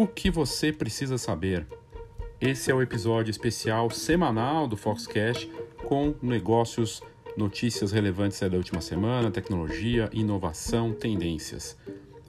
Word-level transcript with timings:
O 0.00 0.06
que 0.06 0.30
você 0.30 0.72
precisa 0.72 1.18
saber? 1.18 1.66
Esse 2.40 2.70
é 2.70 2.74
o 2.74 2.80
episódio 2.80 3.30
especial 3.30 3.90
semanal 3.90 4.66
do 4.66 4.74
Foxcast 4.74 5.52
com 5.84 6.14
negócios, 6.22 7.02
notícias 7.36 7.92
relevantes 7.92 8.40
da 8.40 8.56
última 8.56 8.80
semana, 8.80 9.30
tecnologia, 9.30 10.08
inovação, 10.10 10.94
tendências. 10.94 11.76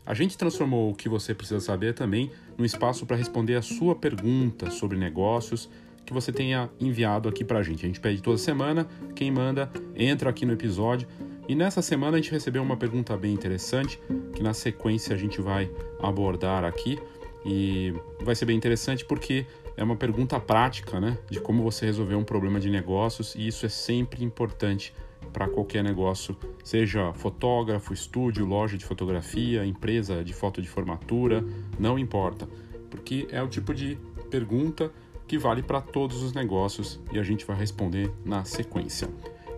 A 0.05 0.13
gente 0.13 0.37
transformou 0.37 0.91
o 0.91 0.93
que 0.93 1.07
você 1.07 1.33
precisa 1.33 1.61
saber 1.61 1.93
também 1.93 2.29
no 2.57 2.65
espaço 2.65 3.05
para 3.05 3.15
responder 3.15 3.55
a 3.55 3.61
sua 3.61 3.95
pergunta 3.95 4.69
sobre 4.69 4.97
negócios 4.97 5.69
que 6.05 6.11
você 6.11 6.33
tenha 6.33 6.69
enviado 6.77 7.29
aqui 7.29 7.45
para 7.45 7.59
a 7.59 7.63
gente. 7.63 7.85
A 7.85 7.87
gente 7.87 8.01
pede 8.01 8.21
toda 8.21 8.37
semana, 8.37 8.85
quem 9.15 9.31
manda 9.31 9.71
entra 9.95 10.29
aqui 10.29 10.45
no 10.45 10.51
episódio. 10.51 11.07
E 11.47 11.55
nessa 11.55 11.81
semana 11.81 12.17
a 12.17 12.21
gente 12.21 12.33
recebeu 12.33 12.61
uma 12.61 12.75
pergunta 12.75 13.15
bem 13.15 13.33
interessante 13.33 13.97
que 14.35 14.43
na 14.43 14.53
sequência 14.53 15.15
a 15.15 15.17
gente 15.17 15.39
vai 15.39 15.71
abordar 16.01 16.65
aqui. 16.65 16.99
E 17.45 17.93
vai 18.21 18.35
ser 18.35 18.45
bem 18.45 18.55
interessante 18.55 19.03
porque 19.03 19.45
é 19.75 19.83
uma 19.83 19.95
pergunta 19.95 20.39
prática, 20.39 20.99
né? 20.99 21.17
De 21.29 21.39
como 21.39 21.63
você 21.63 21.85
resolver 21.85 22.15
um 22.15 22.23
problema 22.23 22.59
de 22.59 22.69
negócios 22.69 23.35
e 23.35 23.47
isso 23.47 23.65
é 23.65 23.69
sempre 23.69 24.23
importante 24.23 24.93
para 25.31 25.47
qualquer 25.47 25.83
negócio, 25.83 26.35
seja 26.63 27.13
fotógrafo, 27.13 27.93
estúdio, 27.93 28.45
loja 28.45 28.77
de 28.77 28.85
fotografia, 28.85 29.65
empresa 29.65 30.23
de 30.23 30.33
foto 30.33 30.61
de 30.61 30.67
formatura, 30.67 31.43
não 31.79 31.97
importa, 31.97 32.49
porque 32.89 33.27
é 33.31 33.41
o 33.41 33.47
tipo 33.47 33.73
de 33.73 33.97
pergunta 34.29 34.91
que 35.27 35.37
vale 35.37 35.63
para 35.63 35.79
todos 35.79 36.21
os 36.21 36.33
negócios 36.33 36.99
e 37.13 37.19
a 37.19 37.23
gente 37.23 37.45
vai 37.45 37.55
responder 37.55 38.11
na 38.25 38.43
sequência. 38.43 39.07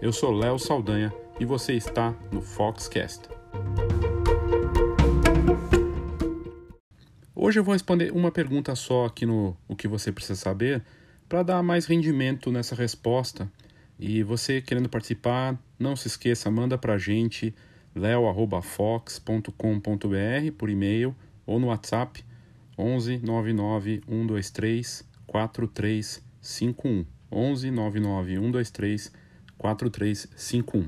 Eu 0.02 0.14
sou 0.14 0.32
Léo 0.32 0.60
Saldanha 0.60 1.12
e 1.40 1.46
você 1.46 1.74
está 1.74 2.14
no 2.32 2.42
Foxcast. 2.42 3.28
Hoje 7.46 7.60
eu 7.60 7.64
vou 7.66 7.74
responder 7.74 8.10
uma 8.14 8.32
pergunta 8.32 8.74
só 8.74 9.06
aqui 9.06 9.26
no 9.26 9.54
O 9.68 9.76
que 9.76 9.86
você 9.86 10.14
precisa 10.14 10.40
saber 10.40 10.82
para 11.28 11.44
dar 11.44 11.62
mais 11.62 11.86
rendimento 11.86 12.50
nessa 12.50 12.74
resposta. 12.74 13.52
E 14.00 14.24
você 14.24 14.62
querendo 14.62 14.88
participar, 14.88 15.60
não 15.78 15.94
se 15.94 16.08
esqueça, 16.08 16.50
manda 16.50 16.78
para 16.78 16.94
a 16.94 16.98
gente 16.98 17.54
leo@fox.com.br 17.94 19.52
por 20.58 20.70
e-mail 20.70 21.14
ou 21.46 21.60
no 21.60 21.68
WhatsApp 21.68 22.24
11 22.78 23.18
99 23.18 24.02
123 24.08 25.04
4351 25.28 27.06
11 27.30 27.72
99 27.72 28.36
123 28.36 29.12
4351. 29.58 30.88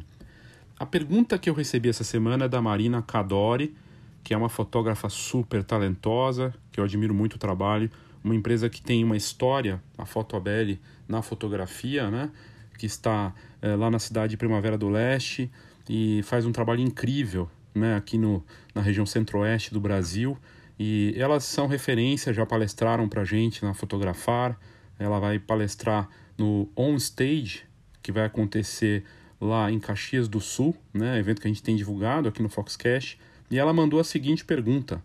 A 0.80 0.86
pergunta 0.86 1.38
que 1.38 1.50
eu 1.50 1.54
recebi 1.54 1.90
essa 1.90 2.06
semana 2.06 2.46
é 2.46 2.48
da 2.48 2.62
Marina 2.62 3.02
Cadori 3.02 3.76
que 4.26 4.34
é 4.34 4.38
uma 4.38 4.50
fotógrafa 4.50 5.08
super 5.08 5.64
talentosa, 5.64 6.52
que 6.72 6.80
eu 6.80 6.84
admiro 6.84 7.14
muito 7.14 7.36
o 7.36 7.38
trabalho, 7.38 7.92
uma 8.24 8.34
empresa 8.34 8.68
que 8.68 8.82
tem 8.82 9.04
uma 9.04 9.16
história, 9.16 9.80
a 9.96 10.04
Fotobelli, 10.04 10.82
na 11.08 11.22
fotografia, 11.22 12.10
né? 12.10 12.32
que 12.76 12.88
está 12.88 13.36
é, 13.62 13.76
lá 13.76 13.92
na 13.92 14.00
cidade 14.00 14.32
de 14.32 14.38
Primavera 14.38 14.80
do 14.80 14.90
Leste 14.90 15.52
e 15.88 16.24
faz 16.24 16.44
um 16.44 16.52
trabalho 16.52 16.82
incrível 16.82 17.48
né? 17.76 17.96
aqui 17.96 18.18
no, 18.18 18.44
na 18.74 18.82
região 18.82 19.06
centro-oeste 19.06 19.72
do 19.72 19.80
Brasil. 19.80 20.36
E 20.80 21.14
elas 21.20 21.44
são 21.44 21.68
referência, 21.68 22.34
já 22.34 22.48
palestraram 22.48 23.08
para 23.08 23.24
gente 23.24 23.64
na 23.64 23.76
Fotografar. 23.76 24.60
Ela 24.98 25.20
vai 25.20 25.38
palestrar 25.38 26.10
no 26.36 26.68
On 26.76 26.96
Stage, 26.96 27.62
que 28.02 28.12
vai 28.12 28.26
acontecer 28.26 29.04
lá 29.40 29.72
em 29.72 29.80
Caxias 29.80 30.28
do 30.28 30.42
Sul, 30.42 30.76
né? 30.92 31.20
evento 31.20 31.40
que 31.42 31.48
a 31.48 31.52
gente 31.52 31.62
tem 31.62 31.76
divulgado 31.76 32.28
aqui 32.28 32.42
no 32.42 32.50
Foxcast 32.50 33.20
e 33.50 33.58
ela 33.58 33.74
mandou 33.74 34.00
a 34.00 34.04
seguinte 34.04 34.44
pergunta: 34.44 35.02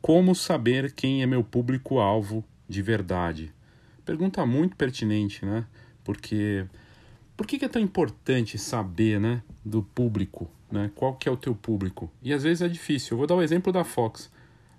Como 0.00 0.34
saber 0.34 0.92
quem 0.92 1.22
é 1.22 1.26
meu 1.26 1.42
público-alvo 1.44 2.44
de 2.68 2.82
verdade? 2.82 3.52
Pergunta 4.04 4.44
muito 4.46 4.76
pertinente, 4.76 5.44
né? 5.44 5.66
Porque 6.02 6.66
por 7.36 7.46
que, 7.46 7.64
é 7.64 7.68
tão 7.68 7.80
importante 7.80 8.58
saber, 8.58 9.20
né, 9.20 9.42
do 9.64 9.80
público, 9.80 10.50
né? 10.72 10.90
Qual 10.94 11.14
que 11.14 11.28
é 11.28 11.32
o 11.32 11.36
teu 11.36 11.54
público? 11.54 12.10
E 12.20 12.32
às 12.32 12.42
vezes 12.42 12.62
é 12.62 12.68
difícil. 12.68 13.14
Eu 13.14 13.18
vou 13.18 13.26
dar 13.28 13.36
o 13.36 13.42
exemplo 13.42 13.72
da 13.72 13.84
Fox. 13.84 14.28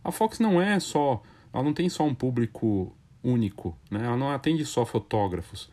A 0.03 0.11
Fox 0.11 0.39
não 0.39 0.61
é 0.61 0.77
só, 0.79 1.23
ela 1.53 1.63
não 1.63 1.73
tem 1.73 1.87
só 1.87 2.05
um 2.05 2.13
público 2.13 2.93
único, 3.23 3.77
né? 3.89 4.03
Ela 4.03 4.17
não 4.17 4.29
atende 4.29 4.65
só 4.65 4.85
fotógrafos. 4.85 5.69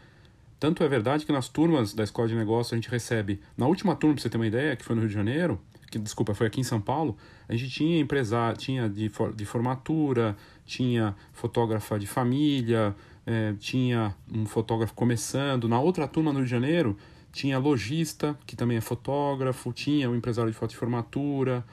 Tanto 0.61 0.85
é 0.85 0.89
verdade 0.89 1.27
que 1.27 1.33
nas 1.33 1.49
turmas 1.49 1.93
da 1.93 2.05
escola 2.05 2.29
de 2.29 2.35
negócio 2.35 2.75
a 2.75 2.77
gente 2.77 2.89
recebe, 2.89 3.41
na 3.57 3.67
última 3.67 3.97
turma, 3.97 4.15
para 4.15 4.23
você 4.23 4.31
ter 4.31 4.37
uma 4.37 4.47
ideia, 4.47 4.77
que 4.77 4.85
foi 4.85 4.95
no 4.95 5.03
Rio 5.03 5.09
de 5.09 5.15
Janeiro, 5.15 5.61
que 5.91 5.99
desculpa, 5.99 6.35
foi 6.35 6.47
aqui 6.47 6.61
em 6.61 6.65
São 6.65 6.81
Paulo, 6.81 7.17
a 7.49 7.55
gente 7.55 7.71
tinha 7.71 7.99
empresário, 8.01 8.59
tinha 8.59 8.89
de, 8.89 9.11
de 9.35 9.45
formatura, 9.45 10.37
tinha 10.65 11.15
fotógrafa 11.33 11.99
de 11.99 12.07
família, 12.07 12.95
é, 13.25 13.55
tinha 13.59 14.15
um 14.33 14.47
fotógrafo 14.47 14.95
começando. 14.95 15.69
Na 15.69 15.81
outra 15.81 16.07
turma 16.07 16.33
no 16.33 16.39
Rio 16.39 16.47
de 16.47 16.51
Janeiro, 16.51 16.97
tinha 17.33 17.59
lojista, 17.59 18.39
que 18.47 18.57
também 18.57 18.79
é 18.79 18.81
fotógrafo, 18.81 19.73
tinha 19.73 20.11
um 20.11 20.15
empresário 20.15 20.51
de 20.51 20.57
foto 20.57 20.71
de 20.71 20.77
formatura. 20.77 21.65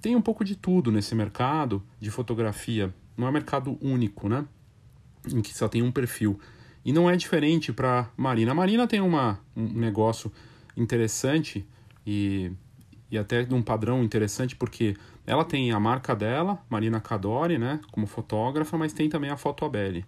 Tem 0.00 0.14
um 0.14 0.22
pouco 0.22 0.44
de 0.44 0.54
tudo 0.54 0.92
nesse 0.92 1.14
mercado 1.14 1.82
de 2.00 2.10
fotografia. 2.10 2.94
Não 3.16 3.26
é 3.26 3.30
um 3.30 3.32
mercado 3.32 3.78
único, 3.80 4.28
né? 4.28 4.44
Em 5.28 5.40
que 5.40 5.54
só 5.54 5.68
tem 5.68 5.82
um 5.82 5.90
perfil. 5.90 6.38
E 6.84 6.92
não 6.92 7.08
é 7.08 7.16
diferente 7.16 7.72
para 7.72 8.10
Marina. 8.16 8.52
A 8.52 8.54
Marina 8.54 8.86
tem 8.86 9.00
uma, 9.00 9.38
um 9.56 9.66
negócio 9.72 10.32
interessante 10.76 11.66
e 12.06 12.50
e 13.12 13.18
até 13.18 13.44
de 13.44 13.54
um 13.54 13.60
padrão 13.60 14.02
interessante 14.02 14.56
porque 14.56 14.96
ela 15.26 15.44
tem 15.44 15.70
a 15.70 15.78
marca 15.78 16.16
dela, 16.16 16.58
Marina 16.70 16.98
Cadore, 16.98 17.58
né, 17.58 17.78
como 17.92 18.06
fotógrafa, 18.06 18.78
mas 18.78 18.94
tem 18.94 19.10
também 19.10 19.30
a 19.30 19.36
Fotobelli. 19.36 20.04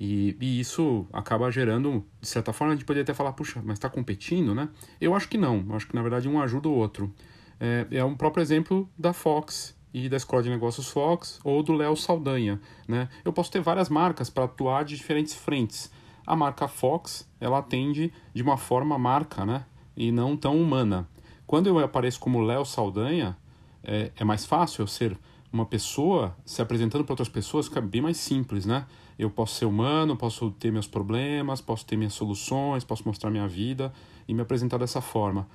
E, 0.00 0.36
e 0.40 0.58
isso 0.58 1.06
acaba 1.12 1.50
gerando, 1.50 2.04
de 2.20 2.26
certa 2.26 2.52
forma, 2.52 2.72
a 2.72 2.76
gente 2.76 2.84
poderia 2.84 3.04
até 3.04 3.14
falar, 3.14 3.32
puxa, 3.34 3.62
mas 3.64 3.74
está 3.74 3.88
competindo, 3.88 4.54
né? 4.54 4.68
Eu 5.00 5.14
acho 5.14 5.28
que 5.28 5.38
não, 5.38 5.64
eu 5.68 5.76
acho 5.76 5.86
que 5.86 5.94
na 5.94 6.02
verdade 6.02 6.28
um 6.28 6.40
ajuda 6.40 6.68
o 6.68 6.72
outro. 6.72 7.14
É, 7.60 7.86
é 7.90 8.04
um 8.04 8.16
próprio 8.16 8.42
exemplo 8.42 8.90
da 8.98 9.12
Fox 9.12 9.76
e 9.92 10.08
da 10.08 10.16
Escola 10.16 10.42
de 10.42 10.48
Negócios 10.50 10.88
Fox 10.88 11.38
ou 11.44 11.62
do 11.62 11.74
Léo 11.74 11.94
Saldanha, 11.94 12.60
né? 12.88 13.08
Eu 13.24 13.32
posso 13.32 13.50
ter 13.50 13.60
várias 13.60 13.88
marcas 13.88 14.30
para 14.30 14.44
atuar 14.44 14.84
de 14.84 14.96
diferentes 14.96 15.34
frentes. 15.34 15.92
A 16.26 16.34
marca 16.34 16.66
Fox, 16.66 17.28
ela 17.38 17.58
atende 17.58 18.12
de 18.32 18.42
uma 18.42 18.56
forma 18.56 18.98
marca, 18.98 19.44
né? 19.44 19.66
E 19.94 20.10
não 20.10 20.36
tão 20.36 20.60
humana. 20.60 21.06
Quando 21.50 21.66
eu 21.66 21.80
apareço 21.80 22.20
como 22.20 22.40
Léo 22.40 22.64
Saldanha, 22.64 23.36
é, 23.82 24.12
é, 24.14 24.24
mais 24.24 24.46
fácil 24.46 24.82
eu 24.82 24.86
ser 24.86 25.18
uma 25.52 25.66
pessoa 25.66 26.32
se 26.44 26.62
apresentando 26.62 27.02
para 27.02 27.12
outras 27.12 27.28
pessoas, 27.28 27.66
fica 27.66 27.80
bem 27.80 28.00
mais 28.00 28.18
simples, 28.18 28.64
né? 28.64 28.86
Eu 29.18 29.28
posso 29.28 29.56
ser 29.56 29.64
humano, 29.64 30.16
posso 30.16 30.52
ter 30.52 30.70
meus 30.70 30.86
problemas, 30.86 31.60
posso 31.60 31.84
ter 31.84 31.96
minhas 31.96 32.12
soluções, 32.14 32.84
posso 32.84 33.02
mostrar 33.04 33.32
minha 33.32 33.48
vida 33.48 33.92
e 34.28 34.32
me 34.32 34.42
apresentar 34.42 34.78
dessa 34.78 35.00
forma. 35.00 35.48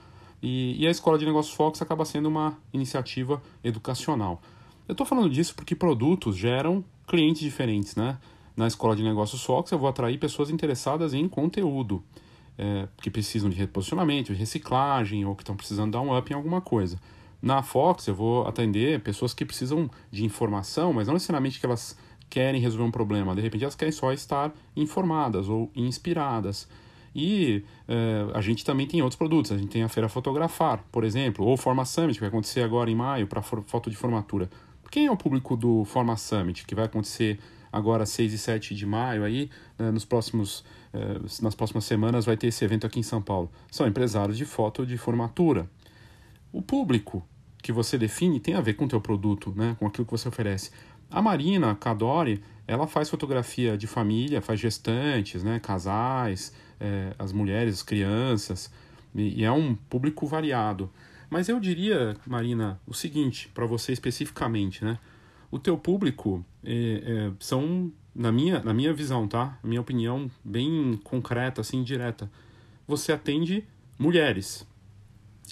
E, 0.43 0.75
e 0.77 0.85
a 0.85 0.91
Escola 0.91 1.17
de 1.17 1.25
Negócios 1.25 1.55
Fox 1.55 1.81
acaba 1.81 2.03
sendo 2.03 2.27
uma 2.27 2.57
iniciativa 2.73 3.41
educacional. 3.63 4.41
Eu 4.89 4.91
estou 4.91 5.07
falando 5.07 5.29
disso 5.29 5.55
porque 5.55 5.77
produtos 5.77 6.35
geram 6.35 6.83
clientes 7.07 7.41
diferentes, 7.41 7.95
né? 7.95 8.17
Na 8.53 8.67
Escola 8.67 8.97
de 8.97 9.01
Negócios 9.01 9.41
Fox 9.41 9.71
eu 9.71 9.79
vou 9.79 9.87
atrair 9.87 10.17
pessoas 10.17 10.49
interessadas 10.49 11.13
em 11.13 11.25
conteúdo 11.29 12.03
é, 12.57 12.87
que 13.01 13.09
precisam 13.09 13.49
de 13.49 13.55
reposicionamento, 13.55 14.33
de 14.33 14.39
reciclagem 14.39 15.25
ou 15.25 15.35
que 15.35 15.43
estão 15.43 15.55
precisando 15.55 15.91
dar 15.91 16.01
um 16.01 16.17
up 16.17 16.31
em 16.31 16.35
alguma 16.35 16.61
coisa. 16.61 16.99
Na 17.41 17.61
Fox 17.61 18.07
eu 18.07 18.15
vou 18.15 18.47
atender 18.47 19.01
pessoas 19.01 19.33
que 19.33 19.45
precisam 19.45 19.89
de 20.11 20.25
informação, 20.25 20.93
mas 20.93 21.07
não 21.07 21.13
necessariamente 21.13 21.59
que 21.59 21.65
elas 21.65 21.97
querem 22.29 22.59
resolver 22.59 22.83
um 22.83 22.91
problema, 22.91 23.35
de 23.35 23.41
repente 23.41 23.63
elas 23.63 23.75
querem 23.75 23.91
só 23.91 24.11
estar 24.11 24.51
informadas 24.75 25.47
ou 25.47 25.71
inspiradas. 25.75 26.67
E 27.15 27.63
é, 27.87 28.25
a 28.33 28.41
gente 28.41 28.65
também 28.65 28.85
tem 28.85 29.01
outros 29.01 29.17
produtos, 29.17 29.51
a 29.51 29.57
gente 29.57 29.69
tem 29.69 29.83
a 29.83 29.87
Feira 29.87 30.09
Fotografar, 30.09 30.83
por 30.91 31.05
exemplo, 31.05 31.45
ou 31.45 31.55
Forma 31.55 31.85
Summit, 31.85 32.15
que 32.15 32.19
vai 32.19 32.29
acontecer 32.29 32.61
agora 32.61 32.91
em 32.91 32.95
maio 32.95 33.25
para 33.25 33.41
foto 33.41 33.89
de 33.89 33.95
formatura. 33.95 34.49
Quem 34.91 35.05
é 35.05 35.11
o 35.11 35.15
público 35.15 35.55
do 35.55 35.85
Forma 35.85 36.17
Summit, 36.17 36.65
que 36.65 36.75
vai 36.75 36.85
acontecer 36.85 37.39
agora 37.71 38.05
6 38.05 38.33
e 38.33 38.37
7 38.37 38.75
de 38.75 38.85
maio 38.85 39.23
aí, 39.23 39.49
né, 39.77 39.91
nos 39.91 40.05
próximos, 40.05 40.63
nas 41.41 41.55
próximas 41.55 41.85
semanas 41.85 42.25
vai 42.25 42.37
ter 42.37 42.47
esse 42.47 42.63
evento 42.63 42.85
aqui 42.85 42.99
em 42.99 43.03
São 43.03 43.21
Paulo. 43.21 43.51
São 43.71 43.87
empresários 43.87 44.37
de 44.37 44.45
foto 44.45 44.85
de 44.85 44.97
formatura. 44.97 45.69
O 46.51 46.61
público 46.61 47.25
que 47.61 47.71
você 47.71 47.97
define 47.97 48.39
tem 48.39 48.53
a 48.53 48.61
ver 48.61 48.75
com 48.75 48.85
o 48.85 48.87
teu 48.87 49.01
produto, 49.01 49.53
né, 49.55 49.75
com 49.79 49.87
aquilo 49.87 50.05
que 50.05 50.11
você 50.11 50.27
oferece. 50.27 50.71
A 51.09 51.21
Marina 51.21 51.71
a 51.71 51.75
Cadore, 51.75 52.43
ela 52.67 52.87
faz 52.87 53.09
fotografia 53.09 53.77
de 53.77 53.87
família, 53.87 54.41
faz 54.41 54.59
gestantes, 54.59 55.43
né, 55.43 55.59
casais, 55.59 56.53
eh, 56.79 57.13
as 57.17 57.31
mulheres, 57.31 57.75
as 57.75 57.83
crianças, 57.83 58.71
e, 59.13 59.41
e 59.41 59.43
é 59.43 59.51
um 59.51 59.75
público 59.75 60.27
variado. 60.27 60.89
Mas 61.29 61.49
eu 61.49 61.59
diria, 61.59 62.15
Marina, 62.25 62.79
o 62.85 62.93
seguinte, 62.93 63.49
para 63.53 63.65
você 63.65 63.91
especificamente, 63.91 64.83
né? 64.83 64.99
O 65.51 65.59
teu 65.59 65.77
público 65.77 66.45
é, 66.63 66.73
é, 66.73 67.31
são, 67.39 67.91
na 68.15 68.31
minha, 68.31 68.61
na 68.63 68.73
minha 68.73 68.93
visão, 68.93 69.27
tá? 69.27 69.59
Minha 69.61 69.81
opinião 69.81 70.31
bem 70.43 70.97
concreta, 71.03 71.59
assim, 71.59 71.83
direta. 71.83 72.31
Você 72.87 73.11
atende 73.11 73.65
mulheres. 73.99 74.65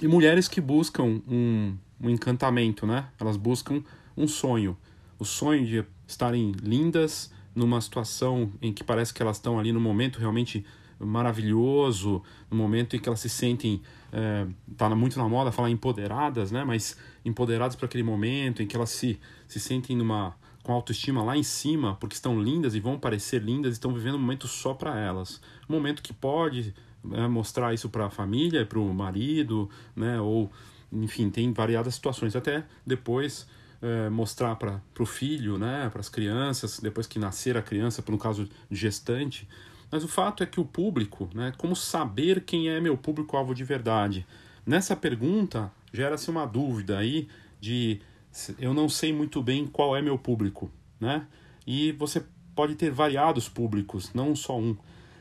E 0.01 0.07
mulheres 0.07 0.47
que 0.47 0.61
buscam 0.61 1.21
um, 1.27 1.75
um 1.99 2.09
encantamento, 2.09 2.87
né? 2.87 3.07
Elas 3.19 3.35
buscam 3.35 3.83
um 4.15 4.27
sonho. 4.27 4.77
o 5.19 5.25
sonho 5.25 5.65
de 5.65 5.83
estarem 6.07 6.51
lindas 6.61 7.31
numa 7.55 7.79
situação 7.81 8.51
em 8.61 8.73
que 8.73 8.83
parece 8.83 9.13
que 9.13 9.21
elas 9.21 9.37
estão 9.37 9.59
ali 9.59 9.71
no 9.71 9.79
momento 9.79 10.19
realmente 10.19 10.65
maravilhoso, 10.99 12.21
no 12.49 12.57
momento 12.57 12.95
em 12.95 12.99
que 12.99 13.09
elas 13.09 13.19
se 13.19 13.29
sentem, 13.29 13.81
é, 14.11 14.47
tá 14.77 14.89
muito 14.95 15.17
na 15.17 15.27
moda 15.27 15.51
falar 15.51 15.69
empoderadas, 15.69 16.51
né? 16.51 16.63
Mas 16.63 16.97
empoderadas 17.25 17.75
para 17.75 17.85
aquele 17.85 18.03
momento 18.03 18.63
em 18.63 18.67
que 18.67 18.75
elas 18.75 18.89
se, 18.89 19.19
se 19.47 19.59
sentem 19.59 19.95
numa 19.95 20.35
com 20.63 20.71
autoestima 20.71 21.21
lá 21.21 21.37
em 21.37 21.43
cima, 21.43 21.95
porque 21.95 22.15
estão 22.15 22.41
lindas 22.41 22.73
e 22.73 22.79
vão 22.79 22.97
parecer 22.97 23.41
lindas, 23.41 23.73
estão 23.73 23.93
vivendo 23.93 24.15
um 24.15 24.19
momento 24.19 24.47
só 24.47 24.73
para 24.73 24.97
elas. 24.97 25.41
Um 25.69 25.73
momento 25.73 26.01
que 26.01 26.13
pode 26.13 26.73
né, 27.03 27.27
mostrar 27.27 27.73
isso 27.73 27.89
para 27.89 28.05
a 28.05 28.09
família, 28.09 28.65
para 28.65 28.79
o 28.79 28.93
marido, 28.93 29.69
né? 29.95 30.19
Ou, 30.21 30.49
enfim, 30.91 31.29
tem 31.29 31.51
variadas 31.51 31.95
situações. 31.95 32.35
Até 32.35 32.63
depois 32.85 33.45
é, 33.81 34.09
mostrar 34.09 34.55
para 34.55 34.81
o 34.97 35.05
filho, 35.05 35.57
né? 35.57 35.89
Para 35.89 35.99
as 35.99 36.07
crianças, 36.07 36.79
depois 36.79 37.05
que 37.05 37.19
nascer 37.19 37.57
a 37.57 37.61
criança, 37.61 38.03
no 38.07 38.17
caso 38.17 38.47
gestante. 38.71 39.47
Mas 39.91 40.03
o 40.03 40.07
fato 40.07 40.41
é 40.41 40.45
que 40.45 40.59
o 40.59 40.65
público, 40.65 41.29
né, 41.35 41.53
como 41.55 41.75
saber 41.75 42.41
quem 42.41 42.67
é 42.67 42.79
meu 42.79 42.97
público-alvo 42.97 43.53
de 43.53 43.63
verdade? 43.63 44.25
Nessa 44.65 44.95
pergunta 44.95 45.71
gera-se 45.93 46.31
uma 46.31 46.47
dúvida 46.47 46.97
aí 46.97 47.27
de 47.61 48.01
eu 48.59 48.73
não 48.73 48.89
sei 48.89 49.13
muito 49.13 49.41
bem 49.41 49.67
qual 49.67 49.95
é 49.95 50.01
meu 50.01 50.17
público, 50.17 50.71
né? 50.99 51.27
E 51.65 51.91
você 51.93 52.23
pode 52.55 52.75
ter 52.75 52.91
variados 52.91 53.47
públicos, 53.47 54.13
não 54.13 54.35
só 54.35 54.59
um. 54.59 54.75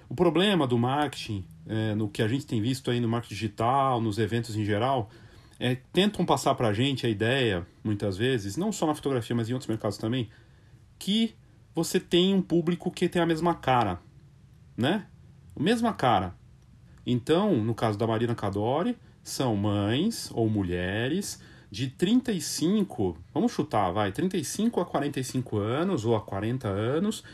O 0.09 0.15
problema 0.15 0.67
do 0.67 0.79
marketing, 0.79 1.45
é, 1.67 1.95
no 1.95 2.09
que 2.09 2.23
a 2.23 2.29
gente 2.29 2.47
tem 2.47 2.61
visto 2.61 2.91
aí 2.91 3.01
no 3.01 3.09
marketing 3.09 3.35
digital, 3.35 4.01
nos 4.01 4.19
eventos 4.19 4.57
em 4.57 4.65
geral, 4.65 5.11
é 5.59 5.77
tentam 5.93 6.25
passar 6.25 6.55
para 6.55 6.69
a 6.69 6.73
gente 6.73 7.07
a 7.07 7.09
ideia, 7.09 7.67
muitas 7.83 8.17
vezes, 8.17 8.57
não 8.57 8.73
só 8.73 8.87
na 8.87 8.95
fotografia, 8.95 9.35
mas 9.35 9.49
em 9.49 9.53
outros 9.53 9.69
mercados 9.69 9.97
também, 9.97 10.29
que 10.99 11.35
você 11.75 11.99
tem 11.99 12.35
um 12.35 12.43
público 12.43 12.91
que 12.91 13.09
tem 13.09 13.23
a 13.23 13.27
mesma 13.27 13.55
cara, 13.55 14.01
né? 14.77 15.07
A 15.57 15.63
mesma 15.63 15.93
cara. 15.93 16.35
Então, 17.07 17.57
no 17.57 17.75
caso 17.75 17.99
da 17.99 18.07
Marina 18.07 18.35
Cadore, 18.35 18.97
são 19.23 19.57
mães 19.57 20.31
ou 20.35 20.49
mulheres 20.49 21.41
de 21.73 21.89
35, 21.89 23.17
vamos 23.33 23.51
chutar, 23.51 23.91
vai, 23.93 24.13
35 24.13 24.79
a 24.79 24.85
45 24.85 25.57
anos 25.57 26.05
ou 26.05 26.15
a 26.15 26.21
40 26.21 26.69
anos, 26.69 27.25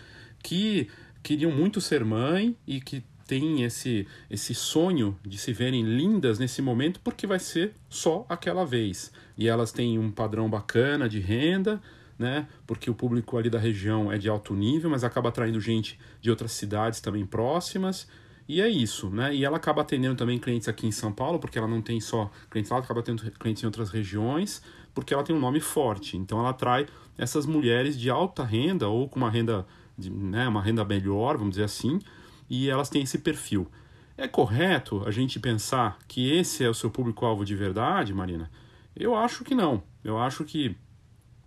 que 0.41 0.87
queriam 1.25 1.51
muito 1.51 1.81
ser 1.81 2.05
mãe 2.05 2.57
e 2.65 2.81
que 2.81 3.03
têm 3.27 3.65
esse, 3.65 4.07
esse 4.31 4.55
sonho 4.55 5.19
de 5.27 5.37
se 5.37 5.53
verem 5.53 5.83
lindas 5.83 6.39
nesse 6.39 6.63
momento 6.63 7.01
porque 7.03 7.27
vai 7.27 7.41
ser 7.41 7.75
só 7.89 8.25
aquela 8.29 8.65
vez. 8.65 9.11
E 9.37 9.49
elas 9.49 9.73
têm 9.73 9.99
um 9.99 10.09
padrão 10.09 10.49
bacana 10.49 11.09
de 11.09 11.19
renda, 11.19 11.83
né? 12.17 12.47
Porque 12.65 12.89
o 12.89 12.95
público 12.95 13.37
ali 13.39 13.51
da 13.51 13.59
região 13.59 14.13
é 14.13 14.19
de 14.19 14.29
alto 14.29 14.55
nível, 14.55 14.89
mas 14.89 15.03
acaba 15.03 15.31
atraindo 15.31 15.61
gente 15.61 15.99
de 16.21 16.31
outras 16.31 16.53
cidades 16.53 17.01
também 17.01 17.27
próximas. 17.27 18.07
E 18.49 18.63
é 18.63 18.69
isso, 18.69 19.11
né? 19.11 19.35
E 19.35 19.45
ela 19.45 19.59
acaba 19.59 19.83
atendendo 19.83 20.17
também 20.17 20.39
clientes 20.39 20.69
aqui 20.69 20.87
em 20.87 20.91
São 20.91 21.13
Paulo, 21.13 21.39
porque 21.39 21.59
ela 21.59 21.69
não 21.69 21.83
tem 21.83 22.01
só 22.01 22.31
clientes 22.51 22.71
lá, 22.71 22.79
acaba 22.79 23.03
tendo 23.03 23.31
clientes 23.33 23.63
em 23.63 23.67
outras 23.67 23.91
regiões, 23.91 24.63
porque 24.95 25.13
ela 25.13 25.23
tem 25.23 25.37
um 25.37 25.39
nome 25.39 25.61
forte. 25.61 26.17
Então 26.17 26.39
ela 26.39 26.49
atrai 26.49 26.87
essas 27.19 27.45
mulheres 27.45 27.99
de 27.99 28.09
alta 28.09 28.43
renda 28.43 28.89
ou 28.89 29.07
com 29.07 29.19
uma 29.19 29.29
renda, 29.29 29.67
de, 29.99 30.11
né, 30.11 30.49
uma 30.49 30.63
renda 30.63 30.83
melhor, 30.83 31.37
vamos 31.37 31.51
dizer 31.51 31.65
assim, 31.65 32.01
e 32.49 32.71
elas 32.71 32.89
têm 32.89 33.03
esse 33.03 33.19
perfil. 33.19 33.69
É 34.17 34.27
correto 34.27 35.03
a 35.07 35.11
gente 35.11 35.39
pensar 35.39 35.99
que 36.09 36.33
esse 36.33 36.65
é 36.65 36.71
o 36.71 36.75
seu 36.75 36.91
público-alvo 36.91 37.45
de 37.45 37.55
verdade, 37.55 38.15
Marina? 38.15 38.51
Eu 38.97 39.15
acho 39.15 39.45
que 39.45 39.55
não. 39.55 39.83
Eu 40.03 40.19
acho 40.19 40.45
que 40.45 40.75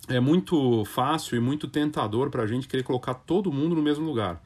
é 0.07 0.19
muito 0.19 0.85
fácil 0.85 1.35
e 1.35 1.39
muito 1.39 1.67
tentador 1.67 2.29
para 2.29 2.43
a 2.43 2.47
gente 2.47 2.67
querer 2.67 2.83
colocar 2.83 3.15
todo 3.15 3.51
mundo 3.51 3.75
no 3.75 3.81
mesmo 3.81 4.05
lugar. 4.05 4.41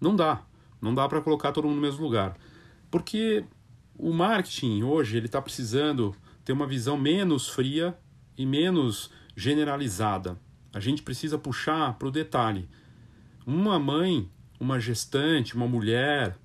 Não 0.00 0.16
dá. 0.16 0.42
Não 0.80 0.94
dá 0.94 1.08
para 1.08 1.20
colocar 1.20 1.52
todo 1.52 1.64
mundo 1.64 1.76
no 1.76 1.82
mesmo 1.82 2.02
lugar. 2.02 2.36
Porque 2.90 3.44
o 3.96 4.12
marketing 4.12 4.82
hoje 4.82 5.16
ele 5.16 5.26
está 5.26 5.40
precisando 5.40 6.14
ter 6.44 6.52
uma 6.52 6.66
visão 6.66 6.96
menos 6.96 7.48
fria 7.48 7.96
e 8.36 8.46
menos 8.46 9.10
generalizada. 9.36 10.38
A 10.72 10.80
gente 10.80 11.02
precisa 11.02 11.38
puxar 11.38 11.94
para 11.94 12.08
o 12.08 12.10
detalhe. 12.10 12.68
Uma 13.46 13.78
mãe, 13.78 14.28
uma 14.58 14.78
gestante, 14.80 15.54
uma 15.54 15.66
mulher, 15.66 16.36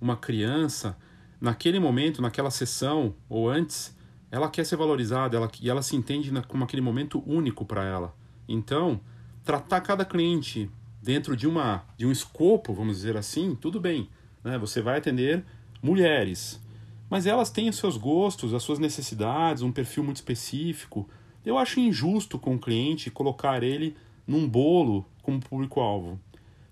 uma 0.00 0.16
criança, 0.16 0.96
naquele 1.40 1.78
momento, 1.78 2.22
naquela 2.22 2.50
sessão 2.50 3.14
ou 3.28 3.48
antes, 3.48 3.96
ela 4.30 4.48
quer 4.48 4.64
ser 4.64 4.76
valorizada 4.76 5.36
ela, 5.36 5.50
e 5.60 5.68
ela 5.68 5.82
se 5.82 5.96
entende 5.96 6.30
na, 6.30 6.42
como 6.42 6.64
aquele 6.64 6.82
momento 6.82 7.22
único 7.26 7.64
para 7.64 7.84
ela. 7.84 8.14
Então, 8.48 9.00
tratar 9.44 9.80
cada 9.80 10.04
cliente 10.04 10.70
dentro 11.02 11.36
de, 11.36 11.46
uma, 11.46 11.84
de 11.96 12.06
um 12.06 12.12
escopo, 12.12 12.72
vamos 12.72 12.96
dizer 12.96 13.16
assim, 13.16 13.54
tudo 13.54 13.80
bem. 13.80 14.08
Né? 14.44 14.58
Você 14.58 14.80
vai 14.80 14.98
atender 14.98 15.44
mulheres, 15.82 16.60
mas 17.08 17.26
elas 17.26 17.50
têm 17.50 17.68
os 17.68 17.76
seus 17.76 17.96
gostos, 17.96 18.54
as 18.54 18.62
suas 18.62 18.78
necessidades, 18.78 19.62
um 19.62 19.72
perfil 19.72 20.04
muito 20.04 20.16
específico. 20.16 21.08
Eu 21.44 21.58
acho 21.58 21.80
injusto 21.80 22.38
com 22.38 22.54
o 22.54 22.58
cliente 22.58 23.10
colocar 23.10 23.62
ele 23.62 23.96
num 24.26 24.48
bolo 24.48 25.06
como 25.22 25.40
público-alvo. 25.40 26.20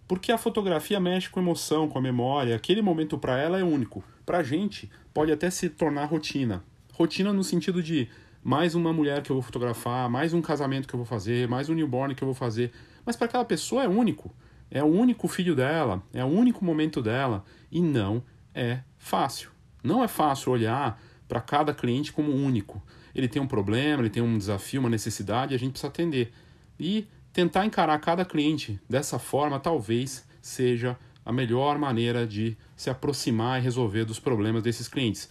Porque 0.06 0.32
a 0.32 0.38
fotografia 0.38 1.00
mexe 1.00 1.28
com 1.28 1.40
emoção, 1.40 1.88
com 1.88 1.98
a 1.98 2.02
memória, 2.02 2.56
aquele 2.56 2.80
momento 2.80 3.18
para 3.18 3.38
ela 3.38 3.58
é 3.58 3.64
único. 3.64 4.02
Para 4.24 4.38
a 4.38 4.42
gente, 4.42 4.90
pode 5.12 5.32
até 5.32 5.50
se 5.50 5.68
tornar 5.68 6.06
rotina. 6.06 6.62
Rotina 6.94 7.32
no 7.32 7.44
sentido 7.44 7.82
de 7.82 8.08
mais 8.42 8.74
uma 8.74 8.92
mulher 8.92 9.22
que 9.22 9.30
eu 9.30 9.36
vou 9.36 9.42
fotografar, 9.42 10.08
mais 10.08 10.32
um 10.32 10.40
casamento 10.40 10.88
que 10.88 10.94
eu 10.94 10.98
vou 10.98 11.06
fazer, 11.06 11.46
mais 11.48 11.68
um 11.68 11.74
newborn 11.74 12.14
que 12.14 12.22
eu 12.22 12.26
vou 12.26 12.34
fazer. 12.34 12.72
Mas 13.08 13.16
para 13.16 13.24
aquela 13.24 13.44
pessoa 13.46 13.82
é 13.82 13.88
único. 13.88 14.30
É 14.70 14.84
o 14.84 14.86
único 14.86 15.26
filho 15.28 15.56
dela, 15.56 16.02
é 16.12 16.22
o 16.22 16.26
único 16.26 16.62
momento 16.62 17.00
dela. 17.00 17.42
E 17.72 17.80
não 17.80 18.22
é 18.54 18.80
fácil. 18.98 19.48
Não 19.82 20.04
é 20.04 20.06
fácil 20.06 20.52
olhar 20.52 21.00
para 21.26 21.40
cada 21.40 21.72
cliente 21.72 22.12
como 22.12 22.30
único. 22.30 22.82
Ele 23.14 23.26
tem 23.26 23.40
um 23.40 23.46
problema, 23.46 24.02
ele 24.02 24.10
tem 24.10 24.22
um 24.22 24.36
desafio, 24.36 24.80
uma 24.80 24.90
necessidade, 24.90 25.54
a 25.54 25.58
gente 25.58 25.70
precisa 25.70 25.88
atender. 25.88 26.34
E 26.78 27.08
tentar 27.32 27.64
encarar 27.64 27.98
cada 27.98 28.26
cliente 28.26 28.78
dessa 28.86 29.18
forma 29.18 29.58
talvez 29.58 30.26
seja 30.42 30.94
a 31.24 31.32
melhor 31.32 31.78
maneira 31.78 32.26
de 32.26 32.58
se 32.76 32.90
aproximar 32.90 33.58
e 33.58 33.64
resolver 33.64 34.04
dos 34.04 34.20
problemas 34.20 34.62
desses 34.62 34.86
clientes. 34.86 35.30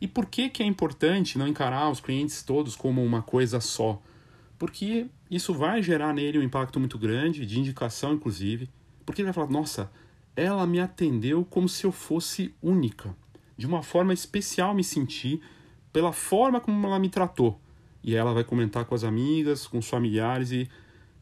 E 0.00 0.08
por 0.08 0.26
que, 0.26 0.48
que 0.48 0.60
é 0.60 0.66
importante 0.66 1.38
não 1.38 1.46
encarar 1.46 1.88
os 1.88 2.00
clientes 2.00 2.42
todos 2.42 2.74
como 2.74 3.00
uma 3.00 3.22
coisa 3.22 3.60
só? 3.60 4.02
Porque 4.62 5.08
isso 5.28 5.52
vai 5.52 5.82
gerar 5.82 6.14
nele 6.14 6.38
um 6.38 6.42
impacto 6.42 6.78
muito 6.78 6.96
grande, 6.96 7.44
de 7.44 7.58
indicação 7.58 8.12
inclusive, 8.12 8.70
porque 9.04 9.20
ele 9.20 9.26
vai 9.26 9.32
falar: 9.32 9.50
nossa, 9.50 9.90
ela 10.36 10.64
me 10.64 10.78
atendeu 10.78 11.44
como 11.44 11.68
se 11.68 11.84
eu 11.84 11.90
fosse 11.90 12.54
única. 12.62 13.12
De 13.56 13.66
uma 13.66 13.82
forma 13.82 14.14
especial 14.14 14.72
me 14.72 14.84
senti 14.84 15.42
pela 15.92 16.12
forma 16.12 16.60
como 16.60 16.86
ela 16.86 17.00
me 17.00 17.08
tratou. 17.08 17.60
E 18.04 18.14
ela 18.14 18.32
vai 18.32 18.44
comentar 18.44 18.84
com 18.84 18.94
as 18.94 19.02
amigas, 19.02 19.66
com 19.66 19.78
os 19.78 19.88
familiares 19.88 20.52
e 20.52 20.70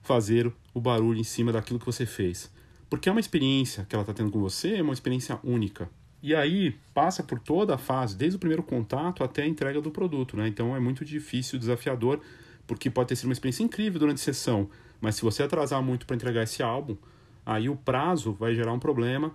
fazer 0.02 0.52
o 0.74 0.78
barulho 0.78 1.18
em 1.18 1.24
cima 1.24 1.50
daquilo 1.50 1.78
que 1.78 1.86
você 1.86 2.04
fez. 2.04 2.52
Porque 2.90 3.08
é 3.08 3.12
uma 3.12 3.22
experiência 3.22 3.86
que 3.88 3.94
ela 3.94 4.02
está 4.02 4.12
tendo 4.12 4.30
com 4.30 4.38
você, 4.38 4.74
é 4.74 4.82
uma 4.82 4.92
experiência 4.92 5.40
única. 5.42 5.88
E 6.22 6.34
aí 6.34 6.76
passa 6.92 7.22
por 7.22 7.38
toda 7.38 7.76
a 7.76 7.78
fase, 7.78 8.18
desde 8.18 8.36
o 8.36 8.38
primeiro 8.38 8.62
contato 8.62 9.24
até 9.24 9.44
a 9.44 9.46
entrega 9.46 9.80
do 9.80 9.90
produto, 9.90 10.36
né? 10.36 10.46
Então 10.46 10.76
é 10.76 10.78
muito 10.78 11.06
difícil, 11.06 11.58
desafiador, 11.58 12.20
porque 12.70 12.88
pode 12.88 13.08
ter 13.08 13.16
sido 13.16 13.24
uma 13.24 13.32
experiência 13.32 13.64
incrível 13.64 13.98
durante 13.98 14.18
a 14.18 14.22
sessão, 14.22 14.70
mas 15.00 15.16
se 15.16 15.22
você 15.22 15.42
atrasar 15.42 15.82
muito 15.82 16.06
para 16.06 16.14
entregar 16.14 16.44
esse 16.44 16.62
álbum, 16.62 16.96
aí 17.44 17.68
o 17.68 17.74
prazo 17.74 18.32
vai 18.32 18.54
gerar 18.54 18.72
um 18.72 18.78
problema, 18.78 19.34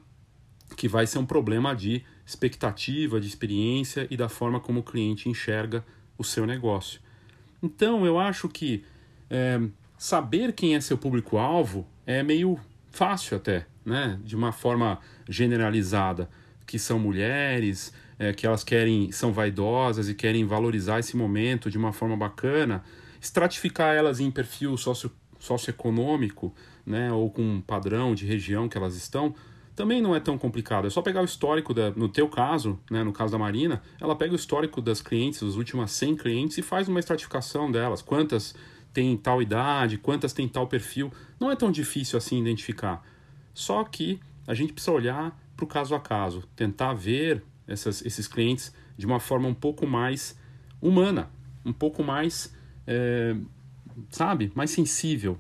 que 0.78 0.88
vai 0.88 1.06
ser 1.06 1.20
um 1.20 1.26
problema 1.26 1.76
de 1.76 2.02
expectativa, 2.26 3.20
de 3.20 3.28
experiência 3.28 4.08
e 4.10 4.16
da 4.16 4.30
forma 4.30 4.62
como 4.62 4.80
o 4.80 4.84
cliente 4.84 5.28
enxerga 5.28 5.86
o 6.18 6.24
seu 6.24 6.46
negócio. 6.46 7.02
Então 7.62 8.06
eu 8.06 8.18
acho 8.18 8.48
que 8.48 8.86
é, 9.30 9.60
saber 9.98 10.54
quem 10.54 10.74
é 10.74 10.80
seu 10.80 10.98
público-alvo 10.98 11.86
é 12.08 12.24
meio 12.24 12.58
fácil 12.90 13.36
até, 13.36 13.68
né? 13.86 14.18
De 14.24 14.34
uma 14.34 14.54
forma 14.54 14.98
generalizada 15.28 16.30
que 16.66 16.80
são 16.80 16.98
mulheres, 16.98 17.92
é, 18.18 18.32
que 18.32 18.48
elas 18.48 18.64
querem, 18.64 19.12
são 19.12 19.34
vaidosas 19.34 20.08
e 20.08 20.14
querem 20.14 20.46
valorizar 20.46 21.00
esse 21.00 21.18
momento 21.18 21.70
de 21.70 21.78
uma 21.78 21.92
forma 21.92 22.16
bacana, 22.16 22.82
estratificar 23.26 23.96
elas 23.96 24.20
em 24.20 24.30
perfil 24.30 24.78
socio, 24.78 25.12
socioeconômico, 25.40 26.54
né, 26.86 27.12
ou 27.12 27.30
com 27.30 27.62
padrão 27.62 28.14
de 28.14 28.26
região 28.26 28.70
que 28.70 28.78
elas 28.78 28.96
estão, 28.96 29.34
também 29.76 30.02
não 30.02 30.16
é 30.16 30.20
tão 30.20 30.38
complicado. 30.38 30.88
É 30.88 30.90
só 30.90 31.02
pegar 31.02 31.22
o 31.22 31.26
histórico, 31.26 31.74
da, 31.74 31.92
no 31.92 32.08
teu 32.08 32.30
caso, 32.30 32.80
né, 32.90 33.04
no 33.04 33.12
caso 33.12 33.32
da 33.32 33.38
Marina, 33.38 33.82
ela 34.00 34.16
pega 34.16 34.34
o 34.34 34.36
histórico 34.36 34.82
das 34.82 35.02
clientes, 35.02 35.44
as 35.44 35.56
últimas 35.56 35.92
100 35.92 36.16
clientes, 36.16 36.58
e 36.58 36.62
faz 36.62 36.88
uma 36.88 37.00
estratificação 37.00 37.70
delas. 37.70 38.02
Quantas 38.02 38.56
têm 38.96 39.18
tal 39.18 39.42
idade, 39.42 39.98
quantas 39.98 40.32
têm 40.32 40.48
tal 40.48 40.68
perfil. 40.68 41.12
Não 41.38 41.52
é 41.52 41.56
tão 41.56 41.70
difícil 41.70 42.18
assim 42.18 42.40
identificar. 42.40 43.04
Só 43.54 43.84
que 43.84 44.22
a 44.48 44.54
gente 44.54 44.72
precisa 44.72 44.94
olhar 44.94 45.38
para 45.56 45.66
o 45.66 45.68
caso 45.68 45.94
a 45.94 46.00
caso, 46.00 46.44
tentar 46.56 46.94
ver 46.94 47.44
essas, 47.68 48.06
esses 48.06 48.28
clientes 48.28 48.74
de 48.98 49.06
uma 49.06 49.20
forma 49.20 49.50
um 49.50 49.54
pouco 49.54 49.86
mais 49.86 50.40
humana, 50.82 51.30
um 51.66 51.74
pouco 51.74 52.04
mais, 52.04 52.56
é, 52.88 53.36
sabe, 54.10 54.52
mais 54.56 54.72
sensível. 54.72 55.40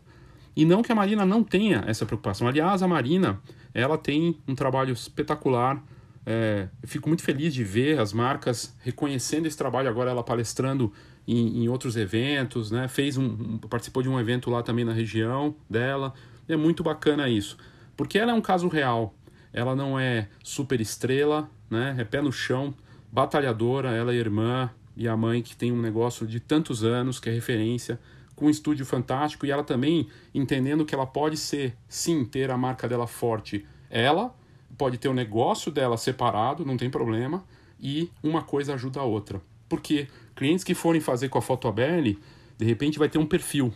E 0.56 0.64
não 0.64 0.82
que 0.82 0.92
a 0.92 0.96
Marina 0.96 1.25
não 1.25 1.44
tenha 1.44 1.84
essa 1.86 2.06
preocupação. 2.06 2.48
Aliás, 2.48 2.82
a 2.82 2.88
Marina 2.88 3.42
ela 3.74 3.98
tem 3.98 4.40
um 4.48 4.56
trabalho 4.56 4.94
espetacular. 4.94 5.84
É, 6.25 6.70
fico 6.86 7.10
muito 7.10 7.22
feliz 7.22 7.54
de 7.54 7.64
ver 7.64 8.00
as 8.00 8.14
marcas 8.14 8.75
reconhecendo 8.80 9.46
esse 9.46 9.58
trabalho. 9.58 9.90
Agora 9.90 10.10
ela 10.10 10.24
palestrando 10.24 10.94
em, 11.28 11.64
em 11.64 11.68
outros 11.68 11.98
eventos, 11.98 12.72
né? 12.72 12.88
Fez 12.88 13.18
um, 13.18 13.25
um, 13.25 13.58
participou 13.58 14.02
de 14.02 14.10
um 14.10 14.20
evento 14.20 14.50
lá 14.50 14.64
também 14.64 14.86
na 14.86 14.94
região 14.94 15.56
dela. 15.70 16.14
É 16.48 16.56
muito 16.56 16.84
bacana 16.84 17.28
isso, 17.28 17.58
porque 17.98 18.18
ela 18.18 18.32
é 18.32 18.34
um 18.34 18.42
caso 18.42 18.68
real. 18.68 19.14
Ela 19.52 19.75
não 19.75 20.00
é 20.00 20.30
super 20.44 20.80
estrela, 20.80 21.50
né? 21.70 21.96
É 21.98 22.04
pé 22.04 22.22
no 22.22 22.32
chão, 22.32 22.74
batalhadora. 23.12 23.92
Ela 23.92 24.14
é 24.14 24.16
irmã 24.16 24.70
e 24.96 25.08
a 25.08 25.16
mãe 25.16 25.42
que 25.42 25.56
tem 25.56 25.72
um 25.72 25.82
negócio 25.82 26.25
de 26.25 26.40
tantos 26.40 26.84
anos 26.84 27.20
que 27.20 27.30
é 27.30 27.34
referência 27.34 28.00
com 28.36 28.46
um 28.46 28.50
estúdio 28.50 28.86
fantástico 28.86 29.46
e 29.46 29.52
ela 29.52 29.64
também 29.64 30.08
entendendo 30.34 30.86
que 30.86 30.94
ela 30.94 31.06
pode 31.06 31.38
ser, 31.38 31.75
sim, 31.88 32.25
ter 32.25 32.52
a 32.52 32.58
marca 32.58 32.88
dela 32.88 33.08
forte. 33.08 33.66
Ela 33.90 34.36
pode 34.78 34.98
ter 34.98 35.08
o 35.08 35.14
negócio 35.14 35.72
dela 35.72 35.98
separado, 35.98 36.66
não 36.66 36.75
tem 36.75 36.90
problema, 36.90 37.44
e 37.80 38.10
uma 38.22 38.42
coisa 38.42 38.74
ajuda 38.74 39.00
a 39.00 39.04
outra. 39.04 39.42
Porque 39.70 40.08
clientes 40.36 40.64
que 40.64 40.74
forem 40.74 41.02
fazer 41.02 41.30
com 41.30 41.38
a 41.38 41.42
Fotobelly, 41.42 42.20
de 42.58 42.66
repente 42.66 43.00
vai 43.00 43.10
ter 43.10 43.18
um 43.18 43.25
perfil. 43.25 43.74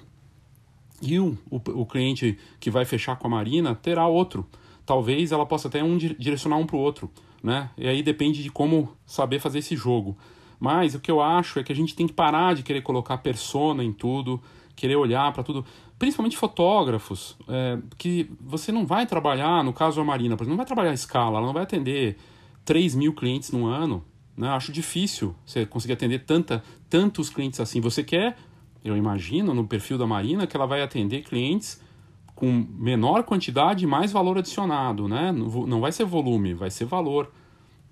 E 1.01 1.19
o, 1.19 1.37
o, 1.49 1.81
o 1.81 1.85
cliente 1.85 2.37
que 2.59 2.69
vai 2.69 2.83
fechar 2.83 3.15
com 3.17 3.27
a 3.27 3.29
Marina 3.29 3.73
terá 3.75 4.07
outro. 4.07 4.45
Talvez 4.85 5.31
ela 5.31 5.45
possa 5.45 5.67
até 5.67 5.83
um 5.83 5.97
direcionar 5.97 6.57
um 6.57 6.65
para 6.65 6.75
o 6.75 6.79
outro. 6.79 7.09
Né? 7.41 7.69
E 7.77 7.87
aí 7.87 8.03
depende 8.03 8.43
de 8.43 8.49
como 8.49 8.93
saber 9.05 9.39
fazer 9.39 9.59
esse 9.59 9.75
jogo. 9.75 10.17
Mas 10.59 10.93
o 10.93 10.99
que 10.99 11.09
eu 11.09 11.21
acho 11.21 11.59
é 11.59 11.63
que 11.63 11.71
a 11.71 11.75
gente 11.75 11.95
tem 11.95 12.05
que 12.05 12.13
parar 12.13 12.53
de 12.53 12.63
querer 12.63 12.81
colocar 12.81 13.17
persona 13.19 13.83
em 13.83 13.93
tudo, 13.93 14.41
querer 14.75 14.95
olhar 14.95 15.31
para 15.31 15.43
tudo, 15.43 15.65
principalmente 15.97 16.37
fotógrafos, 16.37 17.37
é, 17.47 17.77
que 17.97 18.29
você 18.41 18.71
não 18.71 18.85
vai 18.85 19.05
trabalhar, 19.05 19.63
no 19.63 19.73
caso 19.73 19.97
da 19.97 20.03
Marina, 20.03 20.35
por 20.35 20.43
exemplo, 20.43 20.51
não 20.51 20.57
vai 20.57 20.65
trabalhar 20.65 20.91
a 20.91 20.93
escala, 20.93 21.37
ela 21.37 21.45
não 21.45 21.53
vai 21.53 21.63
atender 21.63 22.17
3 22.65 22.95
mil 22.95 23.13
clientes 23.13 23.51
no 23.51 23.65
ano. 23.65 24.03
Né? 24.37 24.47
Acho 24.47 24.71
difícil 24.71 25.35
você 25.45 25.65
conseguir 25.65 25.93
atender 25.93 26.19
tanta, 26.19 26.63
tantos 26.89 27.29
clientes 27.29 27.59
assim. 27.59 27.81
Você 27.81 28.03
quer, 28.03 28.37
eu 28.83 28.95
imagino, 28.95 29.53
no 29.53 29.67
perfil 29.67 29.97
da 29.97 30.07
Marina, 30.07 30.47
que 30.47 30.55
ela 30.55 30.65
vai 30.65 30.81
atender 30.81 31.23
clientes 31.23 31.81
com 32.33 32.65
menor 32.77 33.23
quantidade 33.23 33.83
e 33.83 33.87
mais 33.87 34.13
valor 34.13 34.37
adicionado. 34.37 35.09
Né? 35.09 35.31
Não 35.33 35.81
vai 35.81 35.91
ser 35.91 36.05
volume, 36.05 36.53
vai 36.53 36.71
ser 36.71 36.85
valor. 36.85 37.29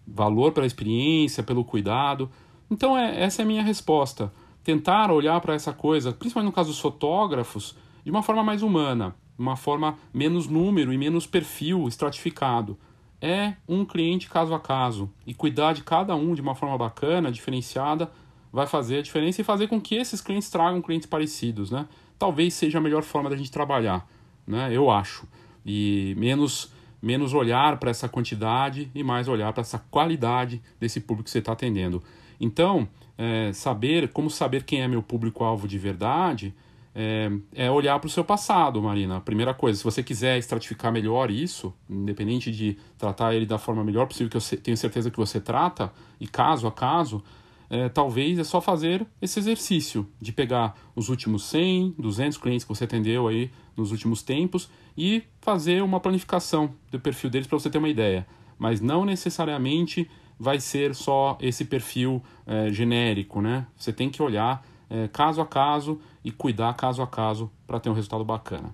Valor 0.07 0.53
pela 0.53 0.65
experiência, 0.65 1.43
pelo 1.43 1.65
cuidado. 1.65 2.29
Então, 2.69 2.97
é, 2.97 3.21
essa 3.21 3.41
é 3.41 3.43
a 3.43 3.47
minha 3.47 3.63
resposta. 3.63 4.31
Tentar 4.63 5.12
olhar 5.12 5.39
para 5.39 5.53
essa 5.53 5.71
coisa, 5.71 6.12
principalmente 6.12 6.50
no 6.50 6.55
caso 6.55 6.69
dos 6.69 6.79
fotógrafos, 6.79 7.75
de 8.03 8.12
uma 8.12 8.21
forma 8.21 8.43
mais 8.43 8.62
humana, 8.62 9.15
uma 9.38 9.55
forma 9.55 9.97
menos 10.13 10.47
número 10.47 10.91
e 10.91 10.97
menos 10.97 11.25
perfil 11.25 11.88
estratificado. 11.88 12.77
É 13.21 13.53
um 13.67 13.86
cliente 13.86 14.29
caso 14.29 14.53
a 14.53 14.59
caso. 14.59 15.09
E 15.25 15.33
cuidar 15.33 15.74
de 15.74 15.83
cada 15.83 16.15
um 16.15 16.33
de 16.33 16.41
uma 16.41 16.55
forma 16.55 16.77
bacana, 16.77 17.31
diferenciada, 17.31 18.12
vai 18.51 18.67
fazer 18.67 19.00
a 19.00 19.01
diferença 19.01 19.41
e 19.41 19.43
fazer 19.43 19.67
com 19.67 19.79
que 19.79 19.95
esses 19.95 20.21
clientes 20.21 20.50
tragam 20.50 20.81
clientes 20.81 21.07
parecidos, 21.07 21.71
né? 21.71 21.88
Talvez 22.17 22.53
seja 22.53 22.77
a 22.77 22.81
melhor 22.81 23.03
forma 23.03 23.29
da 23.29 23.36
gente 23.36 23.51
trabalhar, 23.51 24.07
né? 24.45 24.69
Eu 24.71 24.89
acho. 24.89 25.27
E 25.65 26.15
menos 26.17 26.71
menos 27.01 27.33
olhar 27.33 27.77
para 27.77 27.91
essa 27.91 28.09
quantidade 28.09 28.89
e 28.93 29.03
mais 29.03 29.27
olhar 29.27 29.53
para 29.53 29.62
essa 29.62 29.77
qualidade 29.91 30.62
desse 30.79 31.00
público 31.00 31.25
que 31.25 31.29
você 31.29 31.39
está 31.39 31.51
atendendo. 31.51 32.01
Então, 32.39 32.88
é, 33.17 33.51
saber 33.53 34.10
como 34.10 34.29
saber 34.29 34.63
quem 34.63 34.82
é 34.82 34.88
meu 34.88 35.01
público-alvo 35.01 35.67
de 35.67 35.77
verdade 35.77 36.53
é, 37.00 37.29
é 37.53 37.70
olhar 37.70 38.00
para 38.00 38.08
o 38.08 38.10
seu 38.10 38.24
passado, 38.24 38.82
Marina. 38.82 39.22
Primeira 39.22 39.53
coisa, 39.53 39.77
se 39.77 39.84
você 39.84 40.01
quiser 40.01 40.39
estratificar 40.39 40.91
melhor 40.91 41.29
isso, 41.29 41.72
independente 41.88 42.51
de 42.51 42.75
tratar 42.98 43.36
ele 43.36 43.46
da 43.46 43.60
forma 43.60 43.84
melhor 43.84 44.08
possível, 44.08 44.32
que 44.32 44.38
eu 44.38 44.60
tenho 44.60 44.75
certeza 44.75 45.12
que 45.12 45.17
você 45.17 45.39
trata, 45.39 45.94
e 46.20 46.27
caso 46.27 46.65
a 46.65 46.72
caso, 46.72 47.24
é, 47.70 47.88
talvez 47.88 48.39
é 48.39 48.44
só 48.44 48.60
fazer 48.60 49.06
esse 49.22 49.38
exercício 49.38 50.08
de 50.20 50.32
pegar 50.32 50.75
os 50.96 51.10
últimos 51.10 51.44
100, 51.44 51.94
200 52.00 52.38
clientes 52.39 52.63
que 52.63 52.70
você 52.70 52.86
atendeu 52.86 53.27
aí 53.27 53.51
nos 53.75 53.91
últimos 53.91 54.24
tempos 54.24 54.67
e 54.98 55.22
fazer 55.39 55.84
uma 55.84 56.00
planificação 56.00 56.74
do 56.89 57.00
perfil 57.00 57.29
deles 57.29 57.48
para 57.48 57.60
você 57.60 57.70
ter 57.70 57.77
uma 57.77 57.89
ideia. 57.89 58.25
Mas 58.58 58.82
não 58.82 59.06
necessariamente 59.06 60.10
vai 60.39 60.60
ser 60.60 60.94
só 60.94 61.38
esse 61.41 61.65
perfil 61.65 62.22
é, 62.46 62.72
genérico, 62.72 63.41
né? 63.41 63.67
Você 63.75 63.91
tem 63.91 64.10
que 64.10 64.22
olhar 64.22 64.65
é, 64.89 65.08
caso 65.08 65.41
a 65.41 65.46
caso 65.46 66.00
e 66.24 66.32
cuidar 66.32 66.74
caso 66.75 67.01
a 67.01 67.08
caso 67.08 67.51
para 67.65 67.79
ter 67.79 67.89
um 67.89 67.94
resultado 67.94 68.24
bacana. 68.24 68.74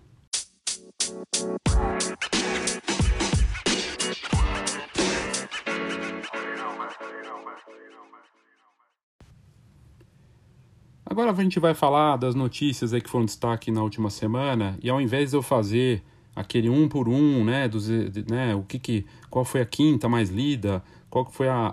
Agora 11.05 11.31
a 11.31 11.35
gente 11.35 11.59
vai 11.59 11.75
falar 11.75 12.17
das 12.17 12.33
notícias 12.33 12.91
aí 12.91 12.99
que 12.99 13.09
foram 13.09 13.25
destaque 13.25 13.69
na 13.69 13.83
última 13.83 14.09
semana 14.09 14.77
e 14.81 14.89
ao 14.89 14.99
invés 14.99 15.29
de 15.29 15.37
eu 15.37 15.43
fazer 15.43 16.03
aquele 16.35 16.69
um 16.69 16.87
por 16.87 17.07
um, 17.07 17.43
né, 17.43 17.67
dos, 17.67 17.87
né, 17.87 18.55
o 18.55 18.63
que 18.63 18.79
que, 18.79 19.05
qual 19.29 19.45
foi 19.45 19.61
a 19.61 19.65
quinta 19.65 20.09
mais 20.09 20.29
lida, 20.29 20.83
qual 21.09 21.25
foi 21.25 21.47
a, 21.47 21.71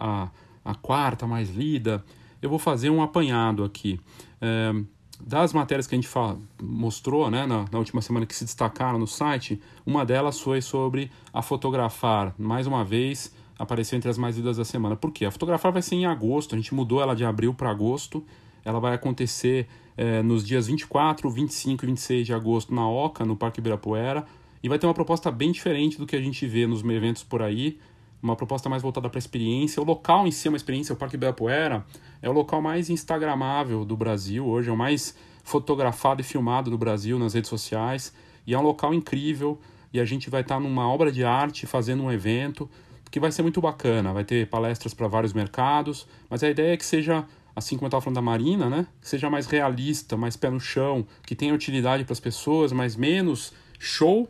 a, 0.64 0.70
a 0.70 0.74
quarta 0.74 1.26
mais 1.26 1.50
lida. 1.50 2.04
Eu 2.42 2.50
vou 2.50 2.58
fazer 2.58 2.90
um 2.90 3.02
apanhado 3.02 3.64
aqui. 3.64 4.00
É, 4.40 4.72
das 5.20 5.52
matérias 5.52 5.86
que 5.86 5.94
a 5.94 5.98
gente 5.98 6.08
fala, 6.08 6.38
mostrou 6.62 7.30
né, 7.30 7.46
na, 7.46 7.66
na, 7.70 7.78
última 7.78 8.00
semana 8.00 8.24
que 8.24 8.34
se 8.34 8.44
destacaram 8.44 8.98
no 8.98 9.06
site, 9.06 9.60
uma 9.84 10.04
delas 10.04 10.40
foi 10.40 10.62
sobre 10.62 11.10
a 11.32 11.42
fotografar. 11.42 12.34
Mais 12.38 12.66
uma 12.66 12.84
vez, 12.84 13.34
apareceu 13.58 13.96
entre 13.96 14.08
as 14.08 14.16
mais 14.16 14.36
lidas 14.36 14.56
da 14.56 14.64
semana. 14.64 14.96
Por 14.96 15.12
quê? 15.12 15.26
A 15.26 15.30
fotografar 15.30 15.72
vai 15.72 15.82
ser 15.82 15.96
em 15.96 16.06
agosto, 16.06 16.54
a 16.54 16.58
gente 16.58 16.74
mudou 16.74 17.02
ela 17.02 17.14
de 17.14 17.24
abril 17.24 17.52
para 17.52 17.70
agosto. 17.70 18.24
Ela 18.64 18.78
vai 18.78 18.94
acontecer 18.94 19.68
é, 19.96 20.22
nos 20.22 20.46
dias 20.46 20.66
24, 20.66 21.28
25 21.30 21.84
e 21.84 21.86
26 21.86 22.26
de 22.26 22.34
agosto 22.34 22.74
na 22.74 22.88
OCA, 22.88 23.24
no 23.24 23.36
Parque 23.36 23.60
Ibirapuera. 23.60 24.24
E 24.62 24.68
vai 24.68 24.78
ter 24.78 24.86
uma 24.86 24.94
proposta 24.94 25.30
bem 25.30 25.52
diferente 25.52 25.98
do 25.98 26.06
que 26.06 26.16
a 26.16 26.20
gente 26.20 26.46
vê 26.46 26.66
nos 26.66 26.84
eventos 26.84 27.22
por 27.22 27.42
aí. 27.42 27.78
Uma 28.22 28.36
proposta 28.36 28.68
mais 28.68 28.82
voltada 28.82 29.08
para 29.08 29.16
a 29.16 29.20
experiência. 29.20 29.82
O 29.82 29.84
local 29.84 30.26
em 30.26 30.30
si 30.30 30.48
é 30.48 30.50
uma 30.50 30.56
experiência, 30.56 30.92
o 30.92 30.96
Parque 30.96 31.16
Ibirapuera 31.16 31.84
é 32.20 32.28
o 32.28 32.32
local 32.32 32.60
mais 32.60 32.90
instagramável 32.90 33.84
do 33.84 33.96
Brasil 33.96 34.46
hoje, 34.46 34.68
é 34.68 34.72
o 34.72 34.76
mais 34.76 35.16
fotografado 35.42 36.20
e 36.20 36.24
filmado 36.24 36.70
do 36.70 36.78
Brasil 36.78 37.18
nas 37.18 37.34
redes 37.34 37.48
sociais, 37.48 38.14
e 38.46 38.54
é 38.54 38.58
um 38.58 38.62
local 38.62 38.94
incrível, 38.94 39.58
e 39.92 39.98
a 39.98 40.04
gente 40.04 40.30
vai 40.30 40.42
estar 40.42 40.60
numa 40.60 40.88
obra 40.88 41.10
de 41.10 41.24
arte 41.24 41.66
fazendo 41.66 42.02
um 42.02 42.12
evento 42.12 42.68
que 43.10 43.18
vai 43.18 43.32
ser 43.32 43.42
muito 43.42 43.60
bacana, 43.60 44.12
vai 44.12 44.24
ter 44.24 44.48
palestras 44.48 44.94
para 44.94 45.08
vários 45.08 45.32
mercados, 45.32 46.06
mas 46.28 46.44
a 46.44 46.48
ideia 46.48 46.74
é 46.74 46.76
que 46.76 46.86
seja, 46.86 47.24
assim 47.56 47.76
como 47.76 47.86
eu 47.86 47.88
estava 47.88 48.00
falando 48.00 48.14
da 48.16 48.22
Marina, 48.22 48.70
né, 48.70 48.86
que 49.00 49.08
seja 49.08 49.28
mais 49.28 49.46
realista, 49.46 50.16
mais 50.16 50.36
pé 50.36 50.48
no 50.48 50.60
chão, 50.60 51.04
que 51.26 51.34
tenha 51.34 51.52
utilidade 51.52 52.04
para 52.04 52.12
as 52.12 52.20
pessoas, 52.20 52.70
mas 52.70 52.94
menos 52.94 53.52
show 53.78 54.28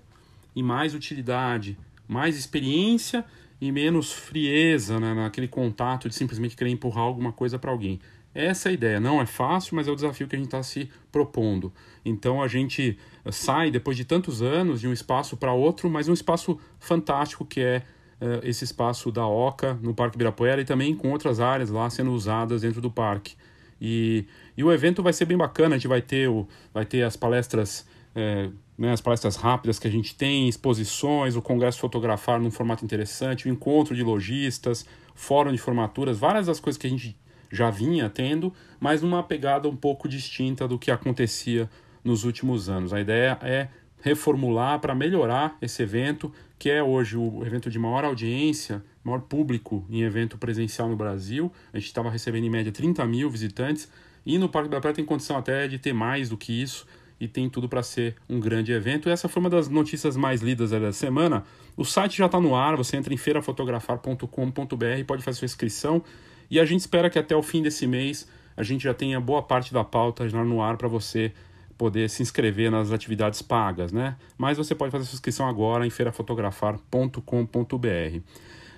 e 0.55 0.63
mais 0.63 0.95
utilidade, 0.95 1.79
mais 2.07 2.37
experiência 2.37 3.25
e 3.61 3.71
menos 3.71 4.13
frieza 4.13 4.99
né, 4.99 5.15
naquele 5.15 5.47
contato 5.47 6.09
de 6.09 6.15
simplesmente 6.15 6.57
querer 6.57 6.71
empurrar 6.71 7.05
alguma 7.05 7.33
coisa 7.33 7.59
para 7.59 7.71
alguém. 7.71 8.01
Essa 8.35 8.69
é 8.69 8.71
a 8.71 8.73
ideia. 8.73 9.01
Não 9.01 9.21
é 9.21 9.27
fácil, 9.27 9.75
mas 9.75 9.89
é 9.89 9.91
o 9.91 9.95
desafio 9.95 10.27
que 10.29 10.37
a 10.37 10.39
gente 10.39 10.47
está 10.47 10.63
se 10.63 10.89
propondo. 11.11 11.73
Então 12.05 12.43
a 12.43 12.49
gente 12.49 12.97
sai, 13.31 13.71
depois 13.71 13.97
de 13.97 14.05
tantos 14.05 14.41
anos, 14.41 14.81
de 14.81 14.89
um 14.89 14.93
espaço 14.93 15.37
para 15.37 15.53
outro, 15.53 15.91
mas 15.91 16.09
um 16.09 16.13
espaço 16.13 16.59
fantástico 16.79 17.45
que 17.45 17.61
é 17.61 17.83
uh, 18.21 18.41
esse 18.45 18.65
espaço 18.65 19.11
da 19.11 19.27
OCA 19.27 19.79
no 19.83 19.93
Parque 19.93 20.17
Ibirapuera 20.17 20.61
e 20.61 20.65
também 20.65 20.95
com 20.95 21.11
outras 21.11 21.41
áreas 21.41 21.71
lá 21.71 21.91
sendo 21.91 22.13
usadas 22.13 22.63
dentro 22.63 22.81
do 22.81 22.91
parque. 22.91 23.35
E, 23.81 24.27
e 24.57 24.63
o 24.63 24.73
evento 24.73 25.03
vai 25.03 25.13
ser 25.13 25.25
bem 25.25 25.37
bacana, 25.37 25.75
a 25.75 25.79
gente 25.79 25.89
vai 25.89 26.03
ter, 26.03 26.29
o, 26.29 26.47
vai 26.73 26.85
ter 26.85 27.03
as 27.03 27.17
palestras 27.17 27.87
é, 28.15 28.51
né, 28.81 28.93
as 28.93 29.01
palestras 29.03 29.37
rápidas 29.37 29.79
que 29.79 29.87
a 29.87 29.91
gente 29.91 30.15
tem, 30.15 30.49
exposições, 30.49 31.37
o 31.37 31.43
congresso 31.43 31.79
fotografar 31.79 32.41
num 32.41 32.51
formato 32.51 32.83
interessante, 32.83 33.47
o 33.47 33.53
encontro 33.53 33.95
de 33.95 34.03
lojistas, 34.03 34.87
fórum 35.15 35.53
de 35.53 35.59
formaturas, 35.59 36.19
várias 36.19 36.47
das 36.47 36.59
coisas 36.59 36.81
que 36.81 36.87
a 36.87 36.91
gente 36.91 37.15
já 37.53 37.69
vinha 37.69 38.09
tendo, 38.09 38.51
mas 38.81 39.03
numa 39.03 39.23
pegada 39.23 39.69
um 39.69 39.77
pouco 39.77 40.09
distinta 40.09 40.67
do 40.67 40.79
que 40.79 40.91
acontecia 40.91 41.69
nos 42.03 42.25
últimos 42.25 42.71
anos. 42.71 42.95
A 42.95 43.01
ideia 43.03 43.39
é 43.43 43.69
reformular 44.01 44.81
para 44.81 44.95
melhorar 44.95 45.59
esse 45.61 45.83
evento, 45.83 46.33
que 46.59 46.71
é 46.71 46.83
hoje 46.83 47.19
o 47.19 47.45
evento 47.45 47.69
de 47.69 47.79
maior 47.79 48.07
audiência, 48.07 48.83
maior 49.05 49.21
público 49.21 49.85
em 49.91 50.01
evento 50.05 50.39
presencial 50.39 50.89
no 50.89 50.97
Brasil. 50.97 51.53
A 51.71 51.79
gente 51.79 51.89
estava 51.89 52.09
recebendo 52.09 52.45
em 52.45 52.51
média 52.51 52.73
30 52.73 53.05
mil 53.05 53.29
visitantes 53.29 53.91
e 54.25 54.39
no 54.39 54.49
Parque 54.49 54.71
da 54.71 54.81
Praia 54.81 54.95
tem 54.95 55.05
condição 55.05 55.37
até 55.37 55.69
de 55.69 55.79
ter 55.79 55.93
mais 55.93 56.31
do 56.31 56.39
que 56.39 56.63
isso 56.63 56.87
e 57.21 57.29
tem 57.29 57.51
tudo 57.51 57.69
para 57.69 57.83
ser 57.83 58.17
um 58.29 58.41
grande 58.41 58.73
evento. 58.73 59.11
Essa 59.11 59.29
foi 59.29 59.41
uma 59.41 59.51
das 59.51 59.69
notícias 59.69 60.17
mais 60.17 60.41
lidas 60.41 60.71
da 60.71 60.93
semana. 60.93 61.45
O 61.77 61.85
site 61.85 62.17
já 62.17 62.27
está 62.27 62.41
no 62.41 62.55
ar, 62.55 62.77
você 62.77 62.97
entra 62.97 63.13
em 63.13 63.17
feirafotografar.com.br, 63.17 64.99
e 64.99 65.05
pode 65.05 65.23
fazer 65.23 65.39
sua 65.39 65.47
inscrição 65.47 66.03
e 66.51 66.59
a 66.59 66.65
gente 66.65 66.81
espera 66.81 67.09
que 67.09 67.19
até 67.19 67.37
o 67.37 67.43
fim 67.43 67.63
desse 67.63 67.87
mês 67.87 68.27
a 68.57 68.63
gente 68.63 68.83
já 68.83 68.93
tenha 68.93 69.21
boa 69.21 69.43
parte 69.43 69.73
da 69.73 69.85
pauta 69.85 70.29
já 70.29 70.45
no 70.45 70.61
ar 70.61 70.77
para 70.77 70.89
você 70.89 71.33
poder 71.79 72.11
se 72.11 72.23
inscrever 72.23 72.71
nas 72.71 72.91
atividades 72.91 73.41
pagas, 73.41 73.93
né? 73.93 74.17
Mas 74.37 74.59
você 74.59 74.75
pode 74.75 74.91
fazer 74.91 75.05
sua 75.05 75.15
inscrição 75.15 75.49
agora 75.49 75.87
em 75.87 75.91
feirafotografar.com.br. 75.91 78.21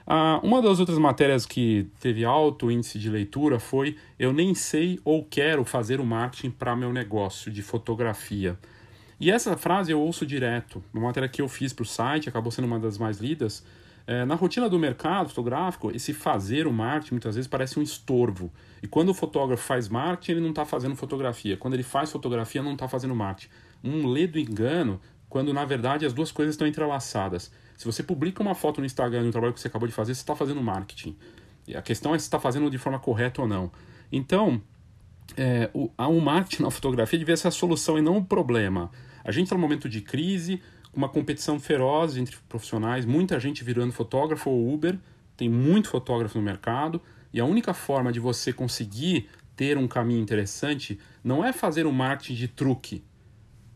Ah, 0.07 0.41
uma 0.43 0.61
das 0.61 0.81
outras 0.81 0.99
matérias 0.99 1.47
que 1.47 1.89
teve 2.01 2.25
alto 2.25 2.71
índice 2.71 2.99
de 2.99 3.09
leitura 3.09 3.61
foi 3.61 3.97
Eu 4.19 4.33
nem 4.33 4.55
sei 4.55 4.99
ou 5.05 5.25
quero 5.25 5.65
fazer 5.65 6.01
o 6.01 6.05
marketing 6.05 6.51
para 6.51 6.75
meu 6.75 6.93
negócio 6.93 7.51
de 7.51 7.63
fotografia. 7.63 8.59
E 9.21 9.31
essa 9.31 9.57
frase 9.57 9.93
eu 9.93 10.01
ouço 10.01 10.27
direto. 10.27 10.83
Uma 10.93 11.05
matéria 11.05 11.29
que 11.29 11.41
eu 11.41 11.49
fiz 11.49 11.73
para 11.73 11.85
o 11.85 11.87
site, 11.87 12.29
acabou 12.29 12.51
sendo 12.51 12.65
uma 12.65 12.81
das 12.81 12.99
mais 12.99 13.19
lidas. 13.19 13.65
É, 14.05 14.25
na 14.25 14.35
rotina 14.35 14.69
do 14.69 14.79
mercado 14.79 15.29
fotográfico, 15.29 15.93
esse 15.95 16.13
fazer 16.13 16.67
o 16.67 16.73
marketing 16.73 17.15
muitas 17.15 17.37
vezes 17.37 17.49
parece 17.49 17.79
um 17.79 17.83
estorvo. 17.83 18.53
E 18.83 18.89
quando 18.89 19.11
o 19.11 19.15
fotógrafo 19.15 19.63
faz 19.63 19.89
marketing, 19.89 20.33
ele 20.33 20.41
não 20.41 20.51
está 20.51 20.65
fazendo 20.65 20.97
fotografia. 20.97 21.57
Quando 21.57 21.75
ele 21.75 21.85
faz 21.85 22.11
fotografia, 22.11 22.61
não 22.63 22.73
está 22.73 22.89
fazendo 22.89 23.15
marketing. 23.15 23.49
Um 23.85 24.09
ledo 24.09 24.41
engano 24.41 25.01
quando 25.29 25.55
na 25.55 25.65
verdade 25.65 26.05
as 26.05 26.13
duas 26.13 26.33
coisas 26.33 26.55
estão 26.55 26.67
entrelaçadas. 26.67 27.51
Se 27.83 27.87
você 27.87 28.01
publica 28.01 28.41
uma 28.41 28.55
foto 28.55 28.79
no 28.79 28.87
Instagram 28.87 29.25
do 29.25 29.33
trabalho 29.33 29.53
que 29.53 29.59
você 29.59 29.67
acabou 29.67 29.89
de 29.89 29.93
fazer, 29.93 30.15
você 30.15 30.21
está 30.21 30.37
fazendo 30.37 30.63
marketing. 30.63 31.17
E 31.67 31.75
a 31.75 31.83
questão 31.83 32.15
é 32.15 32.19
se 32.21 32.27
está 32.27 32.39
fazendo 32.39 32.71
de 32.71 32.79
forma 32.79 32.97
correta 32.97 33.43
ou 33.43 33.49
não. 33.49 33.73
Então, 34.13 34.63
é, 35.37 35.69
o 35.75 36.21
marketing 36.21 36.63
na 36.63 36.71
fotografia 36.71 37.19
devia 37.19 37.37
ser 37.37 37.49
a 37.49 37.51
solução 37.51 37.99
e 37.99 38.01
não 38.01 38.19
o 38.19 38.25
problema. 38.25 38.89
A 39.25 39.33
gente 39.33 39.47
está 39.47 39.57
num 39.57 39.61
momento 39.61 39.89
de 39.89 40.01
crise, 40.01 40.63
uma 40.95 41.09
competição 41.09 41.59
feroz 41.59 42.17
entre 42.17 42.37
profissionais, 42.49 43.05
muita 43.05 43.41
gente 43.41 43.65
virando 43.65 43.93
fotógrafo 43.93 44.49
ou 44.49 44.73
Uber, 44.73 44.97
tem 45.37 45.49
muito 45.49 45.89
fotógrafo 45.89 46.39
no 46.39 46.45
mercado, 46.45 47.03
e 47.33 47.41
a 47.41 47.45
única 47.45 47.75
forma 47.75 48.13
de 48.13 48.21
você 48.21 48.53
conseguir 48.53 49.29
ter 49.57 49.77
um 49.77 49.89
caminho 49.89 50.21
interessante 50.21 51.01
não 51.25 51.45
é 51.45 51.53
fazer 51.53 51.85
um 51.85 51.93
marketing 51.93 52.35
de 52.35 52.47
truque, 52.47 53.03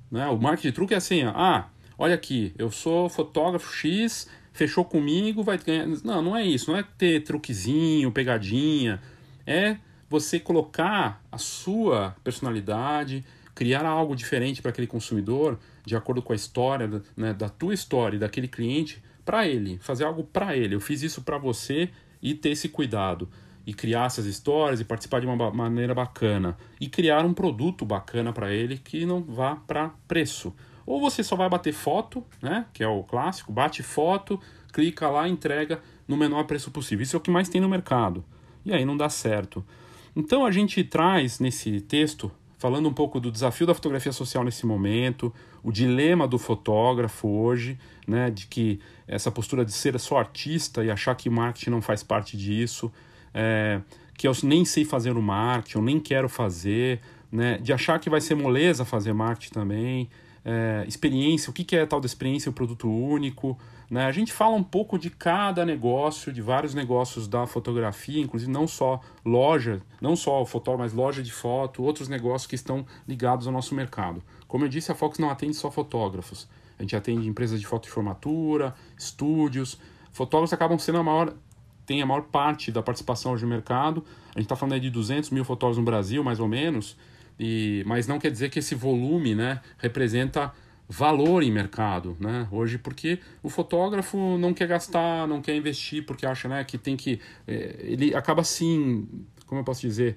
né? 0.09 0.29
O 0.29 0.39
marketing 0.39 0.69
de 0.69 0.75
truque 0.75 0.95
é 0.95 0.97
assim, 0.97 1.25
ah, 1.25 1.71
olha 1.99 2.15
aqui, 2.15 2.53
eu 2.59 2.71
sou 2.71 3.09
fotógrafo 3.09 3.73
X, 3.75 4.29
fechou 4.53 4.85
comigo, 4.85 5.43
vai 5.43 5.59
ganhar. 5.59 5.87
Não, 6.05 6.23
não 6.23 6.37
é 6.37 6.45
isso, 6.45 6.71
não 6.71 6.79
é 6.79 6.83
ter 6.83 7.23
truquezinho, 7.23 8.11
pegadinha. 8.13 9.01
É 9.47 9.77
você 10.09 10.39
colocar 10.39 11.23
a 11.31 11.39
sua 11.39 12.17
personalidade, 12.23 13.25
criar 13.55 13.85
algo 13.85 14.15
diferente 14.15 14.63
para 14.63 14.71
aquele 14.71 14.87
consumidor, 14.87 15.59
de 15.85 15.97
acordo 15.97 16.23
com 16.23 16.33
a 16.33 16.37
história, 16.37 17.03
né, 17.17 17.33
da 17.33 17.49
tua 17.49 17.75
história 17.75 18.19
daquele 18.19 18.49
cliente, 18.49 19.03
para 19.25 19.47
ele, 19.49 19.79
fazer 19.81 20.05
algo 20.05 20.23
para 20.23 20.57
ele. 20.57 20.75
Eu 20.75 20.81
fiz 20.81 21.03
isso 21.03 21.23
para 21.23 21.39
você 21.39 21.91
e 22.23 22.35
ter 22.35 22.51
esse 22.51 22.69
cuidado 22.69 23.29
e 23.67 23.75
criar 23.75 24.07
essas 24.07 24.27
histórias 24.27 24.81
e 24.81 24.85
participar 24.85 25.21
de 25.21 25.27
uma 25.27 25.51
maneira 25.51 25.93
bacana 25.93 26.57
e 26.81 26.89
criar 26.89 27.25
um 27.25 27.35
produto 27.35 27.85
bacana 27.85 28.33
para 28.33 28.53
ele 28.53 28.79
que 28.79 29.05
não 29.05 29.21
vá 29.23 29.57
para 29.57 29.91
preço. 30.07 30.55
Ou 30.87 31.01
você 31.01 31.23
só 31.23 31.35
vai 31.35 31.49
bater 31.49 31.73
foto, 31.73 32.25
né, 32.41 32.65
que 32.73 32.83
é 32.83 32.89
o 32.89 33.03
clássico, 33.03 33.53
bate 33.53 33.83
foto, 33.83 34.41
clica 34.73 35.09
lá, 35.09 35.29
entrega 35.29 35.81
no 36.07 36.17
menor 36.17 36.45
preço 36.45 36.71
possível. 36.71 37.03
Isso 37.03 37.17
é 37.17 37.19
o 37.19 37.21
que 37.21 37.31
mais 37.31 37.49
tem 37.49 37.61
no 37.61 37.69
mercado. 37.69 38.25
E 38.65 38.73
aí 38.73 38.85
não 38.85 38.97
dá 38.97 39.09
certo. 39.09 39.65
Então 40.15 40.47
a 40.47 40.51
gente 40.51 40.83
traz 40.85 41.41
nesse 41.41 41.81
texto 41.81 42.31
falando 42.59 42.89
um 42.89 42.93
pouco 42.93 43.21
do 43.21 43.31
desafio 43.31 43.67
da 43.67 43.75
fotografia 43.75 44.13
social 44.13 44.43
nesse 44.43 44.65
momento, 44.65 45.33
o 45.63 45.71
dilema 45.71 46.27
do 46.27 46.39
fotógrafo 46.39 47.29
hoje, 47.29 47.79
né, 48.07 48.31
de 48.31 48.47
que 48.47 48.81
essa 49.07 49.31
postura 49.31 49.65
de 49.65 49.73
ser 49.73 49.99
só 50.01 50.19
artista 50.19 50.85
e 50.85 50.91
achar 50.91 51.15
que 51.15 51.29
marketing 51.29 51.71
não 51.71 51.83
faz 51.83 52.03
parte 52.03 52.37
disso, 52.37 52.91
é, 53.35 53.81
que 54.17 54.27
eu 54.27 54.33
nem 54.43 54.65
sei 54.65 54.85
fazer 54.85 55.13
o 55.17 55.23
marketing, 55.23 55.79
eu 55.79 55.85
nem 55.85 56.01
quero 56.01 56.29
fazer, 56.29 57.01
né? 57.31 57.59
de 57.59 57.73
achar 57.73 57.99
que 57.99 58.09
vai 58.09 58.21
ser 58.21 58.35
moleza 58.35 58.85
fazer 58.85 59.13
marketing 59.13 59.53
também, 59.53 60.09
é, 60.49 60.85
experiência, 60.87 61.51
o 61.51 61.53
que, 61.53 61.65
que 61.65 61.75
é 61.75 61.85
tal 61.85 62.01
da 62.01 62.07
experiência, 62.07 62.49
o 62.49 62.53
produto 62.53 62.89
único. 62.89 63.59
Né? 63.91 64.07
A 64.07 64.13
gente 64.13 64.33
fala 64.33 64.55
um 64.55 64.63
pouco 64.63 64.97
de 64.97 65.11
cada 65.11 65.67
negócio, 65.67 66.33
de 66.33 66.41
vários 66.41 66.73
negócios 66.73 67.27
da 67.27 67.49
fotografia, 67.49 68.23
inclusive 68.23 68.51
não 68.51 68.69
só 68.69 69.01
loja, 69.25 69.83
não 70.01 70.15
só 70.15 70.41
o 70.41 70.47
fotógrafo, 70.47 70.85
mas 70.85 70.93
loja 70.93 71.21
de 71.21 71.33
foto, 71.33 71.83
outros 71.83 72.09
negócios 72.09 72.47
que 72.47 72.55
estão 72.55 72.87
ligados 73.09 73.49
ao 73.49 73.53
nosso 73.53 73.75
mercado. 73.75 74.23
Como 74.47 74.65
eu 74.65 74.69
disse, 74.69 74.93
a 74.93 74.95
Fox 74.95 75.19
não 75.19 75.31
atende 75.31 75.55
só 75.55 75.69
fotógrafos. 75.69 76.49
A 76.79 76.83
gente 76.83 76.95
atende 76.95 77.29
empresas 77.29 77.59
de 77.59 77.67
foto 77.67 77.85
de 77.85 77.91
formatura, 77.91 78.73
estúdios. 78.97 79.81
Fotógrafos 80.13 80.53
acabam 80.53 80.79
sendo 80.79 80.99
a 80.99 81.03
maior 81.03 81.35
tem 81.85 82.03
a 82.03 82.07
maior 82.07 82.23
parte 82.23 82.73
da 82.73 82.83
participação 82.83 83.33
hoje 83.33 83.45
no 83.45 83.49
mercado. 83.49 84.05
A 84.35 84.39
gente 84.39 84.47
está 84.47 84.57
falando 84.57 84.73
aí 84.73 84.81
de 84.81 84.91
200 84.91 85.31
mil 85.31 85.45
fotógrafos 85.45 85.79
no 85.79 85.85
Brasil, 85.85 86.23
mais 86.25 86.41
ou 86.41 86.49
menos, 86.49 86.97
e, 87.39 87.83
mas 87.87 88.07
não 88.07 88.19
quer 88.19 88.31
dizer 88.31 88.51
que 88.51 88.59
esse 88.59 88.75
volume 88.75 89.35
né, 89.35 89.61
representa 89.79 90.53
valor 90.89 91.43
em 91.43 91.51
mercado, 91.51 92.17
né? 92.21 92.47
Hoje, 92.51 92.79
porque 92.79 93.19
o 93.43 93.49
fotógrafo 93.49 94.39
não 94.39 94.55
quer 94.55 94.69
gastar, 94.69 95.27
não 95.27 95.43
quer 95.43 95.57
investir, 95.57 96.05
porque 96.05 96.25
acha 96.25 96.49
né, 96.49 96.63
que 96.65 96.79
tem 96.79 96.97
que. 96.97 97.21
É, 97.47 97.77
ele 97.81 98.15
acaba 98.15 98.41
assim, 98.41 99.09
como 99.47 99.61
eu 99.61 99.65
posso 99.65 99.81
dizer, 99.81 100.17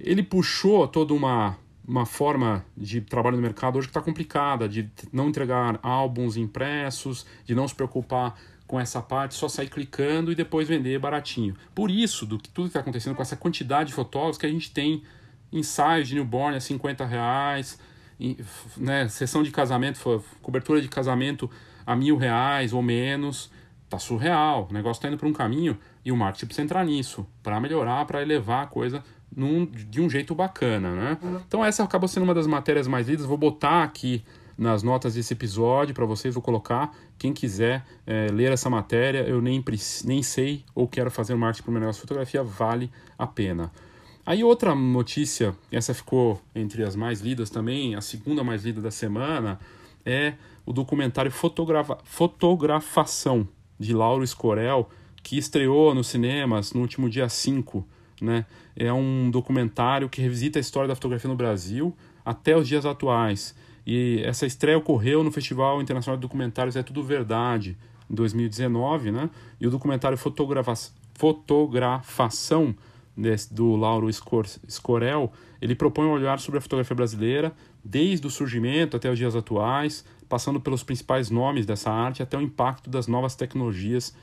ele 0.00 0.22
puxou 0.22 0.88
toda 0.88 1.12
uma, 1.12 1.58
uma 1.86 2.06
forma 2.06 2.64
de 2.76 3.00
trabalho 3.00 3.36
no 3.36 3.42
mercado 3.42 3.76
hoje 3.76 3.86
que 3.86 3.90
está 3.90 4.00
complicada, 4.00 4.68
de 4.68 4.90
não 5.12 5.28
entregar 5.28 5.78
álbuns 5.82 6.36
impressos, 6.36 7.26
de 7.44 7.54
não 7.54 7.68
se 7.68 7.74
preocupar 7.74 8.38
com 8.66 8.78
essa 8.78 9.00
parte, 9.00 9.34
só 9.34 9.48
sair 9.48 9.68
clicando 9.68 10.30
e 10.30 10.34
depois 10.34 10.68
vender 10.68 10.98
baratinho. 10.98 11.54
Por 11.74 11.90
isso, 11.90 12.26
do 12.26 12.38
que 12.38 12.50
tudo 12.50 12.64
que 12.64 12.70
está 12.70 12.80
acontecendo 12.80 13.14
com 13.14 13.22
essa 13.22 13.36
quantidade 13.36 13.88
de 13.88 13.94
fotógrafos 13.94 14.36
que 14.36 14.44
a 14.44 14.50
gente 14.50 14.70
tem 14.70 15.02
ensaios 15.52 16.08
de 16.08 16.14
newborn 16.14 16.56
a 16.56 16.60
50 16.60 17.04
reais, 17.04 17.78
né, 18.76 19.08
sessão 19.08 19.42
de 19.42 19.50
casamento, 19.50 20.24
cobertura 20.42 20.80
de 20.80 20.88
casamento 20.88 21.50
a 21.86 21.94
mil 21.94 22.16
reais 22.16 22.72
ou 22.72 22.82
menos, 22.82 23.50
tá 23.88 23.98
surreal. 23.98 24.68
O 24.70 24.72
negócio 24.72 24.98
está 24.98 25.08
indo 25.08 25.16
para 25.16 25.28
um 25.28 25.32
caminho 25.32 25.78
e 26.04 26.12
o 26.12 26.16
marketing 26.16 26.46
precisa 26.46 26.64
entrar 26.64 26.84
nisso 26.84 27.26
para 27.42 27.60
melhorar, 27.60 28.04
para 28.04 28.20
elevar 28.20 28.64
a 28.64 28.66
coisa 28.66 29.02
num, 29.34 29.64
de 29.64 30.00
um 30.00 30.10
jeito 30.10 30.34
bacana, 30.34 30.90
né? 30.90 31.18
Então 31.46 31.64
essa 31.64 31.82
acaba 31.84 32.08
sendo 32.08 32.24
uma 32.24 32.34
das 32.34 32.46
matérias 32.46 32.86
mais 32.86 33.08
lidas. 33.08 33.24
Vou 33.24 33.38
botar 33.38 33.84
aqui 33.84 34.22
nas 34.56 34.82
notas 34.82 35.14
desse 35.14 35.32
episódio 35.32 35.94
para 35.94 36.04
vocês, 36.04 36.34
vou 36.34 36.42
colocar. 36.42 36.92
Quem 37.16 37.32
quiser 37.32 37.84
é, 38.06 38.26
ler 38.32 38.52
essa 38.52 38.68
matéria, 38.68 39.20
eu 39.20 39.40
nem, 39.40 39.64
nem 40.04 40.22
sei 40.22 40.64
ou 40.74 40.88
quero 40.88 41.10
fazer 41.10 41.34
marketing 41.36 41.62
para 41.62 41.70
o 41.70 41.72
meu 41.72 41.80
negócio 41.80 42.00
de 42.00 42.08
fotografia, 42.08 42.42
vale 42.42 42.90
a 43.16 43.26
pena. 43.26 43.70
Aí 44.28 44.44
outra 44.44 44.74
notícia, 44.74 45.56
essa 45.72 45.94
ficou 45.94 46.38
entre 46.54 46.82
as 46.82 46.94
mais 46.94 47.22
lidas 47.22 47.48
também, 47.48 47.94
a 47.94 48.02
segunda 48.02 48.44
mais 48.44 48.62
lida 48.62 48.78
da 48.78 48.90
semana, 48.90 49.58
é 50.04 50.34
o 50.66 50.72
documentário 50.74 51.30
Fotografa 51.30 51.96
Fotografação, 52.04 53.48
de 53.80 53.94
Lauro 53.94 54.22
Escorel, 54.22 54.90
que 55.22 55.38
estreou 55.38 55.94
nos 55.94 56.08
cinemas 56.08 56.74
no 56.74 56.82
último 56.82 57.08
dia 57.08 57.26
5. 57.26 57.82
Né? 58.20 58.44
É 58.76 58.92
um 58.92 59.30
documentário 59.30 60.10
que 60.10 60.20
revisita 60.20 60.58
a 60.58 60.60
história 60.60 60.88
da 60.88 60.94
fotografia 60.94 61.30
no 61.30 61.34
Brasil 61.34 61.96
até 62.22 62.54
os 62.54 62.68
dias 62.68 62.84
atuais. 62.84 63.54
E 63.86 64.20
essa 64.26 64.44
estreia 64.44 64.76
ocorreu 64.76 65.24
no 65.24 65.32
Festival 65.32 65.80
Internacional 65.80 66.18
de 66.18 66.20
Documentários 66.20 66.76
É 66.76 66.82
Tudo 66.82 67.02
Verdade, 67.02 67.78
em 68.10 68.14
2019, 68.14 69.10
né? 69.10 69.30
E 69.58 69.66
o 69.66 69.70
documentário 69.70 70.18
Fotografa 70.18 70.74
Fotografação 71.14 72.76
desse, 73.18 73.52
do 73.52 73.74
Lauro 73.74 74.08
Escorel, 74.08 75.32
ele 75.60 75.74
propõe 75.74 76.06
um 76.06 76.12
olhar 76.12 76.38
sobre 76.38 76.58
a 76.58 76.60
fotografia 76.60 76.94
brasileira, 76.94 77.52
desde 77.84 78.26
o 78.26 78.30
surgimento 78.30 78.96
até 78.96 79.10
os 79.10 79.18
dias 79.18 79.34
atuais, 79.34 80.04
passando 80.28 80.60
pelos 80.60 80.82
principais 80.82 81.30
nomes 81.30 81.66
dessa 81.66 81.90
arte 81.90 82.22
até 82.22 82.38
o 82.38 82.40
impacto 82.40 82.88
das 82.88 83.06
novas 83.06 83.34
tecnologias 83.34 84.14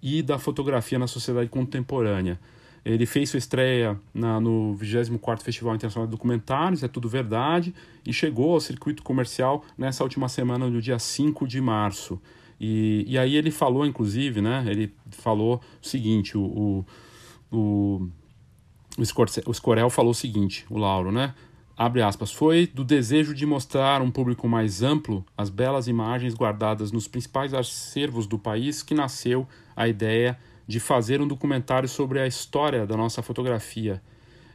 e 0.00 0.22
da 0.22 0.38
fotografia 0.38 0.98
na 0.98 1.06
sociedade 1.06 1.48
contemporânea. 1.48 2.38
Ele 2.84 3.06
fez 3.06 3.30
sua 3.30 3.38
estreia 3.38 3.98
na, 4.12 4.38
no 4.38 4.76
24º 4.78 5.40
Festival 5.40 5.74
Internacional 5.74 6.06
de 6.06 6.10
Documentários, 6.10 6.82
é 6.82 6.88
tudo 6.88 7.08
verdade, 7.08 7.74
e 8.06 8.12
chegou 8.12 8.52
ao 8.52 8.60
circuito 8.60 9.02
comercial 9.02 9.64
nessa 9.76 10.04
última 10.04 10.28
semana, 10.28 10.68
no 10.68 10.82
dia 10.82 10.98
5 10.98 11.48
de 11.48 11.62
março. 11.62 12.20
E, 12.60 13.04
e 13.08 13.18
aí 13.18 13.36
ele 13.36 13.50
falou, 13.50 13.86
inclusive, 13.86 14.42
né, 14.42 14.64
ele 14.68 14.92
falou 15.10 15.62
o 15.82 15.86
seguinte, 15.86 16.36
o, 16.36 16.84
o, 17.50 17.56
o, 17.56 18.08
o 18.96 19.54
Scorel 19.54 19.90
falou 19.90 20.12
o 20.12 20.14
seguinte, 20.14 20.64
o 20.70 20.78
Lauro, 20.78 21.10
né, 21.10 21.34
abre 21.76 22.00
aspas, 22.00 22.32
foi 22.32 22.66
do 22.66 22.84
desejo 22.84 23.34
de 23.34 23.44
mostrar 23.44 24.00
um 24.00 24.10
público 24.10 24.48
mais 24.48 24.82
amplo 24.82 25.24
as 25.36 25.50
belas 25.50 25.88
imagens 25.88 26.34
guardadas 26.34 26.92
nos 26.92 27.08
principais 27.08 27.52
acervos 27.52 28.26
do 28.26 28.38
país 28.38 28.82
que 28.82 28.94
nasceu 28.94 29.46
a 29.74 29.88
ideia 29.88 30.38
de 30.66 30.80
fazer 30.80 31.20
um 31.20 31.28
documentário 31.28 31.88
sobre 31.88 32.20
a 32.20 32.26
história 32.26 32.86
da 32.86 32.96
nossa 32.96 33.22
fotografia. 33.22 34.00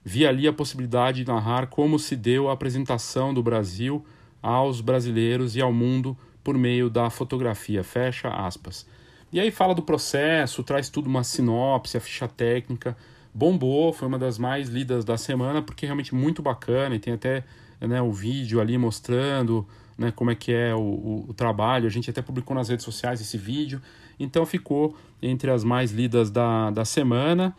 Vi 0.03 0.25
ali 0.25 0.47
a 0.47 0.53
possibilidade 0.53 1.23
de 1.23 1.31
narrar 1.31 1.67
como 1.67 1.99
se 1.99 2.15
deu 2.15 2.49
a 2.49 2.53
apresentação 2.53 3.33
do 3.33 3.43
Brasil 3.43 4.03
aos 4.41 4.81
brasileiros 4.81 5.55
e 5.55 5.61
ao 5.61 5.73
mundo 5.73 6.17
por 6.43 6.57
meio 6.57 6.89
da 6.89 7.09
fotografia. 7.09 7.83
Fecha 7.83 8.29
aspas. 8.29 8.87
E 9.31 9.39
aí 9.39 9.51
fala 9.51 9.75
do 9.75 9.83
processo, 9.83 10.63
traz 10.63 10.89
tudo 10.89 11.07
uma 11.07 11.23
sinopse, 11.23 11.97
a 11.97 12.01
ficha 12.01 12.27
técnica. 12.27 12.97
Bombou, 13.33 13.93
foi 13.93 14.07
uma 14.07 14.19
das 14.19 14.37
mais 14.37 14.69
lidas 14.69 15.05
da 15.05 15.17
semana, 15.17 15.61
porque 15.61 15.85
é 15.85 15.87
realmente 15.87 16.13
muito 16.13 16.41
bacana 16.41 16.95
e 16.95 16.99
tem 16.99 17.13
até 17.13 17.43
né, 17.79 18.01
o 18.01 18.11
vídeo 18.11 18.59
ali 18.59 18.77
mostrando 18.77 19.67
né, 19.97 20.11
como 20.11 20.31
é 20.31 20.35
que 20.35 20.51
é 20.51 20.73
o, 20.73 20.79
o, 20.79 21.25
o, 21.29 21.33
trabalho. 21.33 21.85
A 21.85 21.89
gente 21.89 22.09
até 22.09 22.21
publicou 22.21 22.55
nas 22.55 22.69
redes 22.69 22.85
sociais 22.85 23.21
esse 23.21 23.37
vídeo. 23.37 23.81
Então 24.19 24.45
ficou 24.45 24.95
entre 25.21 25.51
as 25.51 25.63
mais 25.63 25.91
lidas 25.91 26.31
da, 26.31 26.71
da 26.71 26.85
semana. 26.85 27.55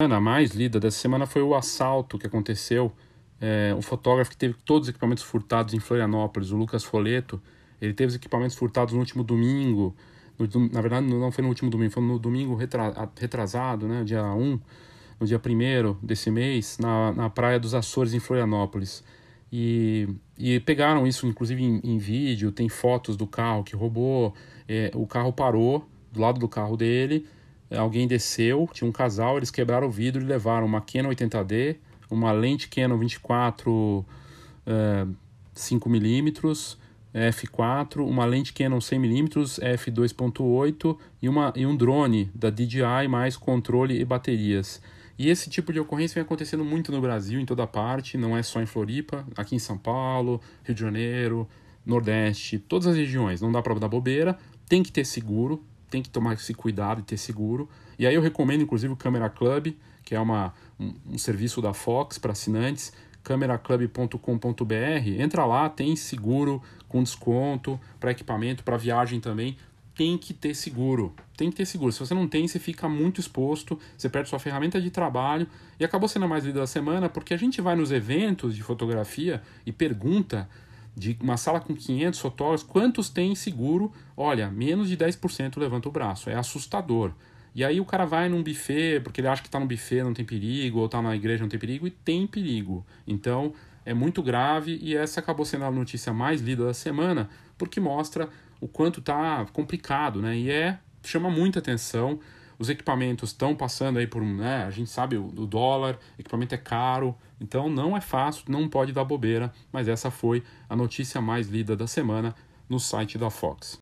A 0.00 0.20
mais 0.20 0.50
lida 0.50 0.78
dessa 0.78 0.98
semana 0.98 1.26
foi 1.26 1.42
o 1.42 1.54
assalto 1.54 2.18
que 2.18 2.26
aconteceu. 2.26 2.92
É, 3.44 3.74
um 3.74 3.82
fotógrafo 3.82 4.30
que 4.30 4.36
teve 4.36 4.54
todos 4.64 4.86
os 4.86 4.90
equipamentos 4.90 5.24
furtados 5.24 5.74
em 5.74 5.80
Florianópolis, 5.80 6.52
o 6.52 6.56
Lucas 6.56 6.84
Foleto, 6.84 7.42
ele 7.80 7.92
teve 7.92 8.10
os 8.10 8.14
equipamentos 8.14 8.56
furtados 8.56 8.94
no 8.94 9.00
último 9.00 9.24
domingo. 9.24 9.96
No, 10.38 10.68
na 10.72 10.80
verdade, 10.80 11.06
não 11.08 11.32
foi 11.32 11.42
no 11.42 11.48
último 11.48 11.68
domingo, 11.68 11.90
foi 11.90 12.02
no 12.02 12.18
domingo 12.20 12.56
retrasado, 13.16 13.88
né, 13.88 14.04
dia 14.04 14.22
1, 14.22 14.60
no 15.18 15.26
dia 15.26 15.40
1 15.44 16.06
desse 16.06 16.30
mês, 16.30 16.78
na, 16.78 17.12
na 17.12 17.28
Praia 17.28 17.58
dos 17.58 17.74
Açores, 17.74 18.14
em 18.14 18.20
Florianópolis. 18.20 19.02
E, 19.52 20.08
e 20.38 20.60
pegaram 20.60 21.04
isso, 21.04 21.26
inclusive, 21.26 21.60
em, 21.60 21.80
em 21.82 21.98
vídeo, 21.98 22.52
tem 22.52 22.68
fotos 22.68 23.16
do 23.16 23.26
carro 23.26 23.64
que 23.64 23.74
roubou. 23.74 24.32
É, 24.68 24.92
o 24.94 25.04
carro 25.04 25.32
parou 25.32 25.84
do 26.12 26.20
lado 26.20 26.38
do 26.38 26.48
carro 26.48 26.76
dele 26.76 27.26
alguém 27.78 28.06
desceu, 28.06 28.68
tinha 28.72 28.88
um 28.88 28.92
casal, 28.92 29.36
eles 29.36 29.50
quebraram 29.50 29.86
o 29.86 29.90
vidro 29.90 30.22
e 30.22 30.24
levaram 30.24 30.66
uma 30.66 30.80
Canon 30.80 31.10
80D, 31.10 31.76
uma 32.12 32.32
lente 32.32 32.68
Canon 32.68 32.98
24 32.98 34.04
é, 34.66 35.06
5mm, 35.54 36.76
f4, 37.14 38.06
uma 38.06 38.24
lente 38.24 38.52
Canon 38.52 38.78
100mm, 38.78 39.60
f2.8 39.60 40.98
e, 41.20 41.28
uma, 41.28 41.52
e 41.56 41.66
um 41.66 41.76
drone 41.76 42.30
da 42.34 42.50
DJI 42.50 43.08
mais 43.08 43.36
controle 43.36 44.00
e 44.00 44.04
baterias. 44.04 44.80
E 45.18 45.28
esse 45.28 45.50
tipo 45.50 45.72
de 45.72 45.80
ocorrência 45.80 46.14
vem 46.14 46.24
acontecendo 46.24 46.64
muito 46.64 46.90
no 46.90 47.00
Brasil, 47.00 47.38
em 47.38 47.46
toda 47.46 47.66
parte, 47.66 48.16
não 48.16 48.36
é 48.36 48.42
só 48.42 48.60
em 48.60 48.66
Floripa, 48.66 49.26
aqui 49.36 49.54
em 49.54 49.58
São 49.58 49.76
Paulo, 49.76 50.40
Rio 50.64 50.74
de 50.74 50.80
Janeiro, 50.80 51.48
Nordeste, 51.84 52.58
todas 52.58 52.86
as 52.88 52.96
regiões. 52.96 53.40
Não 53.40 53.52
dá 53.52 53.60
para 53.60 53.74
dar 53.74 53.88
bobeira, 53.88 54.38
tem 54.68 54.82
que 54.82 54.90
ter 54.90 55.04
seguro, 55.04 55.62
tem 55.90 56.02
que 56.02 56.08
tomar 56.08 56.34
esse 56.34 56.54
cuidado 56.54 57.00
e 57.00 57.02
ter 57.02 57.18
seguro. 57.18 57.68
E 57.98 58.06
aí 58.06 58.14
eu 58.14 58.22
recomendo, 58.22 58.62
inclusive, 58.62 58.92
o 58.92 58.96
Camera 58.96 59.28
Club, 59.28 59.74
que 60.02 60.14
é 60.14 60.20
uma, 60.20 60.54
um, 60.82 61.14
um 61.14 61.18
serviço 61.18 61.62
da 61.62 61.72
Fox 61.72 62.18
para 62.18 62.32
assinantes, 62.32 62.92
cameraclub.com.br. 63.22 65.08
Entra 65.18 65.44
lá, 65.44 65.68
tem 65.68 65.94
seguro 65.94 66.62
com 66.88 67.02
desconto 67.02 67.78
para 68.00 68.10
equipamento, 68.10 68.64
para 68.64 68.76
viagem 68.76 69.20
também. 69.20 69.56
Tem 69.94 70.16
que 70.16 70.32
ter 70.32 70.54
seguro. 70.54 71.14
Tem 71.36 71.50
que 71.50 71.56
ter 71.56 71.66
seguro. 71.66 71.92
Se 71.92 72.00
você 72.00 72.14
não 72.14 72.26
tem, 72.26 72.48
você 72.48 72.58
fica 72.58 72.88
muito 72.88 73.20
exposto, 73.20 73.78
você 73.96 74.08
perde 74.08 74.28
sua 74.28 74.38
ferramenta 74.38 74.80
de 74.80 74.90
trabalho. 74.90 75.46
E 75.78 75.84
acabou 75.84 76.08
sendo 76.08 76.24
a 76.24 76.28
mais 76.28 76.44
lida 76.44 76.60
da 76.60 76.66
semana 76.66 77.08
porque 77.08 77.34
a 77.34 77.36
gente 77.36 77.60
vai 77.60 77.76
nos 77.76 77.92
eventos 77.92 78.56
de 78.56 78.62
fotografia 78.62 79.42
e 79.66 79.72
pergunta 79.72 80.48
de 80.96 81.16
uma 81.20 81.36
sala 81.36 81.60
com 81.60 81.74
500 81.74 82.20
fotógrafos, 82.20 82.66
quantos 82.66 83.08
tem 83.08 83.34
seguro? 83.34 83.92
Olha, 84.16 84.50
menos 84.50 84.88
de 84.88 84.96
10% 84.96 85.56
levanta 85.58 85.88
o 85.88 85.92
braço. 85.92 86.28
É 86.28 86.34
assustador. 86.34 87.12
E 87.54 87.64
aí 87.64 87.80
o 87.80 87.84
cara 87.84 88.04
vai 88.04 88.28
num 88.28 88.42
buffet, 88.42 89.00
porque 89.00 89.20
ele 89.20 89.28
acha 89.28 89.42
que 89.42 89.48
está 89.48 89.60
no 89.60 89.66
buffet 89.66 90.02
não 90.02 90.14
tem 90.14 90.24
perigo, 90.24 90.78
ou 90.78 90.86
está 90.86 91.02
na 91.02 91.14
igreja 91.14 91.42
não 91.42 91.48
tem 91.48 91.58
perigo, 91.60 91.86
e 91.86 91.90
tem 91.90 92.26
perigo. 92.26 92.86
Então 93.06 93.52
é 93.84 93.92
muito 93.92 94.22
grave 94.22 94.78
e 94.80 94.96
essa 94.96 95.20
acabou 95.20 95.44
sendo 95.44 95.64
a 95.64 95.70
notícia 95.70 96.12
mais 96.12 96.40
lida 96.40 96.64
da 96.64 96.74
semana, 96.74 97.28
porque 97.58 97.80
mostra 97.80 98.28
o 98.60 98.68
quanto 98.68 99.00
está 99.00 99.44
complicado, 99.52 100.22
né? 100.22 100.36
E 100.36 100.50
é 100.50 100.78
chama 101.02 101.28
muita 101.28 101.58
atenção 101.58 102.20
os 102.62 102.70
equipamentos 102.70 103.30
estão 103.30 103.56
passando 103.56 103.98
aí 103.98 104.06
por, 104.06 104.22
né, 104.22 104.64
a 104.64 104.70
gente 104.70 104.88
sabe 104.88 105.16
o, 105.16 105.26
o 105.26 105.46
dólar, 105.46 105.98
equipamento 106.16 106.54
é 106.54 106.58
caro, 106.58 107.12
então 107.40 107.68
não 107.68 107.96
é 107.96 108.00
fácil, 108.00 108.44
não 108.48 108.68
pode 108.68 108.92
dar 108.92 109.04
bobeira, 109.04 109.52
mas 109.72 109.88
essa 109.88 110.12
foi 110.12 110.44
a 110.68 110.76
notícia 110.76 111.20
mais 111.20 111.48
lida 111.48 111.76
da 111.76 111.88
semana 111.88 112.34
no 112.68 112.78
site 112.78 113.18
da 113.18 113.30
Fox. 113.30 113.80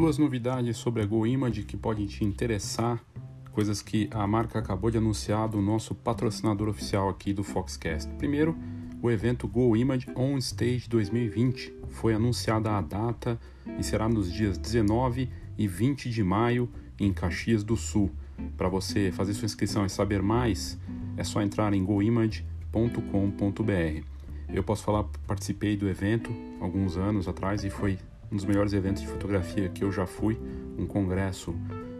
Duas 0.00 0.16
novidades 0.16 0.78
sobre 0.78 1.02
a 1.02 1.06
GoImage 1.06 1.62
que 1.62 1.76
podem 1.76 2.06
te 2.06 2.24
interessar, 2.24 3.04
coisas 3.52 3.82
que 3.82 4.08
a 4.10 4.26
marca 4.26 4.58
acabou 4.58 4.90
de 4.90 4.96
anunciar 4.96 5.46
do 5.46 5.60
nosso 5.60 5.94
patrocinador 5.94 6.70
oficial 6.70 7.10
aqui 7.10 7.34
do 7.34 7.44
Foxcast. 7.44 8.10
Primeiro, 8.14 8.56
o 9.02 9.10
evento 9.10 9.46
Go 9.46 9.76
Image 9.76 10.06
On 10.16 10.38
Stage 10.38 10.88
2020 10.88 11.74
foi 11.90 12.14
anunciada 12.14 12.70
a 12.70 12.80
data 12.80 13.38
e 13.78 13.84
será 13.84 14.08
nos 14.08 14.32
dias 14.32 14.56
19 14.56 15.28
e 15.58 15.68
20 15.68 16.08
de 16.08 16.24
maio 16.24 16.70
em 16.98 17.12
Caxias 17.12 17.62
do 17.62 17.76
Sul. 17.76 18.10
Para 18.56 18.70
você 18.70 19.12
fazer 19.12 19.34
sua 19.34 19.44
inscrição 19.44 19.84
e 19.84 19.90
saber 19.90 20.22
mais, 20.22 20.78
é 21.18 21.24
só 21.24 21.42
entrar 21.42 21.74
em 21.74 21.84
goimage.com.br. 21.84 24.04
Eu 24.48 24.64
posso 24.64 24.82
falar, 24.82 25.04
participei 25.26 25.76
do 25.76 25.86
evento 25.86 26.34
alguns 26.58 26.96
anos 26.96 27.28
atrás 27.28 27.64
e 27.64 27.70
foi 27.70 27.98
um 28.30 28.36
dos 28.36 28.44
melhores 28.44 28.72
eventos 28.72 29.02
de 29.02 29.08
fotografia 29.08 29.68
que 29.68 29.82
eu 29.82 29.90
já 29.90 30.06
fui, 30.06 30.38
um 30.78 30.86
congresso 30.86 31.54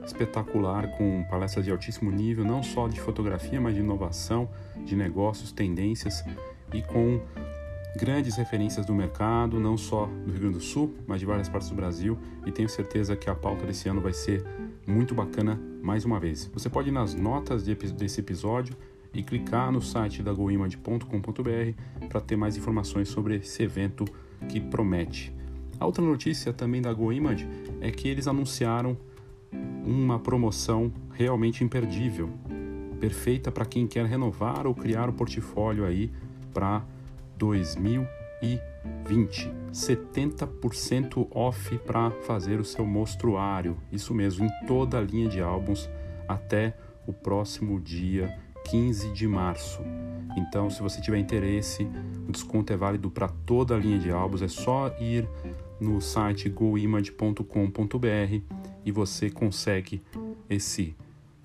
espetacular 0.04 0.88
com 0.96 1.24
palestras 1.28 1.64
de 1.64 1.70
altíssimo 1.70 2.10
nível, 2.10 2.44
não 2.44 2.62
só 2.62 2.88
de 2.88 3.00
fotografia, 3.00 3.60
mas 3.60 3.74
de 3.74 3.80
inovação, 3.80 4.48
de 4.84 4.96
negócios, 4.96 5.52
tendências 5.52 6.24
e 6.72 6.82
com 6.82 7.20
grandes 7.96 8.36
referências 8.36 8.86
do 8.86 8.94
mercado, 8.94 9.58
não 9.58 9.76
só 9.76 10.06
do 10.06 10.30
Rio 10.30 10.40
Grande 10.40 10.58
do 10.58 10.60
Sul, 10.60 10.94
mas 11.06 11.20
de 11.20 11.26
várias 11.26 11.48
partes 11.48 11.68
do 11.68 11.74
Brasil, 11.74 12.16
e 12.46 12.52
tenho 12.52 12.68
certeza 12.68 13.16
que 13.16 13.28
a 13.28 13.34
pauta 13.34 13.66
desse 13.66 13.88
ano 13.88 14.00
vai 14.00 14.12
ser 14.12 14.44
muito 14.86 15.14
bacana 15.14 15.60
mais 15.82 16.04
uma 16.04 16.20
vez. 16.20 16.50
Você 16.54 16.68
pode 16.68 16.88
ir 16.88 16.92
nas 16.92 17.14
notas 17.14 17.64
desse 17.64 18.20
episódio 18.20 18.76
e 19.12 19.22
clicar 19.22 19.72
no 19.72 19.82
site 19.82 20.22
da 20.22 20.32
goimage.com.br 20.32 22.08
para 22.08 22.20
ter 22.20 22.36
mais 22.36 22.56
informações 22.56 23.08
sobre 23.08 23.36
esse 23.36 23.62
evento 23.62 24.04
que 24.48 24.60
promete. 24.60 25.39
A 25.80 25.86
outra 25.86 26.04
notícia 26.04 26.52
também 26.52 26.82
da 26.82 26.92
GoImage 26.92 27.48
é 27.80 27.90
que 27.90 28.06
eles 28.06 28.28
anunciaram 28.28 28.98
uma 29.84 30.18
promoção 30.18 30.92
realmente 31.12 31.64
imperdível, 31.64 32.28
perfeita 33.00 33.50
para 33.50 33.64
quem 33.64 33.86
quer 33.86 34.04
renovar 34.04 34.66
ou 34.66 34.74
criar 34.74 35.08
o 35.08 35.12
portfólio 35.14 35.86
aí 35.86 36.12
para 36.52 36.84
2020. 37.38 39.50
70% 39.72 41.26
off 41.30 41.78
para 41.78 42.10
fazer 42.10 42.60
o 42.60 42.64
seu 42.64 42.84
mostruário. 42.84 43.78
Isso 43.90 44.12
mesmo, 44.12 44.44
em 44.44 44.66
toda 44.66 44.98
a 44.98 45.00
linha 45.00 45.30
de 45.30 45.40
álbuns 45.40 45.88
até 46.28 46.76
o 47.06 47.12
próximo 47.12 47.80
dia 47.80 48.38
15 48.66 49.12
de 49.12 49.26
março. 49.26 49.80
Então, 50.36 50.68
se 50.68 50.82
você 50.82 51.00
tiver 51.00 51.18
interesse, 51.18 51.88
o 52.28 52.32
desconto 52.32 52.72
é 52.72 52.76
válido 52.76 53.10
para 53.10 53.28
toda 53.28 53.74
a 53.74 53.78
linha 53.78 53.98
de 53.98 54.10
álbuns. 54.10 54.42
É 54.42 54.48
só 54.48 54.94
ir 55.00 55.26
no 55.80 56.00
site 56.00 56.48
goimage.com.br 56.48 57.44
e 58.84 58.92
você 58.92 59.30
consegue 59.30 60.02
esse 60.48 60.94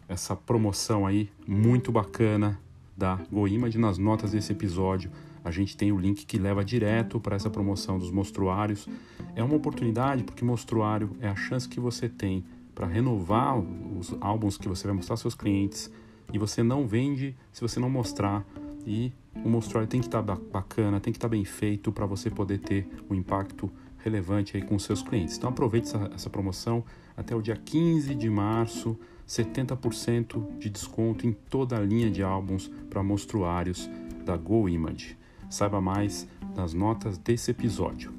essa 0.08 0.36
promoção 0.36 1.06
aí 1.06 1.32
muito 1.48 1.92
bacana 1.92 2.60
da 2.96 3.20
GoImage 3.32 3.78
nas 3.78 3.98
notas 3.98 4.32
desse 4.32 4.52
episódio. 4.52 5.12
A 5.44 5.52
gente 5.52 5.76
tem 5.76 5.92
o 5.92 5.98
link 5.98 6.26
que 6.26 6.38
leva 6.38 6.64
direto 6.64 7.20
para 7.20 7.36
essa 7.36 7.50
promoção 7.50 8.00
dos 8.00 8.12
mostruários. 8.12 8.88
É 9.36 9.44
uma 9.44 9.56
oportunidade 9.56 10.24
porque 10.24 10.46
mostruário 10.46 11.16
é 11.20 11.28
a 11.28 11.36
chance 11.36 11.68
que 11.68 11.80
você 11.80 12.08
tem 12.08 12.44
para 12.74 12.88
renovar 12.88 13.58
os 13.58 14.16
álbuns 14.22 14.58
que 14.58 14.68
você 14.68 14.86
vai 14.86 14.96
mostrar 14.96 15.14
aos 15.14 15.22
seus 15.22 15.36
clientes 15.36 15.92
e 16.34 16.38
você 16.38 16.62
não 16.62 16.88
vende 16.88 17.36
se 17.52 17.62
você 17.62 17.80
não 17.80 17.90
mostrar 17.90 18.46
e 18.86 19.12
o 19.44 19.50
mostruário 19.50 19.90
tem 19.90 20.00
que 20.00 20.08
estar 20.08 20.22
tá 20.22 20.36
bacana, 20.36 21.00
tem 21.00 21.12
que 21.12 21.18
estar 21.18 21.28
tá 21.28 21.32
bem 21.32 21.46
feito 21.46 21.92
para 21.92 22.06
você 22.06 22.30
poder 22.30 22.60
ter 22.60 22.88
um 23.10 23.16
impacto 23.16 23.72
relevante 24.06 24.56
aí 24.56 24.64
com 24.64 24.78
seus 24.78 25.02
clientes. 25.02 25.36
Então 25.36 25.50
aproveite 25.50 25.88
essa, 25.88 26.12
essa 26.14 26.30
promoção 26.30 26.86
até 27.18 27.36
o 27.36 27.42
dia 27.42 27.58
15 27.58 28.14
de 28.14 28.30
março 28.30 28.98
70% 29.28 30.60
de 30.60 30.70
desconto 30.70 31.26
em 31.26 31.34
toda 31.34 31.76
a 31.76 31.80
linha 31.80 32.12
de 32.12 32.22
álbuns 32.22 32.70
para 32.90 33.02
mostruários 33.02 33.90
da 34.24 34.38
Go 34.38 34.70
Image. 34.70 35.18
Saiba 35.50 35.82
mais 35.82 36.28
nas 36.56 36.74
notas 36.74 37.18
desse 37.18 37.50
episódio. 37.50 38.14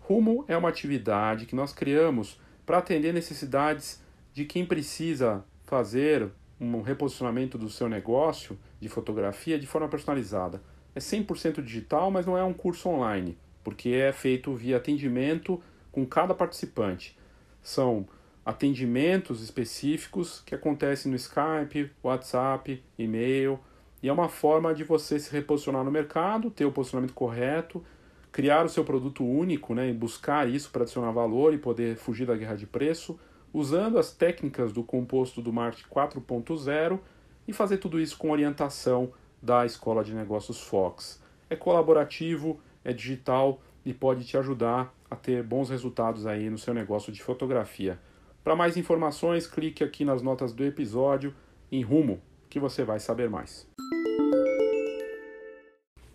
Rumo 0.00 0.44
é 0.46 0.56
uma 0.56 0.68
atividade 0.68 1.46
que 1.46 1.54
nós 1.54 1.72
criamos 1.72 2.38
para 2.66 2.78
atender 2.78 3.14
necessidades 3.14 4.02
de 4.34 4.44
quem 4.44 4.64
precisa 4.64 5.44
fazer 5.64 6.30
um 6.60 6.82
reposicionamento 6.82 7.56
do 7.56 7.70
seu 7.70 7.88
negócio 7.88 8.58
de 8.80 8.88
fotografia 8.88 9.58
de 9.58 9.66
forma 9.66 9.88
personalizada. 9.88 10.62
É 10.94 11.00
100% 11.00 11.62
digital, 11.62 12.10
mas 12.10 12.26
não 12.26 12.36
é 12.36 12.42
um 12.42 12.52
curso 12.52 12.88
online, 12.88 13.36
porque 13.62 13.90
é 13.90 14.12
feito 14.12 14.54
via 14.54 14.76
atendimento 14.76 15.62
com 15.92 16.04
cada 16.06 16.34
participante. 16.34 17.16
São 17.62 18.06
atendimentos 18.44 19.42
específicos 19.42 20.42
que 20.46 20.54
acontecem 20.54 21.10
no 21.10 21.16
Skype, 21.16 21.90
WhatsApp, 22.02 22.82
e-mail, 22.98 23.60
E 24.00 24.08
é 24.08 24.12
uma 24.12 24.28
forma 24.28 24.72
de 24.72 24.84
você 24.84 25.18
se 25.18 25.32
reposicionar 25.32 25.84
no 25.84 25.90
mercado, 25.90 26.50
ter 26.50 26.64
o 26.64 26.70
posicionamento 26.70 27.12
correto, 27.14 27.84
criar 28.30 28.64
o 28.64 28.68
seu 28.68 28.84
produto 28.84 29.24
único, 29.24 29.74
né, 29.74 29.90
e 29.90 29.92
buscar 29.92 30.48
isso 30.48 30.70
para 30.70 30.82
adicionar 30.82 31.10
valor 31.10 31.52
e 31.52 31.58
poder 31.58 31.96
fugir 31.96 32.24
da 32.24 32.36
guerra 32.36 32.54
de 32.54 32.66
preço, 32.66 33.18
usando 33.52 33.98
as 33.98 34.12
técnicas 34.12 34.72
do 34.72 34.84
composto 34.84 35.42
do 35.42 35.52
marketing 35.52 35.88
4.0 35.88 37.00
e 37.46 37.52
fazer 37.52 37.78
tudo 37.78 38.00
isso 38.00 38.16
com 38.16 38.30
orientação 38.30 39.12
da 39.42 39.64
Escola 39.64 40.04
de 40.04 40.14
Negócios 40.14 40.60
Fox. 40.60 41.22
É 41.48 41.56
colaborativo, 41.56 42.60
é 42.84 42.92
digital 42.92 43.60
e 43.84 43.94
pode 43.94 44.24
te 44.24 44.36
ajudar 44.36 44.92
a 45.10 45.16
ter 45.16 45.42
bons 45.42 45.70
resultados 45.70 46.26
aí 46.26 46.50
no 46.50 46.58
seu 46.58 46.74
negócio 46.74 47.12
de 47.12 47.22
fotografia. 47.22 47.98
Para 48.44 48.56
mais 48.56 48.76
informações, 48.76 49.46
clique 49.46 49.82
aqui 49.82 50.04
nas 50.04 50.22
notas 50.22 50.52
do 50.52 50.64
episódio 50.64 51.34
em 51.70 51.82
Rumo, 51.82 52.20
que 52.48 52.58
você 52.58 52.84
vai 52.84 52.98
saber 52.98 53.28
mais. 53.28 53.66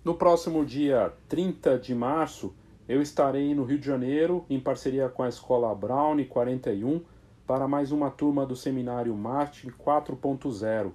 No 0.04 0.16
próximo 0.16 0.66
dia 0.66 1.14
30 1.30 1.80
de 1.80 1.96
março, 1.96 2.54
eu 2.88 3.02
estarei 3.02 3.56
no 3.56 3.64
Rio 3.64 3.80
de 3.80 3.86
Janeiro, 3.86 4.46
em 4.50 4.60
parceria 4.60 5.08
com 5.08 5.24
a 5.24 5.30
Escola 5.30 5.74
Brown 5.74 6.24
41, 6.26 7.02
para 7.48 7.68
mais 7.68 7.92
uma 7.92 8.12
turma 8.12 8.46
do 8.46 8.56
seminário 8.56 9.16
Marketing 9.16 9.70
4.0. 9.70 10.92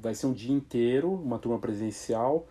Vai 0.00 0.14
ser 0.14 0.26
um 0.26 0.32
dia 0.32 0.54
inteiro, 0.54 1.12
uma 1.12 1.38
turma 1.38 1.58
presencial, 1.58 2.46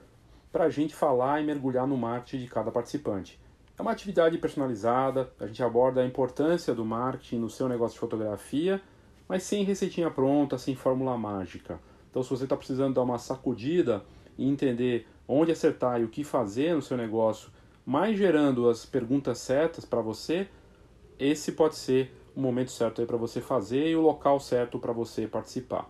para 0.51 0.65
a 0.65 0.69
gente 0.69 0.93
falar 0.93 1.41
e 1.41 1.45
mergulhar 1.45 1.88
no 1.88 1.97
marketing 1.97 2.43
de 2.43 2.49
cada 2.49 2.71
participante. 2.71 3.39
É 3.77 3.82
uma 3.82 3.91
atividade 3.91 4.38
personalizada, 4.38 5.32
a 5.39 5.47
gente 5.47 5.63
aborda 5.63 6.01
a 6.01 6.06
importância 6.06 6.75
do 6.75 6.86
marketing 6.86 7.39
no 7.39 7.49
seu 7.49 7.67
negócio 7.67 7.95
de 7.95 7.99
fotografia, 7.99 8.82
mas 9.27 9.43
sem 9.43 9.63
receitinha 9.63 10.12
pronta, 10.12 10.58
sem 10.58 10.75
fórmula 10.75 11.17
mágica. 11.17 11.79
Então, 12.10 12.21
se 12.21 12.29
você 12.29 12.43
está 12.43 12.56
precisando 12.56 12.93
dar 12.93 13.01
uma 13.01 13.17
sacudida 13.17 14.03
e 14.38 14.47
entender 14.47 15.08
onde 15.27 15.51
acertar 15.51 15.99
e 15.99 16.03
o 16.03 16.10
que 16.10 16.23
fazer 16.23 16.75
no 16.75 16.82
seu 16.82 16.95
negócio, 16.95 17.49
mas 17.84 18.17
gerando 18.17 18.69
as 18.69 18.86
perguntas 18.86 19.39
certas 19.39 19.86
para 19.86 20.01
você, 20.01 20.47
esse 21.17 21.53
pode 21.53 21.75
ser 21.75 22.13
o 22.36 22.39
momento 22.39 22.71
certo 22.71 23.06
para 23.06 23.17
você 23.17 23.41
fazer 23.41 23.88
e 23.88 23.95
o 23.95 24.01
local 24.01 24.39
certo 24.39 24.77
para 24.77 24.93
você 24.93 25.27
participar. 25.27 25.89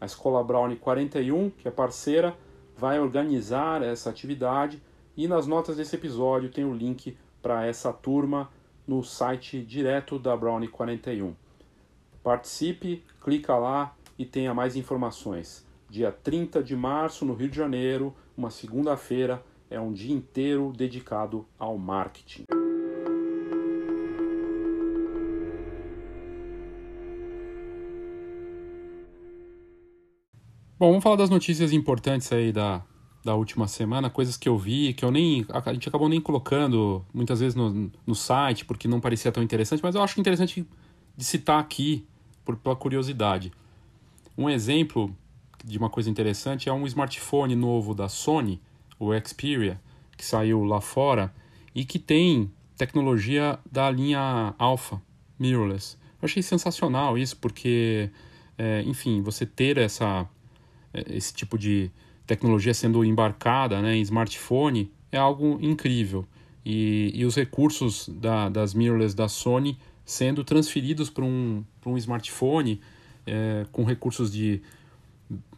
A 0.00 0.06
Escola 0.06 0.42
Brown 0.44 0.76
41, 0.76 1.50
que 1.50 1.66
é 1.66 1.70
parceira, 1.70 2.36
vai 2.76 3.00
organizar 3.00 3.82
essa 3.82 4.10
atividade 4.10 4.82
e 5.16 5.26
nas 5.26 5.46
notas 5.46 5.76
desse 5.76 5.96
episódio 5.96 6.50
tem 6.50 6.64
o 6.64 6.74
link 6.74 7.16
para 7.40 7.64
essa 7.64 7.92
turma 7.92 8.50
no 8.86 9.02
site 9.02 9.62
direto 9.62 10.18
da 10.18 10.36
Brown 10.36 10.66
41. 10.66 11.34
Participe, 12.22 13.02
clica 13.22 13.56
lá 13.56 13.94
e 14.18 14.26
tenha 14.26 14.52
mais 14.52 14.76
informações. 14.76 15.66
Dia 15.88 16.12
30 16.12 16.62
de 16.62 16.76
março, 16.76 17.24
no 17.24 17.34
Rio 17.34 17.48
de 17.48 17.56
Janeiro, 17.56 18.14
uma 18.36 18.50
segunda-feira, 18.50 19.42
é 19.70 19.80
um 19.80 19.92
dia 19.92 20.14
inteiro 20.14 20.72
dedicado 20.76 21.46
ao 21.58 21.78
marketing. 21.78 22.44
Bom, 30.78 30.88
vamos 30.88 31.02
falar 31.02 31.16
das 31.16 31.30
notícias 31.30 31.72
importantes 31.72 32.30
aí 32.30 32.52
da, 32.52 32.82
da 33.24 33.34
última 33.34 33.66
semana, 33.66 34.10
coisas 34.10 34.36
que 34.36 34.46
eu 34.46 34.58
vi, 34.58 34.92
que 34.92 35.06
eu 35.06 35.10
nem. 35.10 35.46
A 35.48 35.72
gente 35.72 35.88
acabou 35.88 36.06
nem 36.06 36.20
colocando 36.20 37.02
muitas 37.14 37.40
vezes 37.40 37.54
no, 37.54 37.90
no 38.06 38.14
site, 38.14 38.66
porque 38.66 38.86
não 38.86 39.00
parecia 39.00 39.32
tão 39.32 39.42
interessante, 39.42 39.82
mas 39.82 39.94
eu 39.94 40.02
acho 40.02 40.20
interessante 40.20 40.66
de 41.16 41.24
citar 41.24 41.58
aqui, 41.58 42.06
por, 42.44 42.56
pela 42.56 42.76
curiosidade. 42.76 43.50
Um 44.36 44.50
exemplo 44.50 45.16
de 45.64 45.78
uma 45.78 45.88
coisa 45.88 46.10
interessante 46.10 46.68
é 46.68 46.72
um 46.74 46.86
smartphone 46.86 47.56
novo 47.56 47.94
da 47.94 48.06
Sony, 48.06 48.60
o 48.98 49.12
Xperia, 49.18 49.80
que 50.14 50.26
saiu 50.26 50.62
lá 50.62 50.82
fora 50.82 51.34
e 51.74 51.86
que 51.86 51.98
tem 51.98 52.50
tecnologia 52.76 53.58
da 53.72 53.90
linha 53.90 54.54
Alpha 54.58 55.00
mirrorless. 55.38 55.96
Eu 56.20 56.26
achei 56.26 56.42
sensacional 56.42 57.16
isso 57.16 57.38
porque, 57.38 58.10
é, 58.58 58.82
enfim, 58.82 59.22
você 59.22 59.46
ter 59.46 59.78
essa 59.78 60.28
esse 61.08 61.32
tipo 61.34 61.58
de 61.58 61.90
tecnologia 62.26 62.74
sendo 62.74 63.04
embarcada 63.04 63.80
né, 63.80 63.96
em 63.96 64.00
smartphone 64.00 64.90
é 65.12 65.18
algo 65.18 65.58
incrível. 65.60 66.26
E, 66.64 67.12
e 67.14 67.24
os 67.24 67.36
recursos 67.36 68.08
da, 68.08 68.48
das 68.48 68.74
mirrorless 68.74 69.14
da 69.14 69.28
Sony 69.28 69.78
sendo 70.04 70.44
transferidos 70.44 71.10
para 71.10 71.24
um, 71.24 71.64
um 71.84 71.96
smartphone 71.96 72.80
é, 73.26 73.66
com 73.72 73.84
recursos 73.84 74.32
de 74.32 74.62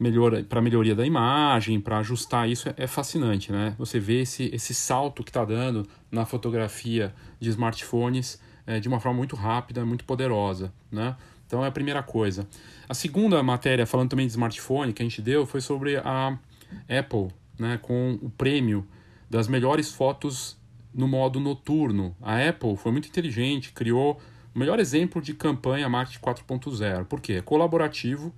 melhora, 0.01 0.42
para 0.42 0.61
melhoria 0.61 0.94
da 0.94 1.05
imagem, 1.07 1.81
para 1.81 1.98
ajustar 1.98 2.48
isso 2.48 2.68
é, 2.68 2.74
é, 2.77 2.87
fascinante, 2.87 3.53
né? 3.53 3.74
Você 3.79 4.01
vê 4.01 4.22
esse, 4.22 4.51
esse 4.53 4.74
salto 4.74 5.22
que 5.22 5.31
está 5.31 5.44
dando 5.44 5.87
na 6.11 6.24
fotografia 6.24 7.14
de 7.38 7.51
smartphones 7.51 8.40
é, 8.66 8.81
de 8.81 8.88
uma 8.88 9.01
forma 9.01 9.18
muito 9.18 9.37
rápida, 9.37 9.85
muito 9.85 10.05
poderosa, 10.05 10.72
né? 10.90 11.16
Então 11.48 11.64
é 11.64 11.68
a 11.68 11.72
primeira 11.72 12.02
coisa. 12.02 12.46
A 12.87 12.92
segunda 12.92 13.42
matéria, 13.42 13.87
falando 13.87 14.11
também 14.11 14.26
de 14.26 14.32
smartphone, 14.32 14.92
que 14.92 15.02
a 15.02 15.04
gente 15.04 15.22
deu, 15.22 15.46
foi 15.46 15.62
sobre 15.62 15.96
a 15.96 16.38
Apple, 16.87 17.28
né? 17.58 17.78
Com 17.82 18.18
o 18.22 18.28
prêmio 18.28 18.87
das 19.28 19.48
melhores 19.48 19.90
fotos 19.90 20.56
no 20.94 21.08
modo 21.08 21.40
noturno. 21.40 22.14
A 22.20 22.37
Apple 22.48 22.76
foi 22.76 22.92
muito 22.92 23.08
inteligente, 23.08 23.72
criou 23.72 24.20
o 24.54 24.58
melhor 24.58 24.78
exemplo 24.78 25.22
de 25.22 25.32
campanha 25.32 25.88
marketing 25.88 26.20
4.0. 26.20 27.06
Por 27.06 27.20
quê? 27.20 27.34
É 27.34 27.42
colaborativo, 27.42 28.32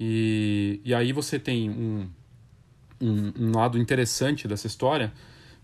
e, 0.00 0.80
e 0.84 0.94
aí 0.94 1.12
você 1.12 1.38
tem 1.38 1.70
um, 1.70 2.08
um, 3.00 3.32
um 3.38 3.52
lado 3.56 3.78
interessante 3.78 4.48
dessa 4.48 4.66
história, 4.66 5.12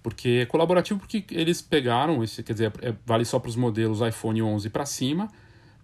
porque 0.03 0.41
é 0.43 0.47
colaborativo 0.47 1.01
porque 1.01 1.25
eles 1.31 1.63
pegaram, 1.63 2.23
esse, 2.23 2.43
quer 2.43 2.53
dizer, 2.53 2.73
é, 2.83 2.95
vale 3.07 3.25
só 3.25 3.39
para 3.39 3.49
os 3.49 3.57
modelos 3.57 4.01
iPhone 4.01 4.43
11 4.43 4.71
para 4.71 4.85
cima, 4.85 5.29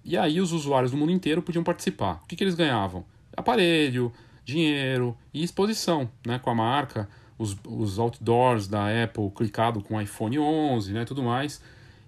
e 0.04 0.16
aí 0.16 0.40
os 0.40 0.52
usuários 0.52 0.90
do 0.90 0.96
mundo 0.96 1.12
inteiro 1.12 1.42
podiam 1.42 1.64
participar. 1.64 2.20
O 2.24 2.26
que, 2.26 2.36
que 2.36 2.44
eles 2.44 2.54
ganhavam? 2.54 3.04
Aparelho, 3.36 4.12
dinheiro 4.44 5.16
e 5.32 5.42
exposição 5.42 6.10
né, 6.26 6.38
com 6.38 6.50
a 6.50 6.54
marca, 6.54 7.08
os, 7.38 7.56
os 7.66 7.98
outdoors 7.98 8.66
da 8.66 8.86
Apple 9.04 9.30
clicado 9.34 9.82
com 9.82 10.00
iPhone 10.00 10.38
11 10.38 10.92
né, 10.92 11.04
tudo 11.04 11.22
mais. 11.22 11.62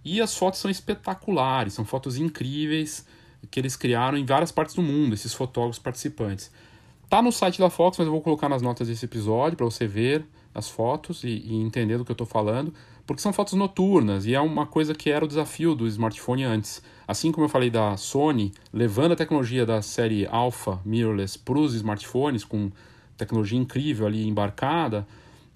E 0.05 0.21
as 0.21 0.37
fotos 0.37 0.61
são 0.61 0.71
espetaculares, 0.71 1.75
são 1.75 1.85
fotos 1.85 2.17
incríveis, 2.17 3.07
que 3.51 3.61
eles 3.61 3.77
criaram 3.77 4.19
em 4.19 4.25
várias 4.25 4.51
partes 4.51 4.75
do 4.75 4.83
mundo, 4.83 5.15
esses 5.15 5.33
fotógrafos 5.33 5.79
participantes. 5.79 6.51
Tá 7.09 7.21
no 7.21 7.31
site 7.31 7.59
da 7.59 7.71
Fox, 7.71 7.99
mas 7.99 8.07
eu 8.07 8.13
vou 8.13 8.23
colocar 8.23 8.49
nas 8.49 8.63
notas 8.63 8.89
desse 8.89 9.05
episódio 9.05 9.57
para 9.57 9.67
você 9.67 9.87
ver 9.87 10.25
as 10.55 10.69
fotos 10.69 11.25
e, 11.25 11.29
e, 11.29 11.55
entender 11.57 11.99
do 11.99 12.05
que 12.05 12.11
eu 12.11 12.15
estou 12.15 12.27
falando, 12.27 12.73
porque 13.07 13.21
são 13.21 13.33
fotos 13.33 13.55
noturnas 13.55 14.27
e 14.27 14.35
é 14.35 14.41
uma 14.41 14.67
coisa 14.67 14.95
que 14.95 15.11
era 15.11 15.25
o 15.25 15.29
desafio 15.29 15.75
do 15.75 15.87
smartphone 15.87 16.45
antes. 16.45 16.83
Assim 17.07 17.33
como 17.33 17.45
eu 17.45 17.49
falei 17.49 17.71
da 17.71 17.97
Sony, 17.97 18.53
levando 18.73 19.13
a 19.13 19.17
tecnologia 19.17 19.67
da 19.67 19.83
série 19.83 20.27
Alpha 20.27 20.81
mirrorless 20.85 21.39
para 21.39 21.59
os 21.59 21.75
smartphones, 21.75 22.45
com 22.45 22.71
tecnologia 23.17 23.59
incrível 23.59 24.07
ali 24.07 24.27
embarcada, 24.27 25.07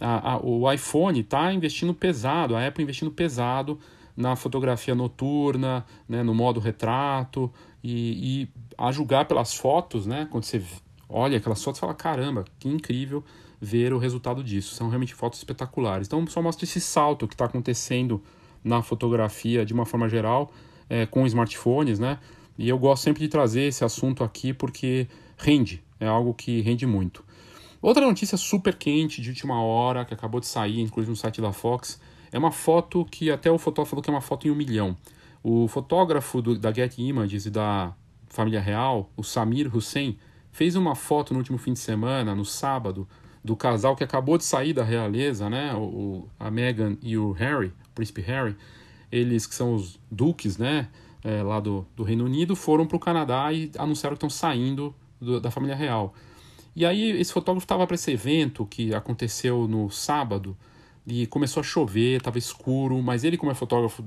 a, 0.00 0.32
a, 0.32 0.38
o 0.38 0.70
iPhone 0.70 1.20
está 1.20 1.52
investindo 1.52 1.94
pesado, 1.94 2.54
a 2.54 2.66
Apple 2.66 2.82
investindo 2.82 3.10
pesado 3.10 3.78
na 4.16 4.34
fotografia 4.34 4.94
noturna, 4.94 5.84
né, 6.08 6.22
no 6.22 6.34
modo 6.34 6.58
retrato, 6.58 7.50
e, 7.82 8.42
e, 8.42 8.48
a 8.76 8.90
julgar 8.90 9.26
pelas 9.26 9.54
fotos, 9.54 10.06
né, 10.06 10.26
quando 10.30 10.44
você 10.44 10.62
olha 11.08 11.38
aquelas 11.38 11.62
fotos, 11.62 11.78
fala: 11.78 11.94
caramba, 11.94 12.44
que 12.58 12.68
incrível 12.68 13.22
ver 13.60 13.92
o 13.92 13.98
resultado 13.98 14.42
disso. 14.42 14.74
São 14.74 14.88
realmente 14.88 15.14
fotos 15.14 15.38
espetaculares. 15.38 16.06
Então, 16.06 16.26
só 16.26 16.42
mostra 16.42 16.64
esse 16.64 16.80
salto 16.80 17.26
que 17.26 17.34
está 17.34 17.46
acontecendo 17.46 18.22
na 18.62 18.82
fotografia 18.82 19.64
de 19.64 19.72
uma 19.72 19.86
forma 19.86 20.08
geral 20.08 20.52
é, 20.88 21.06
com 21.06 21.26
smartphones, 21.26 21.98
né? 21.98 22.18
E 22.58 22.68
eu 22.68 22.78
gosto 22.78 23.04
sempre 23.04 23.22
de 23.22 23.28
trazer 23.28 23.62
esse 23.62 23.84
assunto 23.84 24.24
aqui 24.24 24.52
porque 24.52 25.06
rende, 25.36 25.82
é 26.00 26.06
algo 26.06 26.32
que 26.32 26.60
rende 26.62 26.86
muito. 26.86 27.24
Outra 27.82 28.04
notícia 28.06 28.36
super 28.36 28.74
quente 28.74 29.20
de 29.20 29.28
última 29.28 29.62
hora 29.62 30.04
que 30.04 30.14
acabou 30.14 30.40
de 30.40 30.46
sair, 30.46 30.80
inclusive 30.80 31.10
no 31.10 31.16
site 31.16 31.40
da 31.40 31.52
Fox, 31.52 32.00
é 32.32 32.38
uma 32.38 32.50
foto 32.50 33.04
que 33.04 33.30
até 33.30 33.50
o 33.50 33.58
fotógrafo 33.58 33.90
falou 33.90 34.02
que 34.02 34.10
é 34.10 34.12
uma 34.12 34.20
foto 34.20 34.48
em 34.48 34.50
um 34.50 34.54
milhão. 34.54 34.96
O 35.42 35.68
fotógrafo 35.68 36.42
do, 36.42 36.58
da 36.58 36.72
Getty 36.72 37.02
Images 37.02 37.46
e 37.46 37.50
da 37.50 37.94
família 38.28 38.60
real, 38.60 39.10
o 39.16 39.22
Samir 39.22 39.74
Hussein, 39.74 40.18
fez 40.50 40.74
uma 40.74 40.94
foto 40.94 41.32
no 41.32 41.38
último 41.38 41.58
fim 41.58 41.72
de 41.72 41.78
semana, 41.78 42.34
no 42.34 42.44
sábado, 42.44 43.06
do 43.46 43.54
casal 43.56 43.94
que 43.94 44.02
acabou 44.02 44.36
de 44.36 44.44
sair 44.44 44.72
da 44.72 44.82
realeza, 44.82 45.48
né? 45.48 45.72
O, 45.74 46.28
a 46.38 46.50
Meghan 46.50 46.96
e 47.00 47.16
o 47.16 47.30
Harry, 47.32 47.68
o 47.68 47.94
príncipe 47.94 48.20
Harry, 48.22 48.56
eles 49.10 49.46
que 49.46 49.54
são 49.54 49.74
os 49.74 49.98
duques, 50.10 50.58
né? 50.58 50.88
É, 51.22 51.42
lá 51.42 51.60
do, 51.60 51.86
do 51.96 52.02
Reino 52.02 52.24
Unido, 52.24 52.56
foram 52.56 52.86
para 52.86 52.96
o 52.96 53.00
Canadá 53.00 53.52
e 53.52 53.70
anunciaram 53.78 54.14
que 54.16 54.18
estão 54.18 54.30
saindo 54.30 54.94
do, 55.20 55.40
da 55.40 55.50
família 55.50 55.76
real. 55.76 56.12
E 56.74 56.84
aí 56.84 57.12
esse 57.12 57.32
fotógrafo 57.32 57.64
estava 57.64 57.86
para 57.86 57.94
esse 57.94 58.10
evento 58.10 58.66
que 58.66 58.94
aconteceu 58.94 59.66
no 59.66 59.88
sábado, 59.90 60.56
e 61.06 61.26
começou 61.28 61.60
a 61.60 61.64
chover, 61.64 62.16
estava 62.16 62.36
escuro, 62.36 63.00
mas 63.00 63.22
ele, 63.22 63.36
como 63.36 63.52
é 63.52 63.54
fotógrafo 63.54 64.04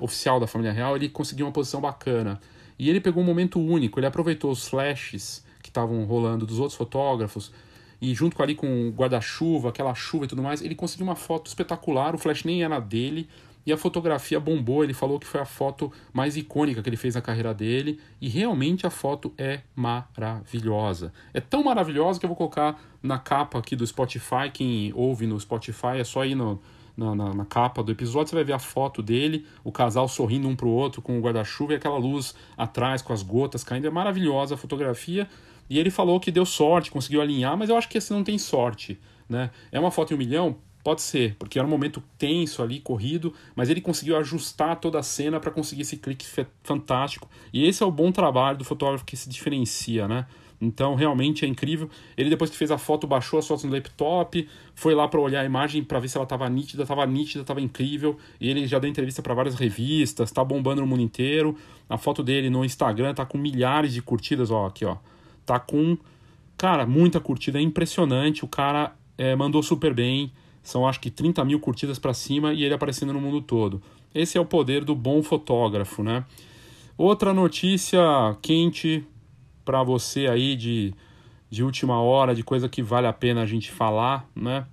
oficial 0.00 0.40
da 0.40 0.48
família 0.48 0.72
real, 0.72 0.96
ele 0.96 1.08
conseguiu 1.08 1.46
uma 1.46 1.52
posição 1.52 1.80
bacana. 1.80 2.40
E 2.76 2.90
ele 2.90 3.00
pegou 3.00 3.22
um 3.22 3.26
momento 3.26 3.60
único, 3.60 4.00
ele 4.00 4.06
aproveitou 4.06 4.50
os 4.50 4.66
flashes 4.66 5.44
que 5.62 5.68
estavam 5.68 6.04
rolando 6.04 6.44
dos 6.44 6.58
outros 6.58 6.76
fotógrafos 6.76 7.52
e 8.00 8.14
junto 8.14 8.36
com 8.36 8.42
ali 8.42 8.54
com 8.54 8.88
o 8.88 8.90
guarda-chuva, 8.90 9.68
aquela 9.68 9.94
chuva 9.94 10.24
e 10.24 10.28
tudo 10.28 10.42
mais, 10.42 10.62
ele 10.62 10.74
conseguiu 10.74 11.06
uma 11.06 11.16
foto 11.16 11.46
espetacular, 11.46 12.14
o 12.14 12.18
flash 12.18 12.44
nem 12.44 12.62
era 12.62 12.80
dele, 12.80 13.28
e 13.64 13.72
a 13.72 13.76
fotografia 13.76 14.40
bombou, 14.40 14.82
ele 14.82 14.94
falou 14.94 15.18
que 15.20 15.26
foi 15.26 15.40
a 15.40 15.44
foto 15.44 15.92
mais 16.12 16.36
icônica 16.36 16.82
que 16.82 16.88
ele 16.88 16.96
fez 16.96 17.14
na 17.14 17.20
carreira 17.20 17.52
dele, 17.52 18.00
e 18.20 18.28
realmente 18.28 18.86
a 18.86 18.90
foto 18.90 19.32
é 19.36 19.60
maravilhosa. 19.74 21.12
É 21.34 21.40
tão 21.40 21.62
maravilhosa 21.62 22.18
que 22.18 22.24
eu 22.24 22.28
vou 22.28 22.36
colocar 22.36 22.80
na 23.02 23.18
capa 23.18 23.58
aqui 23.58 23.76
do 23.76 23.86
Spotify, 23.86 24.50
quem 24.52 24.92
ouve 24.94 25.26
no 25.26 25.38
Spotify 25.38 25.98
é 25.98 26.04
só 26.04 26.24
ir 26.24 26.34
no, 26.34 26.60
na, 26.96 27.14
na, 27.14 27.34
na, 27.34 27.44
capa 27.44 27.82
do 27.82 27.92
episódio, 27.92 28.30
você 28.30 28.36
vai 28.36 28.44
ver 28.44 28.52
a 28.54 28.58
foto 28.58 29.02
dele, 29.02 29.46
o 29.62 29.70
casal 29.70 30.08
sorrindo 30.08 30.48
um 30.48 30.56
pro 30.56 30.68
outro 30.68 31.02
com 31.02 31.18
o 31.18 31.22
guarda-chuva 31.22 31.72
e 31.72 31.76
aquela 31.76 31.98
luz 31.98 32.34
atrás 32.56 33.02
com 33.02 33.12
as 33.12 33.22
gotas 33.22 33.64
caindo. 33.64 33.86
É 33.86 33.90
maravilhosa 33.90 34.54
a 34.54 34.58
fotografia. 34.58 35.28
E 35.70 35.78
ele 35.78 35.88
falou 35.88 36.18
que 36.18 36.32
deu 36.32 36.44
sorte, 36.44 36.90
conseguiu 36.90 37.22
alinhar, 37.22 37.56
mas 37.56 37.70
eu 37.70 37.76
acho 37.76 37.88
que 37.88 37.96
esse 37.96 38.12
não 38.12 38.24
tem 38.24 38.36
sorte. 38.36 38.98
Né? 39.28 39.50
É 39.70 39.78
uma 39.78 39.92
foto 39.92 40.12
em 40.12 40.16
um 40.16 40.18
milhão? 40.18 40.56
Pode 40.82 41.02
ser, 41.02 41.36
porque 41.38 41.58
era 41.58 41.68
um 41.68 41.70
momento 41.70 42.02
tenso 42.18 42.62
ali, 42.62 42.80
corrido, 42.80 43.32
mas 43.54 43.68
ele 43.68 43.80
conseguiu 43.80 44.16
ajustar 44.16 44.76
toda 44.80 44.98
a 44.98 45.02
cena 45.02 45.38
para 45.38 45.50
conseguir 45.50 45.82
esse 45.82 45.96
clique 45.98 46.26
fantástico. 46.64 47.28
E 47.52 47.66
esse 47.68 47.82
é 47.82 47.86
o 47.86 47.90
bom 47.90 48.10
trabalho 48.10 48.58
do 48.58 48.64
fotógrafo 48.64 49.04
que 49.04 49.16
se 49.16 49.28
diferencia, 49.28 50.08
né? 50.08 50.26
Então, 50.60 50.94
realmente 50.94 51.44
é 51.44 51.48
incrível. 51.48 51.88
Ele, 52.16 52.28
depois 52.28 52.50
que 52.50 52.56
fez 52.56 52.70
a 52.70 52.76
foto, 52.76 53.06
baixou 53.06 53.38
as 53.38 53.46
fotos 53.46 53.64
no 53.64 53.72
laptop, 53.72 54.46
foi 54.74 54.94
lá 54.94 55.08
para 55.08 55.18
olhar 55.18 55.40
a 55.40 55.44
imagem 55.44 55.82
para 55.82 55.98
ver 55.98 56.08
se 56.08 56.18
ela 56.18 56.24
estava 56.24 56.48
nítida, 56.50 56.82
estava 56.82 57.06
nítida, 57.06 57.42
estava 57.42 57.60
incrível. 57.60 58.18
E 58.38 58.50
ele 58.50 58.66
já 58.66 58.78
deu 58.78 58.90
entrevista 58.90 59.22
para 59.22 59.32
várias 59.32 59.54
revistas, 59.54 60.28
está 60.28 60.44
bombando 60.44 60.82
no 60.82 60.86
mundo 60.86 61.02
inteiro. 61.02 61.56
A 61.88 61.96
foto 61.96 62.22
dele 62.22 62.50
no 62.50 62.62
Instagram 62.64 63.14
tá 63.14 63.24
com 63.24 63.38
milhares 63.38 63.94
de 63.94 64.02
curtidas, 64.02 64.50
ó, 64.50 64.66
aqui, 64.66 64.84
ó. 64.84 64.96
Tá 65.44 65.58
com, 65.58 65.96
cara, 66.56 66.86
muita 66.86 67.20
curtida, 67.20 67.58
é 67.58 67.62
impressionante. 67.62 68.44
O 68.44 68.48
cara 68.48 68.94
é, 69.16 69.34
mandou 69.34 69.62
super 69.62 69.92
bem. 69.92 70.32
São 70.62 70.86
acho 70.86 71.00
que 71.00 71.10
30 71.10 71.44
mil 71.44 71.58
curtidas 71.58 71.98
para 71.98 72.14
cima 72.14 72.52
e 72.52 72.64
ele 72.64 72.74
aparecendo 72.74 73.12
no 73.12 73.20
mundo 73.20 73.40
todo. 73.40 73.82
Esse 74.14 74.36
é 74.36 74.40
o 74.40 74.44
poder 74.44 74.84
do 74.84 74.94
bom 74.94 75.22
fotógrafo, 75.22 76.02
né? 76.02 76.24
Outra 76.96 77.32
notícia 77.32 78.00
quente 78.42 79.04
para 79.64 79.82
você 79.82 80.26
aí 80.26 80.56
de, 80.56 80.92
de 81.48 81.62
última 81.62 82.00
hora, 82.00 82.34
de 82.34 82.42
coisa 82.42 82.68
que 82.68 82.82
vale 82.82 83.06
a 83.06 83.12
pena 83.12 83.42
a 83.42 83.46
gente 83.46 83.70
falar, 83.70 84.28
né? 84.34 84.66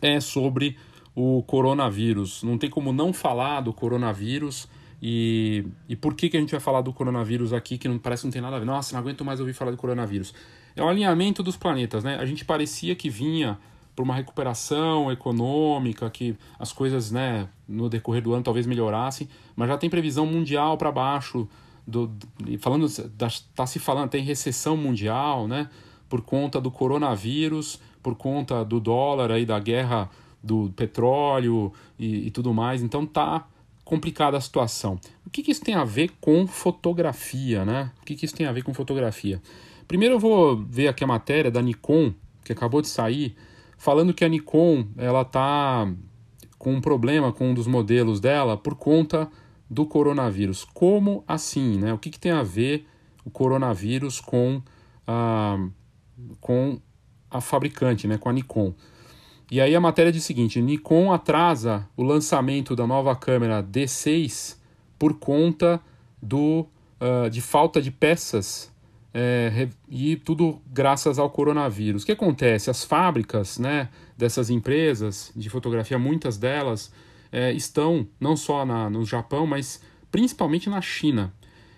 É 0.00 0.20
sobre 0.20 0.76
o 1.14 1.42
coronavírus. 1.42 2.42
Não 2.42 2.56
tem 2.56 2.70
como 2.70 2.92
não 2.92 3.12
falar 3.12 3.60
do 3.60 3.72
coronavírus. 3.72 4.68
E, 5.04 5.66
e 5.88 5.96
por 5.96 6.14
que, 6.14 6.28
que 6.28 6.36
a 6.36 6.40
gente 6.40 6.52
vai 6.52 6.60
falar 6.60 6.80
do 6.80 6.92
coronavírus 6.92 7.52
aqui 7.52 7.76
que 7.76 7.88
não 7.88 7.98
parece 7.98 8.22
que 8.22 8.26
não 8.28 8.32
tem 8.32 8.40
nada 8.40 8.54
a 8.54 8.58
ver? 8.60 8.64
Nossa, 8.64 8.92
não 8.94 9.00
aguento 9.00 9.24
mais 9.24 9.40
ouvir 9.40 9.52
falar 9.52 9.72
do 9.72 9.76
coronavírus. 9.76 10.32
É 10.76 10.82
o 10.82 10.88
alinhamento 10.88 11.42
dos 11.42 11.56
planetas, 11.56 12.04
né? 12.04 12.16
A 12.20 12.24
gente 12.24 12.44
parecia 12.44 12.94
que 12.94 13.10
vinha 13.10 13.58
por 13.96 14.04
uma 14.04 14.14
recuperação 14.14 15.10
econômica, 15.10 16.08
que 16.08 16.36
as 16.56 16.72
coisas, 16.72 17.10
né, 17.10 17.48
no 17.68 17.88
decorrer 17.88 18.22
do 18.22 18.32
ano 18.32 18.44
talvez 18.44 18.64
melhorassem, 18.64 19.28
mas 19.56 19.68
já 19.68 19.76
tem 19.76 19.90
previsão 19.90 20.24
mundial 20.24 20.78
para 20.78 20.90
baixo 20.90 21.48
do, 21.86 22.10
falando 22.60 22.86
está 22.86 23.66
se 23.66 23.78
falando 23.78 24.08
tem 24.08 24.22
recessão 24.22 24.76
mundial, 24.76 25.48
né, 25.48 25.68
por 26.08 26.22
conta 26.22 26.60
do 26.60 26.70
coronavírus, 26.70 27.80
por 28.02 28.14
conta 28.14 28.64
do 28.64 28.80
dólar 28.80 29.32
aí 29.32 29.44
da 29.44 29.58
guerra 29.58 30.08
do 30.42 30.72
petróleo 30.74 31.72
e, 31.98 32.28
e 32.28 32.30
tudo 32.30 32.54
mais. 32.54 32.82
Então 32.82 33.04
tá 33.04 33.46
complicada 33.92 34.38
a 34.38 34.40
situação. 34.40 34.98
O 35.26 35.28
que, 35.28 35.42
que, 35.42 35.50
isso 35.50 35.60
tem 35.60 35.74
a 35.74 35.84
ver 35.84 36.12
com 36.18 36.46
fotografia, 36.46 37.62
né? 37.62 37.90
O 38.00 38.06
que, 38.06 38.14
que 38.14 38.24
isso 38.24 38.34
tem 38.34 38.46
a 38.46 38.52
ver 38.52 38.62
com 38.62 38.72
fotografia? 38.72 39.38
Primeiro 39.86 40.14
eu 40.14 40.18
vou 40.18 40.56
ver 40.56 40.88
aqui 40.88 41.04
a 41.04 41.06
matéria 41.06 41.50
da 41.50 41.60
Nikon 41.60 42.14
que 42.42 42.52
acabou 42.52 42.80
de 42.80 42.88
sair 42.88 43.36
falando 43.76 44.14
que 44.14 44.24
a 44.24 44.28
Nikon 44.30 44.86
ela 44.96 45.26
tá 45.26 45.92
com 46.56 46.72
um 46.72 46.80
problema 46.80 47.34
com 47.34 47.50
um 47.50 47.54
dos 47.54 47.66
modelos 47.66 48.18
dela 48.18 48.56
por 48.56 48.76
conta 48.76 49.28
do 49.68 49.84
coronavírus. 49.84 50.64
Como 50.64 51.22
assim? 51.28 51.76
Né? 51.76 51.92
O 51.92 51.98
que, 51.98 52.08
que 52.08 52.18
tem 52.18 52.32
a 52.32 52.42
ver 52.42 52.86
o 53.26 53.30
coronavírus 53.30 54.20
com 54.22 54.62
a, 55.06 55.68
com 56.40 56.80
a 57.30 57.42
fabricante, 57.42 58.08
né? 58.08 58.16
com 58.16 58.30
a 58.30 58.32
Nikon? 58.32 58.72
E 59.52 59.60
aí 59.60 59.76
a 59.76 59.80
matéria 59.80 60.10
diz 60.10 60.24
o 60.24 60.26
seguinte: 60.26 60.62
Nikon 60.62 61.12
atrasa 61.12 61.86
o 61.94 62.02
lançamento 62.02 62.74
da 62.74 62.86
nova 62.86 63.14
câmera 63.14 63.62
D6 63.62 64.56
por 64.98 65.18
conta 65.18 65.78
do, 66.22 66.66
uh, 66.98 67.28
de 67.28 67.42
falta 67.42 67.82
de 67.82 67.90
peças 67.90 68.72
é, 69.12 69.68
e 69.90 70.16
tudo 70.16 70.58
graças 70.72 71.18
ao 71.18 71.28
coronavírus. 71.28 72.02
O 72.02 72.06
que 72.06 72.12
acontece? 72.12 72.70
As 72.70 72.82
fábricas 72.82 73.58
né, 73.58 73.90
dessas 74.16 74.48
empresas 74.48 75.30
de 75.36 75.50
fotografia, 75.50 75.98
muitas 75.98 76.38
delas 76.38 76.90
é, 77.30 77.52
estão 77.52 78.08
não 78.18 78.34
só 78.34 78.64
na, 78.64 78.88
no 78.88 79.04
Japão, 79.04 79.46
mas 79.46 79.82
principalmente 80.10 80.70
na 80.70 80.80
China. 80.80 81.30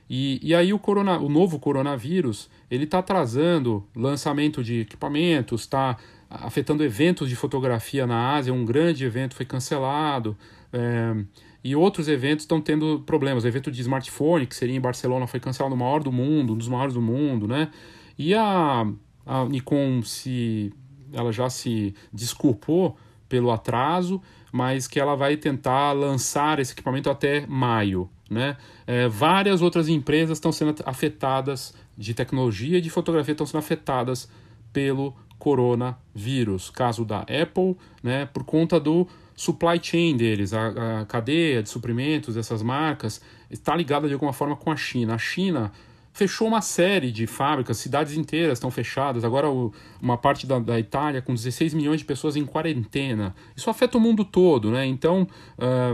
E, 0.08 0.38
e 0.42 0.54
aí 0.54 0.72
o, 0.72 0.78
corona, 0.78 1.18
o 1.18 1.28
novo 1.28 1.58
coronavírus 1.58 2.48
ele 2.70 2.84
está 2.84 2.98
atrasando 2.98 3.84
lançamento 3.96 4.62
de 4.62 4.80
equipamentos, 4.80 5.62
está 5.62 5.96
afetando 6.40 6.84
eventos 6.84 7.28
de 7.28 7.36
fotografia 7.36 8.06
na 8.06 8.34
Ásia. 8.34 8.52
Um 8.52 8.64
grande 8.64 9.04
evento 9.04 9.34
foi 9.34 9.46
cancelado. 9.46 10.36
É, 10.72 11.14
e 11.62 11.74
outros 11.74 12.08
eventos 12.08 12.44
estão 12.44 12.60
tendo 12.60 13.02
problemas. 13.06 13.44
O 13.44 13.48
evento 13.48 13.70
de 13.70 13.80
smartphone, 13.80 14.46
que 14.46 14.54
seria 14.54 14.76
em 14.76 14.80
Barcelona, 14.80 15.26
foi 15.26 15.40
cancelado, 15.40 15.74
o 15.74 15.78
maior 15.78 16.02
do 16.02 16.12
mundo, 16.12 16.52
um 16.52 16.56
dos 16.56 16.68
maiores 16.68 16.94
do 16.94 17.00
mundo, 17.00 17.48
né? 17.48 17.70
E 18.18 18.34
a, 18.34 18.86
a 19.24 19.44
Nikon 19.46 20.02
se, 20.02 20.72
ela 21.12 21.32
já 21.32 21.48
se 21.48 21.94
desculpou 22.12 22.96
pelo 23.28 23.50
atraso, 23.50 24.20
mas 24.52 24.86
que 24.86 25.00
ela 25.00 25.16
vai 25.16 25.36
tentar 25.36 25.92
lançar 25.92 26.58
esse 26.58 26.72
equipamento 26.72 27.10
até 27.10 27.46
maio. 27.46 28.08
Né? 28.30 28.56
É, 28.86 29.08
várias 29.08 29.60
outras 29.62 29.88
empresas 29.88 30.38
estão 30.38 30.52
sendo 30.52 30.74
afetadas 30.86 31.74
de 31.96 32.14
tecnologia 32.14 32.78
e 32.78 32.80
de 32.80 32.90
fotografia 32.90 33.32
estão 33.32 33.46
sendo 33.46 33.58
afetadas 33.58 34.28
pelo 34.72 35.14
coronavírus. 35.44 36.70
Caso 36.70 37.04
da 37.04 37.20
Apple, 37.20 37.76
né, 38.02 38.24
por 38.24 38.44
conta 38.44 38.80
do 38.80 39.06
supply 39.36 39.78
chain 39.82 40.16
deles, 40.16 40.54
a, 40.54 41.00
a 41.00 41.04
cadeia 41.04 41.62
de 41.62 41.68
suprimentos 41.68 42.34
dessas 42.34 42.62
marcas 42.62 43.20
está 43.50 43.76
ligada 43.76 44.08
de 44.08 44.14
alguma 44.14 44.32
forma 44.32 44.56
com 44.56 44.72
a 44.72 44.76
China. 44.76 45.14
A 45.14 45.18
China 45.18 45.70
fechou 46.14 46.48
uma 46.48 46.62
série 46.62 47.12
de 47.12 47.26
fábricas, 47.26 47.76
cidades 47.76 48.16
inteiras 48.16 48.56
estão 48.56 48.70
fechadas. 48.70 49.22
Agora, 49.22 49.50
o, 49.50 49.70
uma 50.00 50.16
parte 50.16 50.46
da, 50.46 50.58
da, 50.58 50.80
Itália 50.80 51.20
com 51.20 51.34
16 51.34 51.74
milhões 51.74 51.98
de 51.98 52.06
pessoas 52.06 52.36
em 52.36 52.46
quarentena. 52.46 53.34
Isso 53.54 53.68
afeta 53.68 53.98
o 53.98 54.00
mundo 54.00 54.24
todo, 54.24 54.70
né? 54.70 54.86
Então, 54.86 55.28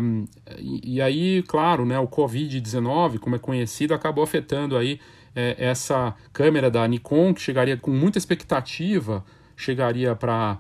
um, 0.01 0.27
e, 0.59 0.97
e, 0.97 1.03
aí, 1.03 1.43
claro, 1.49 1.85
né, 1.85 1.99
o 1.99 2.07
Covid-19, 2.07 3.19
como 3.19 3.35
é 3.35 3.39
conhecido, 3.41 3.95
acabou 3.95 4.23
afetando 4.23 4.77
aí 4.77 5.01
é, 5.35 5.57
essa 5.59 6.15
câmera 6.33 6.71
da 6.71 6.87
Nikon, 6.87 7.35
que 7.35 7.41
chegaria 7.41 7.77
com 7.77 7.91
muita 7.91 8.19
expectativa, 8.19 9.25
chegaria 9.61 10.15
para 10.15 10.59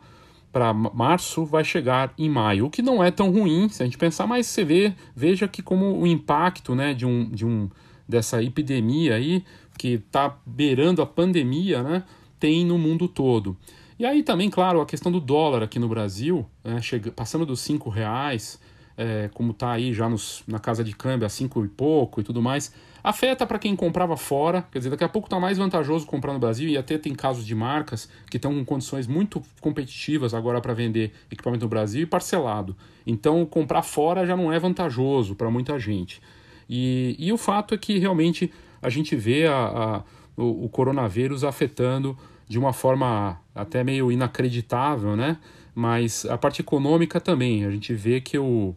para 0.53 0.75
março 0.75 1.45
vai 1.45 1.63
chegar 1.63 2.13
em 2.19 2.29
maio, 2.29 2.67
o 2.67 2.71
que 2.71 2.83
não 2.83 3.03
é 3.03 3.11
tão 3.11 3.31
ruim 3.31 3.69
se 3.69 3.83
a 3.83 3.87
gente 3.87 3.97
pensar, 3.97 4.27
mas 4.27 4.47
você 4.47 4.65
vê, 4.65 4.93
veja 5.15 5.47
que 5.47 5.63
como 5.63 5.97
o 5.97 6.07
impacto 6.07 6.75
né, 6.75 6.93
de, 6.93 7.07
um, 7.07 7.31
de 7.31 7.47
um, 7.47 7.71
dessa 8.09 8.43
epidemia 8.43 9.15
aí, 9.15 9.45
que 9.79 9.95
está 9.95 10.37
beirando 10.45 11.01
a 11.01 11.07
pandemia, 11.07 11.83
né, 11.83 12.03
tem 12.39 12.67
no 12.67 12.77
mundo 12.77 13.07
todo. 13.07 13.57
E 13.99 14.05
aí 14.05 14.23
também, 14.23 14.51
claro, 14.51 14.81
a 14.81 14.87
questão 14.87 15.13
do 15.13 15.21
dólar 15.21 15.63
aqui 15.63 15.79
no 15.79 15.89
Brasil, 15.89 16.45
né, 16.65 16.83
chega, 16.83 17.13
passando 17.13 17.47
dos 17.47 17.61
cinco 17.61 17.89
reais, 17.89 18.61
é, 18.97 19.31
como 19.33 19.53
está 19.53 19.71
aí 19.73 19.95
já 19.95 20.09
nos, 20.09 20.43
na 20.47 20.59
casa 20.59 20.83
de 20.83 20.97
câmbio 20.97 21.27
a 21.27 21.29
cinco 21.29 21.65
e 21.65 21.69
pouco 21.69 22.21
e 22.21 22.25
tudo 22.25 22.43
mais, 22.43 22.73
Afeta 23.03 23.47
para 23.47 23.59
quem 23.59 23.75
comprava 23.75 24.17
fora, 24.17 24.67
quer 24.71 24.79
dizer, 24.79 24.91
daqui 24.91 25.05
a 25.05 25.09
pouco 25.09 25.27
está 25.27 25.41
mais 25.41 25.59
vantajoso 25.59 26.07
comprar 26.07 26.33
no 26.33 26.39
Brasil 26.39 26.69
e 26.69 26.77
até 26.77 26.99
tem 26.99 27.15
casos 27.15 27.47
de 27.47 27.55
marcas 27.55 28.09
que 28.31 28.37
estão 28.37 28.55
com 28.55 28.65
condições 28.65 29.07
muito 29.07 29.43
competitivas 29.61 30.35
agora 30.35 30.61
para 30.61 30.75
vender 30.75 31.13
equipamento 31.31 31.65
no 31.65 31.69
Brasil 31.69 32.03
e 32.03 32.07
parcelado. 32.07 32.77
Então, 33.07 33.45
comprar 33.47 33.83
fora 33.83 34.27
já 34.27 34.37
não 34.37 34.53
é 34.53 34.59
vantajoso 34.59 35.35
para 35.35 35.51
muita 35.51 35.79
gente. 35.79 36.21
E, 36.69 37.17
e 37.19 37.33
o 37.33 37.39
fato 37.39 37.75
é 37.75 37.79
que 37.79 37.99
realmente 37.99 38.53
a 38.83 38.89
gente 38.89 39.17
vê 39.17 39.47
a, 39.47 39.55
a, 39.57 40.03
o, 40.37 40.67
o 40.67 40.69
coronavírus 40.69 41.43
afetando 41.43 42.17
de 42.49 42.59
uma 42.59 42.73
forma 42.73 43.41
até 43.55 43.83
meio 43.85 44.11
inacreditável, 44.11 45.17
né? 45.17 45.39
Mas 45.75 46.27
a 46.27 46.37
parte 46.37 46.61
econômica 46.61 47.21
também, 47.21 47.65
a 47.65 47.71
gente 47.71 47.95
vê 47.95 48.21
que 48.21 48.39
o, 48.39 48.75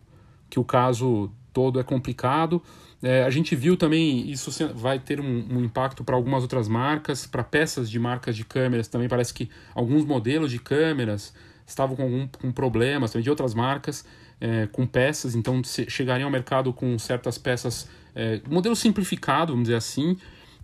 que 0.50 0.60
o 0.60 0.64
caso 0.64 1.32
todo 1.52 1.80
é 1.80 1.84
complicado. 1.84 2.62
É, 3.04 3.24
a 3.24 3.30
gente 3.30 3.54
viu 3.54 3.76
também, 3.76 4.32
isso 4.32 4.50
vai 4.74 4.98
ter 4.98 5.20
um, 5.20 5.46
um 5.52 5.66
impacto 5.66 6.06
para 6.06 6.16
algumas 6.16 6.42
outras 6.42 6.70
marcas, 6.70 7.28
para 7.28 7.44
peças 7.44 7.92
de 7.92 8.00
marcas 8.00 8.34
de 8.34 8.46
câmeras 8.46 8.88
também. 8.88 9.10
Parece 9.10 9.34
que 9.34 9.50
alguns 9.76 10.06
modelos 10.06 10.50
de 10.50 10.58
câmeras 10.58 11.34
estavam 11.68 11.98
com, 11.98 12.04
algum, 12.04 12.28
com 12.28 12.52
problemas, 12.54 13.12
também 13.12 13.24
de 13.24 13.30
outras 13.30 13.54
marcas, 13.54 14.06
é, 14.40 14.68
com 14.72 14.88
peças, 14.88 15.36
então 15.36 15.62
chegariam 15.64 16.28
ao 16.28 16.32
mercado 16.32 16.72
com 16.72 16.98
certas 16.98 17.38
peças, 17.38 17.90
é, 18.16 18.40
modelo 18.50 18.76
simplificado, 18.76 19.52
vamos 19.52 19.66
dizer 19.68 19.76
assim. 19.76 20.18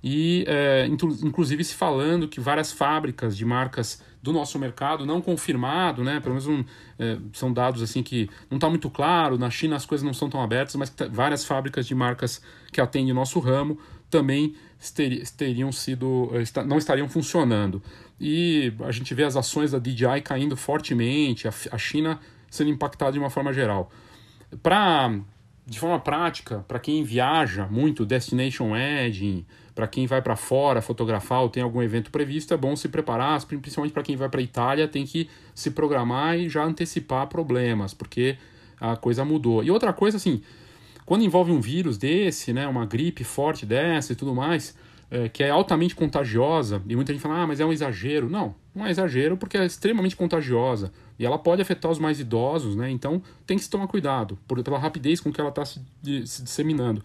E 0.04 0.45
é, 0.47 0.88
inclusive 0.88 1.64
se 1.64 1.76
falando 1.76 2.28
que 2.28 2.39
várias 2.39 2.72
fábricas 2.72 3.36
de 3.36 3.43
marcas 3.43 4.02
do 4.22 4.32
nosso 4.32 4.58
mercado 4.58 5.06
não 5.06 5.22
confirmado, 5.22 6.04
né? 6.04 6.20
Pelo 6.20 6.36
menos 6.36 6.47
um, 6.47 6.64
é, 6.97 7.18
são 7.34 7.52
dados 7.52 7.82
assim 7.82 8.02
que 8.02 8.30
não 8.50 8.58
está 8.58 8.70
muito 8.70 8.89
claro. 8.89 9.38
Na 9.38 9.50
China 9.50 9.76
as 9.76 9.86
coisas 9.86 10.06
não 10.06 10.14
são 10.14 10.30
tão 10.30 10.41
abertas, 10.41 10.76
mas 10.76 10.93
várias 11.12 11.43
fábricas 11.45 11.86
de 11.86 11.95
marcas 11.95 12.41
que 12.72 12.80
atendem 12.80 13.12
o 13.12 13.16
nosso 13.16 13.39
ramo 13.39 13.78
também 14.10 14.56
teriam 15.38 15.72
sido 15.72 16.32
é, 16.34 16.64
não 16.64 16.78
estariam 16.78 17.08
funcionando. 17.10 17.82
E 18.20 18.74
a 18.82 18.91
gente 18.91 19.14
vê 19.14 19.24
as 19.24 19.36
ações 19.36 19.72
da 19.72 19.80
DJI 19.80 20.22
caindo 20.24 20.56
fortemente, 20.58 21.47
a 21.47 21.78
China 21.78 22.20
sendo 22.50 22.70
impactada 22.70 23.12
de 23.14 23.20
uma 23.20 23.30
forma 23.30 23.54
geral. 23.54 23.91
Para 24.64 25.20
de 25.70 25.80
forma 25.80 26.00
prática, 26.00 26.66
para 26.68 26.80
quem 26.80 27.04
viaja 27.04 27.68
muito, 27.68 28.06
destination 28.06 28.72
wedding, 28.72 29.45
para 29.80 29.88
quem 29.88 30.05
vai 30.05 30.21
para 30.21 30.36
fora 30.36 30.82
fotografar 30.82 31.41
ou 31.41 31.47
tem 31.47 31.63
algum 31.63 31.82
evento 31.82 32.11
previsto, 32.11 32.53
é 32.53 32.57
bom 32.57 32.75
se 32.75 32.89
preparar, 32.89 33.41
principalmente 33.45 33.93
para 33.93 34.03
quem 34.03 34.17
vai 34.17 34.27
para 34.27 34.41
a 34.41 34.43
Itália, 34.43 34.89
tem 34.89 35.05
que 35.05 35.30
se 35.55 35.71
programar 35.71 36.38
e 36.38 36.49
já 36.49 36.65
antecipar 36.65 37.27
problemas, 37.27 37.93
porque 37.93 38.36
a 38.77 38.97
coisa 38.97 39.23
mudou. 39.23 39.63
E 39.63 39.71
outra 39.71 39.93
coisa, 39.93 40.17
assim, 40.17 40.41
quando 41.05 41.23
envolve 41.23 41.53
um 41.53 41.61
vírus 41.61 41.97
desse, 41.97 42.51
né, 42.51 42.67
uma 42.67 42.86
gripe 42.86 43.23
forte 43.23 43.65
dessa 43.65 44.11
e 44.11 44.17
tudo 44.17 44.36
mais, 44.36 44.75
é, 45.09 45.30
que 45.30 45.45
é 45.45 45.49
altamente 45.49 45.95
contagiosa, 45.95 46.82
e 46.86 46.93
muita 46.93 47.13
gente 47.13 47.21
fala, 47.21 47.43
ah, 47.43 47.47
mas 47.47 47.61
é 47.61 47.65
um 47.65 47.71
exagero. 47.71 48.30
Não, 48.30 48.53
não 48.75 48.86
é 48.86 48.91
exagero 48.91 49.38
porque 49.38 49.57
é 49.57 49.65
extremamente 49.65 50.13
contagiosa. 50.13 50.91
E 51.17 51.25
ela 51.25 51.39
pode 51.39 51.61
afetar 51.61 51.89
os 51.89 51.99
mais 51.99 52.19
idosos, 52.19 52.75
né? 52.75 52.91
Então 52.91 53.21
tem 53.47 53.55
que 53.55 53.63
se 53.63 53.69
tomar 53.69 53.88
cuidado 53.88 54.38
por, 54.45 54.61
pela 54.61 54.77
rapidez 54.77 55.21
com 55.21 55.32
que 55.32 55.39
ela 55.39 55.51
está 55.51 55.63
se, 55.63 55.80
se 56.25 56.43
disseminando. 56.43 57.01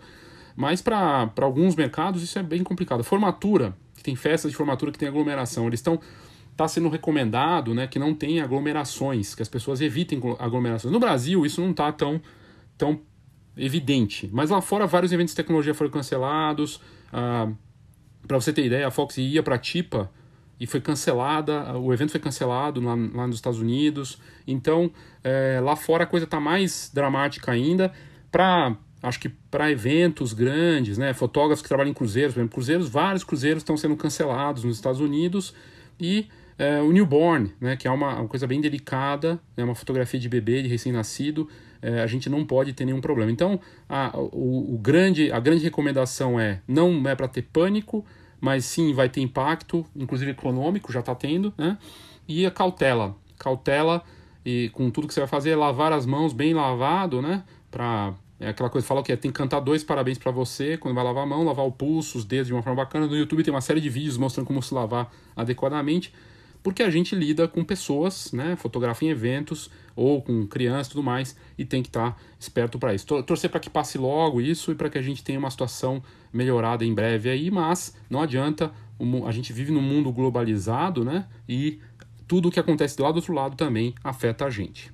Mas 0.56 0.80
para 0.80 1.30
alguns 1.40 1.74
mercados 1.74 2.22
isso 2.22 2.38
é 2.38 2.42
bem 2.42 2.62
complicado. 2.62 3.02
Formatura, 3.02 3.76
que 3.96 4.02
tem 4.02 4.14
festas 4.14 4.50
de 4.50 4.56
formatura 4.56 4.92
que 4.92 4.98
tem 4.98 5.08
aglomeração, 5.08 5.66
eles 5.66 5.80
estão 5.80 6.00
está 6.54 6.68
sendo 6.68 6.88
recomendado 6.88 7.74
né, 7.74 7.86
que 7.86 7.98
não 7.98 8.14
tenha 8.14 8.44
aglomerações, 8.44 9.34
que 9.34 9.42
as 9.42 9.48
pessoas 9.48 9.80
evitem 9.80 10.20
aglomerações. 10.38 10.92
No 10.92 11.00
Brasil, 11.00 11.44
isso 11.44 11.60
não 11.60 11.72
está 11.72 11.90
tão, 11.90 12.20
tão 12.78 13.00
evidente, 13.56 14.30
mas 14.32 14.50
lá 14.50 14.60
fora 14.60 14.86
vários 14.86 15.12
eventos 15.12 15.32
de 15.32 15.36
tecnologia 15.36 15.74
foram 15.74 15.90
cancelados. 15.90 16.80
Ah, 17.12 17.48
para 18.26 18.40
você 18.40 18.52
ter 18.52 18.64
ideia, 18.64 18.86
a 18.86 18.90
Fox 18.90 19.18
ia 19.18 19.42
para 19.42 19.56
a 19.56 19.58
TIPA 19.58 20.10
e 20.58 20.66
foi 20.66 20.80
cancelada, 20.80 21.76
o 21.76 21.92
evento 21.92 22.12
foi 22.12 22.20
cancelado 22.20 22.80
lá, 22.80 22.94
lá 22.94 23.26
nos 23.26 23.36
Estados 23.36 23.58
Unidos. 23.58 24.20
Então, 24.46 24.90
é, 25.22 25.60
lá 25.62 25.74
fora 25.74 26.04
a 26.04 26.06
coisa 26.06 26.24
está 26.24 26.38
mais 26.38 26.90
dramática 26.94 27.52
ainda. 27.52 27.92
Para 28.30 28.76
acho 29.04 29.20
que 29.20 29.28
para 29.28 29.70
eventos 29.70 30.32
grandes, 30.32 30.96
né, 30.96 31.12
fotógrafos 31.12 31.60
que 31.60 31.68
trabalham 31.68 31.90
em 31.90 31.94
cruzeiros, 31.94 32.32
por 32.32 32.40
exemplo, 32.40 32.54
cruzeiros, 32.54 32.88
vários 32.88 33.22
cruzeiros 33.22 33.60
estão 33.60 33.76
sendo 33.76 33.94
cancelados 33.96 34.64
nos 34.64 34.76
Estados 34.76 34.98
Unidos 34.98 35.54
e 36.00 36.26
é, 36.56 36.80
o 36.80 36.90
newborn, 36.90 37.52
né, 37.60 37.76
que 37.76 37.86
é 37.86 37.90
uma, 37.90 38.20
uma 38.20 38.28
coisa 38.28 38.46
bem 38.46 38.62
delicada, 38.62 39.38
é 39.56 39.62
uma 39.62 39.74
fotografia 39.74 40.18
de 40.18 40.28
bebê, 40.28 40.62
de 40.62 40.68
recém-nascido, 40.68 41.46
é, 41.82 42.00
a 42.00 42.06
gente 42.06 42.30
não 42.30 42.46
pode 42.46 42.72
ter 42.72 42.86
nenhum 42.86 43.00
problema. 43.00 43.30
Então, 43.30 43.60
a, 43.86 44.10
o, 44.16 44.74
o 44.74 44.78
grande, 44.78 45.30
a 45.30 45.38
grande 45.38 45.62
recomendação 45.62 46.40
é 46.40 46.62
não 46.66 47.06
é 47.06 47.14
para 47.14 47.28
ter 47.28 47.42
pânico, 47.42 48.06
mas 48.40 48.64
sim 48.64 48.94
vai 48.94 49.10
ter 49.10 49.20
impacto, 49.20 49.84
inclusive 49.94 50.30
econômico, 50.30 50.90
já 50.90 51.00
está 51.00 51.14
tendo, 51.14 51.52
né? 51.58 51.76
E 52.26 52.46
a 52.46 52.50
cautela, 52.50 53.14
cautela 53.38 54.02
e 54.44 54.70
com 54.72 54.90
tudo 54.90 55.06
que 55.06 55.12
você 55.12 55.20
vai 55.20 55.28
fazer, 55.28 55.56
lavar 55.56 55.92
as 55.92 56.06
mãos 56.06 56.32
bem 56.32 56.54
lavado, 56.54 57.20
né? 57.20 57.42
Para 57.70 58.14
é 58.44 58.50
aquela 58.50 58.68
coisa 58.68 58.86
fala 58.86 59.02
que 59.02 59.10
é, 59.10 59.16
tem 59.16 59.30
que 59.30 59.36
cantar 59.36 59.60
dois 59.60 59.82
parabéns 59.82 60.18
para 60.18 60.30
você 60.30 60.76
quando 60.76 60.94
vai 60.94 61.02
lavar 61.02 61.24
a 61.24 61.26
mão, 61.26 61.44
lavar 61.44 61.66
o 61.66 61.72
pulso, 61.72 62.18
os 62.18 62.24
dedos 62.24 62.48
de 62.48 62.52
uma 62.52 62.62
forma 62.62 62.84
bacana. 62.84 63.06
No 63.06 63.16
YouTube 63.16 63.42
tem 63.42 63.52
uma 63.52 63.60
série 63.60 63.80
de 63.80 63.88
vídeos 63.88 64.18
mostrando 64.18 64.46
como 64.46 64.62
se 64.62 64.74
lavar 64.74 65.10
adequadamente, 65.34 66.12
porque 66.62 66.82
a 66.82 66.90
gente 66.90 67.14
lida 67.14 67.48
com 67.48 67.64
pessoas, 67.64 68.32
né, 68.32 68.54
fotografa 68.56 69.04
em 69.04 69.08
eventos 69.08 69.70
ou 69.96 70.20
com 70.20 70.46
crianças 70.46 70.88
e 70.88 70.90
tudo 70.90 71.02
mais, 71.02 71.36
e 71.56 71.64
tem 71.64 71.82
que 71.82 71.88
estar 71.88 72.12
tá 72.12 72.16
esperto 72.38 72.78
para 72.78 72.94
isso. 72.94 73.06
Torcer 73.22 73.48
para 73.48 73.60
que 73.60 73.70
passe 73.70 73.96
logo 73.96 74.40
isso 74.40 74.72
e 74.72 74.74
para 74.74 74.90
que 74.90 74.98
a 74.98 75.02
gente 75.02 75.24
tenha 75.24 75.38
uma 75.38 75.50
situação 75.50 76.02
melhorada 76.32 76.84
em 76.84 76.92
breve 76.92 77.30
aí, 77.30 77.50
mas 77.50 77.96
não 78.10 78.20
adianta, 78.20 78.72
a 79.26 79.32
gente 79.32 79.52
vive 79.52 79.72
num 79.72 79.82
mundo 79.82 80.12
globalizado, 80.12 81.04
né, 81.04 81.26
e 81.48 81.80
tudo 82.28 82.48
o 82.48 82.50
que 82.50 82.60
acontece 82.60 83.00
lá 83.00 83.10
do 83.10 83.16
outro 83.16 83.32
lado 83.32 83.56
também 83.56 83.94
afeta 84.02 84.44
a 84.44 84.50
gente. 84.50 84.93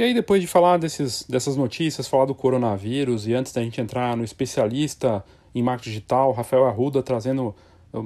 E 0.00 0.02
aí, 0.02 0.14
depois 0.14 0.40
de 0.40 0.46
falar 0.46 0.78
desses, 0.78 1.26
dessas 1.28 1.58
notícias, 1.58 2.08
falar 2.08 2.24
do 2.24 2.34
coronavírus, 2.34 3.26
e 3.26 3.34
antes 3.34 3.52
da 3.52 3.62
gente 3.62 3.82
entrar 3.82 4.16
no 4.16 4.24
especialista 4.24 5.22
em 5.54 5.62
marketing 5.62 5.90
digital, 5.90 6.32
Rafael 6.32 6.64
Arruda, 6.64 7.02
trazendo, 7.02 7.54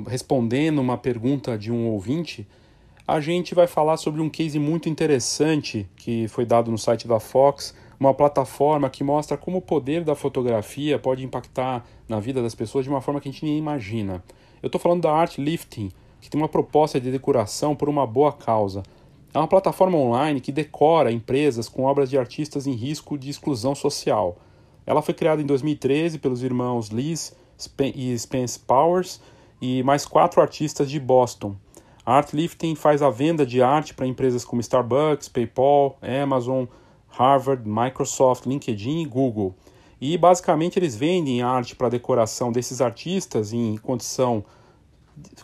respondendo 0.08 0.80
uma 0.80 0.98
pergunta 0.98 1.56
de 1.56 1.70
um 1.70 1.86
ouvinte, 1.86 2.48
a 3.06 3.20
gente 3.20 3.54
vai 3.54 3.68
falar 3.68 3.96
sobre 3.96 4.20
um 4.20 4.28
case 4.28 4.58
muito 4.58 4.88
interessante 4.88 5.88
que 5.94 6.26
foi 6.26 6.44
dado 6.44 6.68
no 6.68 6.76
site 6.76 7.06
da 7.06 7.20
Fox, 7.20 7.72
uma 8.00 8.12
plataforma 8.12 8.90
que 8.90 9.04
mostra 9.04 9.36
como 9.36 9.58
o 9.58 9.62
poder 9.62 10.02
da 10.02 10.16
fotografia 10.16 10.98
pode 10.98 11.24
impactar 11.24 11.86
na 12.08 12.18
vida 12.18 12.42
das 12.42 12.56
pessoas 12.56 12.84
de 12.84 12.90
uma 12.90 13.00
forma 13.00 13.20
que 13.20 13.28
a 13.28 13.30
gente 13.30 13.44
nem 13.44 13.56
imagina. 13.56 14.20
Eu 14.60 14.66
estou 14.66 14.80
falando 14.80 15.02
da 15.02 15.12
Art 15.12 15.38
Lifting, 15.38 15.92
que 16.20 16.28
tem 16.28 16.40
uma 16.40 16.48
proposta 16.48 17.00
de 17.00 17.12
decoração 17.12 17.76
por 17.76 17.88
uma 17.88 18.04
boa 18.04 18.32
causa. 18.32 18.82
É 19.34 19.38
uma 19.38 19.48
plataforma 19.48 19.98
online 19.98 20.40
que 20.40 20.52
decora 20.52 21.10
empresas 21.10 21.68
com 21.68 21.82
obras 21.82 22.08
de 22.08 22.16
artistas 22.16 22.68
em 22.68 22.72
risco 22.72 23.18
de 23.18 23.28
exclusão 23.28 23.74
social. 23.74 24.36
Ela 24.86 25.02
foi 25.02 25.12
criada 25.12 25.42
em 25.42 25.46
2013 25.46 26.20
pelos 26.20 26.44
irmãos 26.44 26.86
Liz 26.88 27.34
e 27.96 28.16
Spence 28.16 28.60
Powers 28.60 29.20
e 29.60 29.82
mais 29.82 30.06
quatro 30.06 30.40
artistas 30.40 30.88
de 30.88 31.00
Boston. 31.00 31.56
A 32.06 32.18
Artlifting 32.18 32.76
faz 32.76 33.02
a 33.02 33.10
venda 33.10 33.44
de 33.44 33.60
arte 33.60 33.92
para 33.92 34.06
empresas 34.06 34.44
como 34.44 34.60
Starbucks, 34.60 35.28
PayPal, 35.28 35.98
Amazon, 36.22 36.66
Harvard, 37.08 37.68
Microsoft, 37.68 38.46
LinkedIn 38.46 39.02
e 39.02 39.06
Google. 39.06 39.52
E 40.00 40.16
basicamente 40.16 40.78
eles 40.78 40.94
vendem 40.94 41.42
arte 41.42 41.74
para 41.74 41.88
decoração 41.88 42.52
desses 42.52 42.80
artistas 42.80 43.52
em 43.52 43.78
condição, 43.78 44.44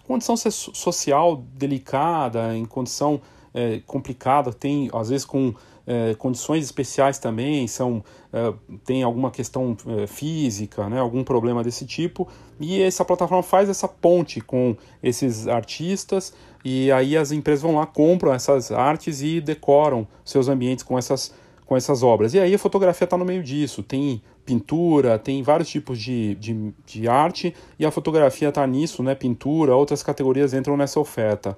condição 0.06 0.36
social 0.36 1.42
delicada, 1.54 2.54
em 2.54 2.64
condição 2.64 3.20
é, 3.54 3.80
complicada, 3.86 4.52
tem 4.52 4.90
às 4.92 5.08
vezes 5.08 5.24
com 5.24 5.54
é, 5.86 6.14
condições 6.14 6.64
especiais 6.64 7.18
também, 7.18 7.66
são, 7.66 8.04
é, 8.32 8.52
tem 8.84 9.02
alguma 9.02 9.30
questão 9.30 9.76
é, 9.86 10.06
física, 10.06 10.88
né, 10.88 11.00
algum 11.00 11.24
problema 11.24 11.64
desse 11.64 11.84
tipo, 11.84 12.28
e 12.60 12.80
essa 12.80 13.04
plataforma 13.04 13.42
faz 13.42 13.68
essa 13.68 13.88
ponte 13.88 14.40
com 14.40 14.76
esses 15.02 15.48
artistas, 15.48 16.32
e 16.64 16.92
aí 16.92 17.16
as 17.16 17.32
empresas 17.32 17.62
vão 17.62 17.74
lá, 17.74 17.86
compram 17.86 18.32
essas 18.32 18.70
artes 18.70 19.22
e 19.22 19.40
decoram 19.40 20.06
seus 20.24 20.48
ambientes 20.48 20.84
com 20.84 20.96
essas, 20.96 21.34
com 21.66 21.76
essas 21.76 22.02
obras. 22.02 22.34
E 22.34 22.38
aí 22.38 22.54
a 22.54 22.58
fotografia 22.58 23.04
está 23.04 23.16
no 23.16 23.24
meio 23.24 23.42
disso, 23.42 23.82
tem 23.82 24.22
pintura, 24.44 25.18
tem 25.18 25.42
vários 25.42 25.68
tipos 25.68 25.98
de, 25.98 26.34
de, 26.36 26.72
de 26.86 27.08
arte, 27.08 27.54
e 27.78 27.86
a 27.86 27.90
fotografia 27.90 28.50
está 28.50 28.66
nisso, 28.66 29.02
né, 29.02 29.14
pintura, 29.14 29.74
outras 29.74 30.02
categorias 30.02 30.54
entram 30.54 30.76
nessa 30.76 31.00
oferta. 31.00 31.56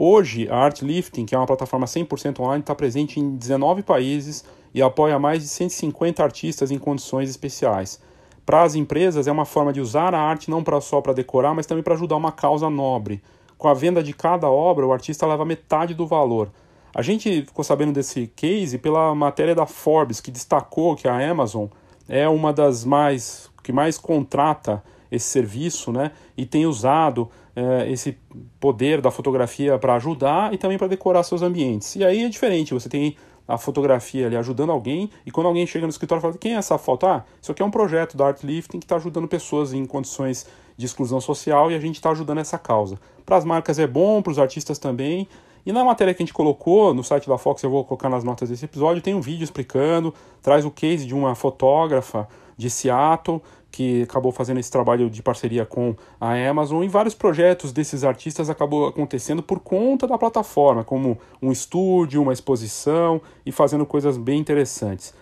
Hoje, 0.00 0.48
a 0.48 0.58
Artlifting, 0.58 1.26
que 1.26 1.34
é 1.34 1.38
uma 1.38 1.44
plataforma 1.44 1.84
100% 1.84 2.38
online, 2.38 2.60
está 2.60 2.72
presente 2.72 3.18
em 3.18 3.34
19 3.34 3.82
países 3.82 4.44
e 4.72 4.80
apoia 4.80 5.18
mais 5.18 5.42
de 5.42 5.48
150 5.48 6.22
artistas 6.22 6.70
em 6.70 6.78
condições 6.78 7.28
especiais. 7.28 8.00
Para 8.46 8.62
as 8.62 8.76
empresas, 8.76 9.26
é 9.26 9.32
uma 9.32 9.44
forma 9.44 9.72
de 9.72 9.80
usar 9.80 10.14
a 10.14 10.20
arte 10.20 10.52
não 10.52 10.62
só 10.80 11.00
para 11.00 11.12
decorar, 11.12 11.52
mas 11.52 11.66
também 11.66 11.82
para 11.82 11.94
ajudar 11.94 12.14
uma 12.14 12.30
causa 12.30 12.70
nobre. 12.70 13.20
Com 13.58 13.66
a 13.66 13.74
venda 13.74 14.00
de 14.00 14.12
cada 14.12 14.48
obra, 14.48 14.86
o 14.86 14.92
artista 14.92 15.26
leva 15.26 15.44
metade 15.44 15.94
do 15.94 16.06
valor. 16.06 16.48
A 16.94 17.02
gente 17.02 17.42
ficou 17.42 17.64
sabendo 17.64 17.92
desse 17.92 18.28
case 18.36 18.78
pela 18.78 19.12
matéria 19.16 19.52
da 19.52 19.66
Forbes, 19.66 20.20
que 20.20 20.30
destacou 20.30 20.94
que 20.94 21.08
a 21.08 21.28
Amazon 21.28 21.66
é 22.08 22.28
uma 22.28 22.52
das 22.52 22.84
mais 22.84 23.50
que 23.64 23.72
mais 23.72 23.98
contrata 23.98 24.80
esse 25.10 25.26
serviço, 25.26 25.92
né? 25.92 26.12
E 26.36 26.44
tem 26.44 26.66
usado 26.66 27.30
é, 27.56 27.90
esse 27.90 28.18
poder 28.60 29.00
da 29.00 29.10
fotografia 29.10 29.78
para 29.78 29.94
ajudar 29.94 30.52
e 30.52 30.58
também 30.58 30.78
para 30.78 30.86
decorar 30.86 31.22
seus 31.22 31.42
ambientes. 31.42 31.96
E 31.96 32.04
aí 32.04 32.24
é 32.24 32.28
diferente, 32.28 32.74
você 32.74 32.88
tem 32.88 33.16
a 33.48 33.56
fotografia 33.56 34.26
ali 34.26 34.36
ajudando 34.36 34.70
alguém, 34.70 35.10
e 35.24 35.30
quando 35.30 35.46
alguém 35.46 35.66
chega 35.66 35.86
no 35.86 35.90
escritório 35.90 36.20
e 36.20 36.22
fala, 36.22 36.34
quem 36.36 36.54
é 36.54 36.56
essa 36.56 36.76
foto? 36.76 37.06
Ah, 37.06 37.24
isso 37.40 37.50
aqui 37.50 37.62
é 37.62 37.64
um 37.64 37.70
projeto 37.70 38.14
da 38.14 38.26
Art 38.26 38.42
Lifting 38.44 38.78
que 38.78 38.84
está 38.84 38.96
ajudando 38.96 39.26
pessoas 39.26 39.72
em 39.72 39.86
condições 39.86 40.46
de 40.76 40.84
exclusão 40.84 41.18
social 41.18 41.70
e 41.70 41.74
a 41.74 41.80
gente 41.80 41.94
está 41.94 42.10
ajudando 42.10 42.38
essa 42.38 42.58
causa. 42.58 43.00
Para 43.24 43.38
as 43.38 43.46
marcas 43.46 43.78
é 43.78 43.86
bom, 43.86 44.20
para 44.20 44.30
os 44.30 44.38
artistas 44.38 44.78
também. 44.78 45.26
E 45.64 45.72
na 45.72 45.82
matéria 45.82 46.14
que 46.14 46.22
a 46.22 46.24
gente 46.24 46.32
colocou 46.32 46.92
no 46.92 47.02
site 47.02 47.28
da 47.28 47.36
Fox, 47.36 47.62
eu 47.62 47.70
vou 47.70 47.84
colocar 47.84 48.08
nas 48.08 48.22
notas 48.22 48.50
desse 48.50 48.66
episódio, 48.66 49.02
tem 49.02 49.14
um 49.14 49.20
vídeo 49.20 49.44
explicando, 49.44 50.14
traz 50.42 50.64
o 50.64 50.70
case 50.70 51.06
de 51.06 51.14
uma 51.14 51.34
fotógrafa 51.34 52.28
de 52.56 52.68
Seattle, 52.68 53.42
que 53.70 54.02
acabou 54.02 54.32
fazendo 54.32 54.58
esse 54.58 54.70
trabalho 54.70 55.10
de 55.10 55.22
parceria 55.22 55.64
com 55.66 55.94
a 56.20 56.34
Amazon, 56.34 56.82
e 56.82 56.88
vários 56.88 57.14
projetos 57.14 57.72
desses 57.72 58.04
artistas 58.04 58.48
acabou 58.48 58.86
acontecendo 58.86 59.42
por 59.42 59.60
conta 59.60 60.06
da 60.06 60.18
plataforma, 60.18 60.82
como 60.82 61.18
um 61.40 61.52
estúdio, 61.52 62.22
uma 62.22 62.32
exposição 62.32 63.20
e 63.44 63.52
fazendo 63.52 63.84
coisas 63.84 64.16
bem 64.16 64.38
interessantes. 64.40 65.14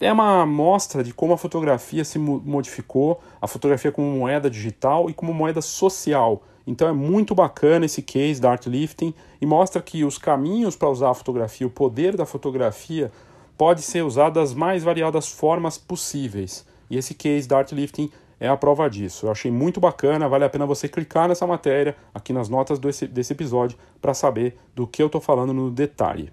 É 0.00 0.10
uma 0.10 0.42
amostra 0.42 1.04
de 1.04 1.12
como 1.12 1.34
a 1.34 1.38
fotografia 1.38 2.04
se 2.06 2.18
modificou, 2.18 3.20
a 3.40 3.46
fotografia 3.46 3.92
como 3.92 4.10
moeda 4.10 4.48
digital 4.48 5.10
e 5.10 5.12
como 5.12 5.34
moeda 5.34 5.60
social. 5.60 6.42
Então 6.66 6.88
é 6.88 6.92
muito 6.92 7.34
bacana 7.34 7.84
esse 7.84 8.00
case 8.00 8.40
da 8.40 8.50
Artlifting 8.50 9.12
e 9.40 9.44
mostra 9.44 9.82
que 9.82 10.02
os 10.02 10.16
caminhos 10.16 10.74
para 10.74 10.88
usar 10.88 11.10
a 11.10 11.14
fotografia, 11.14 11.66
o 11.66 11.70
poder 11.70 12.16
da 12.16 12.24
fotografia, 12.24 13.12
pode 13.58 13.82
ser 13.82 14.02
usado 14.02 14.34
das 14.34 14.54
mais 14.54 14.82
variadas 14.82 15.28
formas 15.28 15.76
possíveis. 15.76 16.64
E 16.90 16.96
esse 16.96 17.14
case 17.14 17.46
da 17.46 17.58
Artlifting 17.58 18.10
é 18.40 18.48
a 18.48 18.56
prova 18.56 18.90
disso. 18.90 19.26
Eu 19.26 19.30
achei 19.30 19.50
muito 19.50 19.78
bacana, 19.78 20.28
vale 20.28 20.44
a 20.44 20.50
pena 20.50 20.66
você 20.66 20.88
clicar 20.88 21.28
nessa 21.28 21.46
matéria 21.46 21.96
aqui 22.12 22.32
nas 22.32 22.48
notas 22.48 22.78
desse, 22.78 23.06
desse 23.06 23.32
episódio 23.32 23.78
para 24.00 24.12
saber 24.12 24.56
do 24.74 24.86
que 24.86 25.00
eu 25.00 25.06
estou 25.06 25.20
falando 25.20 25.54
no 25.54 25.70
detalhe. 25.70 26.32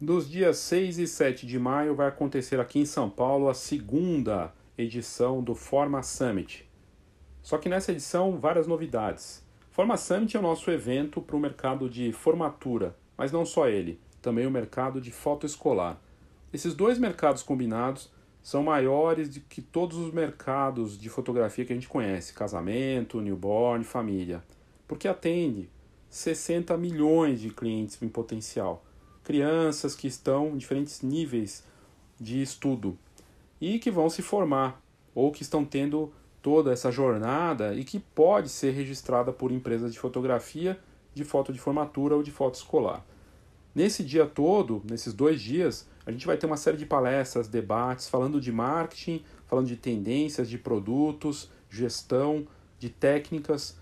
Dos 0.00 0.28
dias 0.28 0.56
6 0.58 0.98
e 0.98 1.06
7 1.06 1.46
de 1.46 1.60
maio 1.60 1.94
vai 1.94 2.08
acontecer 2.08 2.58
aqui 2.58 2.80
em 2.80 2.84
São 2.84 3.08
Paulo 3.08 3.48
a 3.48 3.54
segunda 3.54 4.52
edição 4.76 5.40
do 5.40 5.54
Forma 5.54 6.02
Summit. 6.02 6.68
Só 7.40 7.56
que 7.56 7.68
nessa 7.68 7.92
edição, 7.92 8.38
várias 8.38 8.66
novidades. 8.66 9.44
Forma 9.70 9.96
Summit 9.96 10.36
é 10.36 10.40
o 10.40 10.42
nosso 10.42 10.70
evento 10.70 11.20
para 11.20 11.36
o 11.36 11.40
mercado 11.40 11.88
de 11.88 12.12
formatura, 12.12 12.96
mas 13.16 13.30
não 13.30 13.46
só 13.46 13.68
ele, 13.68 14.00
também 14.20 14.46
o 14.46 14.50
mercado 14.50 15.00
de 15.00 15.12
foto 15.12 15.46
escolar. 15.46 16.00
Esses 16.52 16.74
dois 16.74 16.98
mercados 16.98 17.42
combinados 17.42 18.10
são 18.42 18.62
maiores 18.62 19.28
do 19.28 19.40
que 19.40 19.62
todos 19.62 19.96
os 19.96 20.12
mercados 20.12 20.98
de 20.98 21.08
fotografia 21.08 21.64
que 21.64 21.72
a 21.72 21.76
gente 21.76 21.88
conhece, 21.88 22.34
casamento, 22.34 23.20
newborn, 23.20 23.84
família, 23.84 24.42
porque 24.86 25.08
atende 25.08 25.70
60 26.10 26.76
milhões 26.76 27.40
de 27.40 27.48
clientes 27.48 28.00
em 28.02 28.08
potencial, 28.08 28.84
crianças 29.24 29.94
que 29.94 30.06
estão 30.06 30.48
em 30.48 30.58
diferentes 30.58 31.00
níveis 31.00 31.64
de 32.20 32.42
estudo. 32.42 32.98
E 33.60 33.78
que 33.78 33.90
vão 33.90 34.10
se 34.10 34.20
formar 34.20 34.82
ou 35.14 35.30
que 35.30 35.42
estão 35.42 35.64
tendo 35.64 36.12
toda 36.42 36.72
essa 36.72 36.90
jornada 36.90 37.74
e 37.74 37.84
que 37.84 38.00
pode 38.00 38.48
ser 38.48 38.72
registrada 38.72 39.32
por 39.32 39.52
empresas 39.52 39.92
de 39.92 39.98
fotografia, 39.98 40.78
de 41.14 41.24
foto 41.24 41.52
de 41.52 41.60
formatura 41.60 42.16
ou 42.16 42.22
de 42.22 42.32
foto 42.32 42.56
escolar. 42.56 43.06
Nesse 43.74 44.04
dia 44.04 44.26
todo, 44.26 44.82
nesses 44.88 45.14
dois 45.14 45.40
dias, 45.40 45.88
a 46.04 46.10
gente 46.10 46.26
vai 46.26 46.36
ter 46.36 46.46
uma 46.46 46.56
série 46.56 46.76
de 46.76 46.84
palestras, 46.84 47.48
debates, 47.48 48.08
falando 48.08 48.40
de 48.40 48.52
marketing, 48.52 49.24
falando 49.46 49.66
de 49.66 49.76
tendências, 49.76 50.48
de 50.48 50.58
produtos, 50.58 51.50
gestão, 51.70 52.46
de 52.78 52.90
técnicas, 52.90 53.78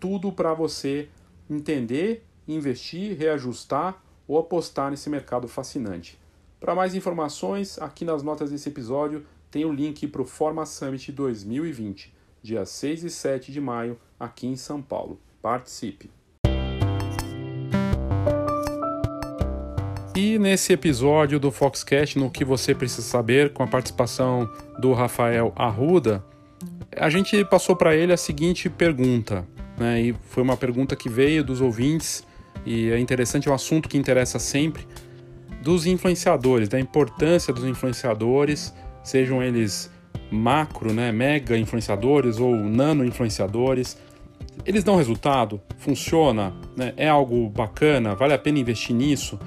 tudo 0.00 0.32
para 0.32 0.54
você 0.54 1.08
entender, 1.48 2.24
investir, 2.48 3.16
reajustar 3.18 4.02
ou 4.26 4.38
apostar 4.38 4.90
nesse 4.90 5.10
mercado 5.10 5.46
fascinante. 5.46 6.18
Para 6.58 6.74
mais 6.74 6.94
informações, 6.94 7.78
aqui 7.78 8.04
nas 8.04 8.22
notas 8.22 8.50
desse 8.50 8.70
episódio 8.70 9.26
tem 9.50 9.66
o 9.66 9.72
link 9.72 10.06
para 10.08 10.22
o 10.22 10.24
Forma 10.24 10.64
Summit 10.64 11.12
2020, 11.12 12.14
dia 12.42 12.64
6 12.64 13.04
e 13.04 13.10
7 13.10 13.52
de 13.52 13.60
maio, 13.60 13.98
aqui 14.18 14.46
em 14.46 14.56
São 14.56 14.80
Paulo. 14.80 15.20
Participe! 15.42 16.23
E 20.16 20.38
nesse 20.38 20.72
episódio 20.72 21.40
do 21.40 21.50
Foxcast, 21.50 22.16
no 22.20 22.30
que 22.30 22.44
você 22.44 22.72
precisa 22.72 23.02
saber, 23.02 23.52
com 23.52 23.64
a 23.64 23.66
participação 23.66 24.48
do 24.78 24.92
Rafael 24.92 25.52
Arruda, 25.56 26.24
a 26.96 27.10
gente 27.10 27.44
passou 27.46 27.74
para 27.74 27.96
ele 27.96 28.12
a 28.12 28.16
seguinte 28.16 28.70
pergunta, 28.70 29.44
né? 29.76 30.00
E 30.00 30.14
foi 30.28 30.44
uma 30.44 30.56
pergunta 30.56 30.94
que 30.94 31.08
veio 31.08 31.42
dos 31.42 31.60
ouvintes 31.60 32.24
e 32.64 32.90
é 32.90 32.98
interessante, 33.00 33.48
é 33.48 33.50
um 33.50 33.54
assunto 33.54 33.88
que 33.88 33.98
interessa 33.98 34.38
sempre 34.38 34.86
dos 35.60 35.84
influenciadores, 35.84 36.68
da 36.68 36.78
importância 36.78 37.52
dos 37.52 37.64
influenciadores, 37.64 38.72
sejam 39.02 39.42
eles 39.42 39.90
macro, 40.30 40.92
né, 40.92 41.10
mega 41.10 41.58
influenciadores 41.58 42.38
ou 42.38 42.54
nano 42.54 43.04
influenciadores. 43.04 43.98
Eles 44.64 44.84
dão 44.84 44.94
resultado? 44.94 45.60
Funciona? 45.78 46.54
Né? 46.76 46.94
É 46.96 47.08
algo 47.08 47.48
bacana? 47.48 48.14
Vale 48.14 48.32
a 48.32 48.38
pena 48.38 48.60
investir 48.60 48.94
nisso? 48.94 49.38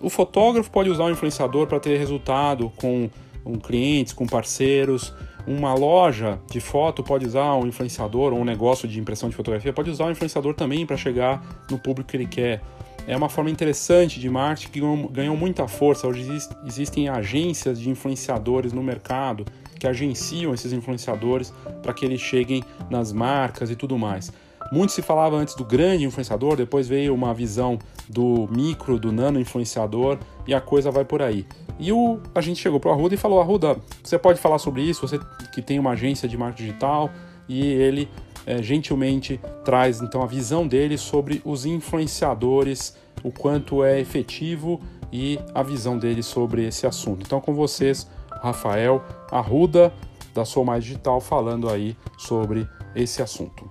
O 0.00 0.08
fotógrafo 0.08 0.70
pode 0.70 0.88
usar 0.88 1.04
o 1.04 1.10
influenciador 1.10 1.66
para 1.66 1.78
ter 1.78 1.98
resultado 1.98 2.72
com, 2.76 3.10
com 3.44 3.58
clientes, 3.58 4.14
com 4.14 4.26
parceiros. 4.26 5.12
Uma 5.46 5.74
loja 5.74 6.38
de 6.50 6.58
foto 6.58 7.02
pode 7.02 7.26
usar 7.26 7.54
um 7.56 7.66
influenciador, 7.66 8.32
ou 8.32 8.40
um 8.40 8.44
negócio 8.44 8.88
de 8.88 8.98
impressão 8.98 9.28
de 9.28 9.36
fotografia 9.36 9.72
pode 9.72 9.90
usar 9.90 10.06
o 10.06 10.10
influenciador 10.10 10.54
também 10.54 10.86
para 10.86 10.96
chegar 10.96 11.64
no 11.70 11.78
público 11.78 12.10
que 12.10 12.16
ele 12.16 12.26
quer. 12.26 12.62
É 13.06 13.16
uma 13.16 13.28
forma 13.28 13.50
interessante 13.50 14.20
de 14.20 14.30
marketing 14.30 14.70
que 14.70 14.80
ganhou, 14.80 15.08
ganhou 15.08 15.36
muita 15.36 15.68
força. 15.68 16.06
Hoje 16.06 16.26
existem 16.64 17.08
agências 17.08 17.78
de 17.78 17.90
influenciadores 17.90 18.72
no 18.72 18.82
mercado 18.82 19.44
que 19.78 19.86
agenciam 19.86 20.54
esses 20.54 20.72
influenciadores 20.72 21.52
para 21.82 21.92
que 21.92 22.04
eles 22.04 22.20
cheguem 22.20 22.62
nas 22.88 23.12
marcas 23.12 23.70
e 23.70 23.76
tudo 23.76 23.98
mais. 23.98 24.32
Muito 24.70 24.92
se 24.92 25.02
falava 25.02 25.36
antes 25.36 25.54
do 25.54 25.64
grande 25.64 26.04
influenciador, 26.04 26.56
depois 26.56 26.88
veio 26.88 27.12
uma 27.14 27.34
visão 27.34 27.78
do 28.08 28.48
micro, 28.50 28.98
do 28.98 29.10
nano 29.10 29.40
influenciador 29.40 30.18
e 30.46 30.54
a 30.54 30.60
coisa 30.60 30.90
vai 30.90 31.04
por 31.04 31.22
aí. 31.22 31.46
E 31.78 31.92
o, 31.92 32.20
a 32.34 32.40
gente 32.40 32.60
chegou 32.60 32.78
para 32.78 32.90
o 32.90 32.92
Arruda 32.92 33.14
e 33.14 33.18
falou: 33.18 33.40
Arruda, 33.40 33.76
você 34.02 34.18
pode 34.18 34.40
falar 34.40 34.58
sobre 34.58 34.82
isso? 34.82 35.06
Você 35.06 35.18
que 35.52 35.62
tem 35.62 35.78
uma 35.78 35.92
agência 35.92 36.28
de 36.28 36.36
marketing 36.36 36.68
digital 36.68 37.10
e 37.48 37.66
ele 37.66 38.08
é, 38.46 38.62
gentilmente 38.62 39.40
traz 39.64 40.00
então 40.00 40.22
a 40.22 40.26
visão 40.26 40.66
dele 40.66 40.96
sobre 40.96 41.40
os 41.44 41.64
influenciadores, 41.64 42.96
o 43.22 43.30
quanto 43.30 43.84
é 43.84 44.00
efetivo 44.00 44.80
e 45.12 45.38
a 45.54 45.62
visão 45.62 45.98
dele 45.98 46.22
sobre 46.22 46.66
esse 46.66 46.86
assunto. 46.86 47.24
Então, 47.26 47.40
com 47.40 47.54
vocês, 47.54 48.08
Rafael 48.42 49.04
Arruda, 49.30 49.92
da 50.34 50.44
Sou 50.44 50.64
Mais 50.64 50.84
Digital, 50.84 51.20
falando 51.20 51.68
aí 51.68 51.96
sobre 52.16 52.68
esse 52.94 53.22
assunto. 53.22 53.69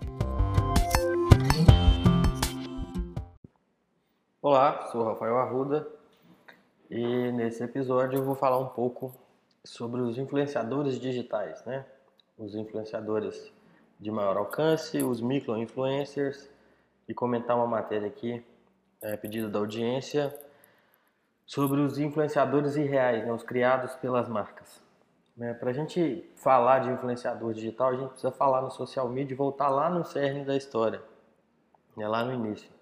Olá, 4.41 4.87
sou 4.89 5.03
Rafael 5.03 5.37
Arruda 5.37 5.85
e 6.89 7.29
nesse 7.33 7.61
episódio 7.61 8.19
eu 8.19 8.23
vou 8.23 8.35
falar 8.35 8.57
um 8.57 8.69
pouco 8.69 9.13
sobre 9.65 9.99
os 9.99 10.17
influenciadores 10.17 10.97
digitais, 10.97 11.61
né? 11.65 11.85
Os 12.37 12.55
influenciadores 12.55 13.51
de 13.99 14.09
maior 14.09 14.37
alcance, 14.37 15.03
os 15.03 15.19
micro-influencers 15.19 16.49
e 17.05 17.13
comentar 17.13 17.57
uma 17.57 17.67
matéria 17.67 18.07
aqui, 18.07 18.41
é, 19.01 19.17
pedido 19.17 19.49
da 19.49 19.59
audiência, 19.59 20.33
sobre 21.45 21.81
os 21.81 21.99
influenciadores 21.99 22.77
irreais, 22.77 23.25
né, 23.25 23.33
os 23.33 23.43
criados 23.43 23.93
pelas 23.95 24.29
marcas. 24.29 24.81
Né? 25.35 25.53
Para 25.53 25.71
a 25.71 25.73
gente 25.73 26.31
falar 26.37 26.79
de 26.79 26.89
influenciador 26.89 27.53
digital, 27.53 27.89
a 27.89 27.95
gente 27.97 28.11
precisa 28.11 28.31
falar 28.31 28.61
no 28.61 28.71
social 28.71 29.09
media 29.09 29.33
e 29.33 29.37
voltar 29.37 29.67
lá 29.67 29.89
no 29.89 30.05
cerne 30.05 30.45
da 30.45 30.55
história, 30.55 31.01
né, 31.97 32.07
lá 32.07 32.23
no 32.23 32.33
início 32.33 32.78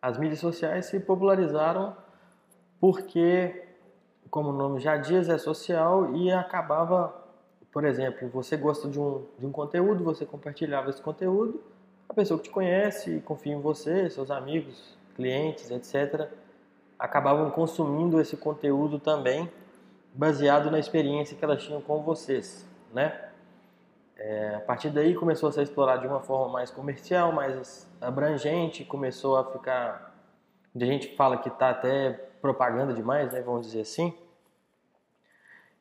as 0.00 0.18
mídias 0.18 0.38
sociais 0.38 0.86
se 0.86 0.98
popularizaram 1.00 1.94
porque, 2.80 3.64
como 4.30 4.50
o 4.50 4.52
nome 4.52 4.80
já 4.80 4.96
diz, 4.96 5.28
é 5.28 5.36
social 5.36 6.14
e 6.14 6.32
acabava, 6.32 7.14
por 7.70 7.84
exemplo, 7.84 8.28
você 8.28 8.56
gosta 8.56 8.88
de 8.88 8.98
um, 8.98 9.24
de 9.38 9.46
um 9.46 9.52
conteúdo, 9.52 10.02
você 10.02 10.24
compartilhava 10.24 10.88
esse 10.88 11.02
conteúdo, 11.02 11.62
a 12.08 12.14
pessoa 12.14 12.38
que 12.38 12.44
te 12.44 12.50
conhece, 12.50 13.20
confia 13.20 13.52
em 13.52 13.60
você, 13.60 14.08
seus 14.08 14.30
amigos, 14.30 14.96
clientes, 15.14 15.70
etc., 15.70 16.28
acabavam 16.98 17.50
consumindo 17.50 18.20
esse 18.20 18.36
conteúdo 18.36 18.98
também, 18.98 19.50
baseado 20.12 20.70
na 20.70 20.78
experiência 20.78 21.36
que 21.36 21.44
elas 21.44 21.62
tinham 21.62 21.80
com 21.80 22.02
vocês, 22.02 22.66
né? 22.92 23.29
É, 24.22 24.56
a 24.56 24.60
partir 24.60 24.90
daí 24.90 25.14
começou 25.14 25.48
a 25.48 25.52
ser 25.52 25.62
explorado 25.62 26.02
de 26.02 26.06
uma 26.06 26.20
forma 26.20 26.52
mais 26.52 26.70
comercial, 26.70 27.32
mais 27.32 27.90
abrangente, 27.98 28.84
começou 28.84 29.38
a 29.38 29.50
ficar. 29.50 30.14
A 30.76 30.84
gente 30.84 31.16
fala 31.16 31.38
que 31.38 31.48
está 31.48 31.70
até 31.70 32.12
propaganda 32.42 32.92
demais, 32.92 33.32
né, 33.32 33.40
vamos 33.40 33.66
dizer 33.66 33.80
assim. 33.80 34.14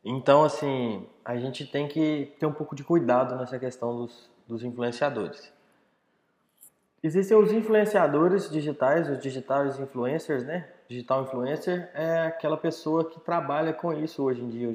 Então, 0.05 0.45
assim, 0.45 1.05
a 1.25 1.35
gente 1.35 1.65
tem 1.65 1.89
que 1.89 2.33
ter 2.39 2.45
um 2.45 2.53
pouco 2.53 2.73
de 2.73 2.83
cuidado 2.83 3.35
nessa 3.35 3.59
questão 3.59 3.97
dos, 3.97 4.29
dos 4.47 4.63
influenciadores. 4.63 5.51
Existem 7.03 7.35
os 7.35 7.51
influenciadores 7.51 8.49
digitais, 8.49 9.09
os 9.09 9.19
digitais 9.19 9.77
influencers, 9.77 10.45
né? 10.45 10.69
Digital 10.87 11.23
influencer 11.23 11.91
é 11.93 12.21
aquela 12.21 12.55
pessoa 12.55 13.09
que 13.09 13.19
trabalha 13.19 13.73
com 13.73 13.91
isso 13.91 14.23
hoje 14.23 14.41
em 14.41 14.49
dia. 14.49 14.73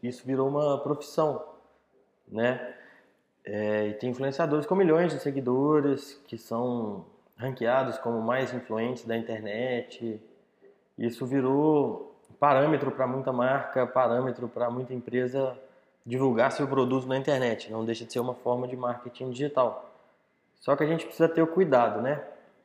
Isso 0.00 0.24
virou 0.24 0.48
uma 0.48 0.78
profissão, 0.78 1.44
né? 2.28 2.76
É, 3.44 3.88
e 3.88 3.94
tem 3.94 4.10
influenciadores 4.10 4.66
com 4.66 4.74
milhões 4.74 5.12
de 5.12 5.20
seguidores 5.20 6.20
que 6.26 6.38
são 6.38 7.04
ranqueados 7.36 7.98
como 7.98 8.20
mais 8.20 8.54
influentes 8.54 9.04
da 9.04 9.16
internet. 9.16 10.20
Isso 10.96 11.26
virou 11.26 12.14
parâmetro 12.38 12.90
para 12.92 13.06
muita 13.06 13.32
marca, 13.32 13.86
parâmetro 13.86 14.48
para 14.48 14.70
muita 14.70 14.94
empresa 14.94 15.58
divulgar 16.04 16.52
seu 16.52 16.66
produto 16.66 17.06
na 17.06 17.16
internet. 17.16 17.70
Não 17.70 17.84
deixa 17.84 18.04
de 18.04 18.12
ser 18.12 18.20
uma 18.20 18.34
forma 18.34 18.66
de 18.68 18.76
marketing 18.76 19.30
digital. 19.30 19.90
Só 20.60 20.76
que 20.76 20.84
a 20.84 20.86
gente 20.86 21.04
precisa 21.04 21.28
ter 21.28 21.42
o 21.42 21.46
cuidado, 21.46 22.00
né? 22.00 22.22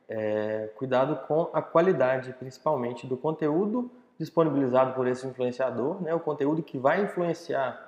É, 0.08 0.70
cuidado 0.76 1.16
com 1.26 1.50
a 1.52 1.60
qualidade, 1.60 2.32
principalmente 2.38 3.06
do 3.06 3.16
conteúdo 3.16 3.90
disponibilizado 4.18 4.94
por 4.94 5.06
esse 5.06 5.26
influenciador, 5.26 6.02
né? 6.02 6.14
O 6.14 6.20
conteúdo 6.20 6.62
que 6.62 6.78
vai 6.78 7.02
influenciar 7.02 7.87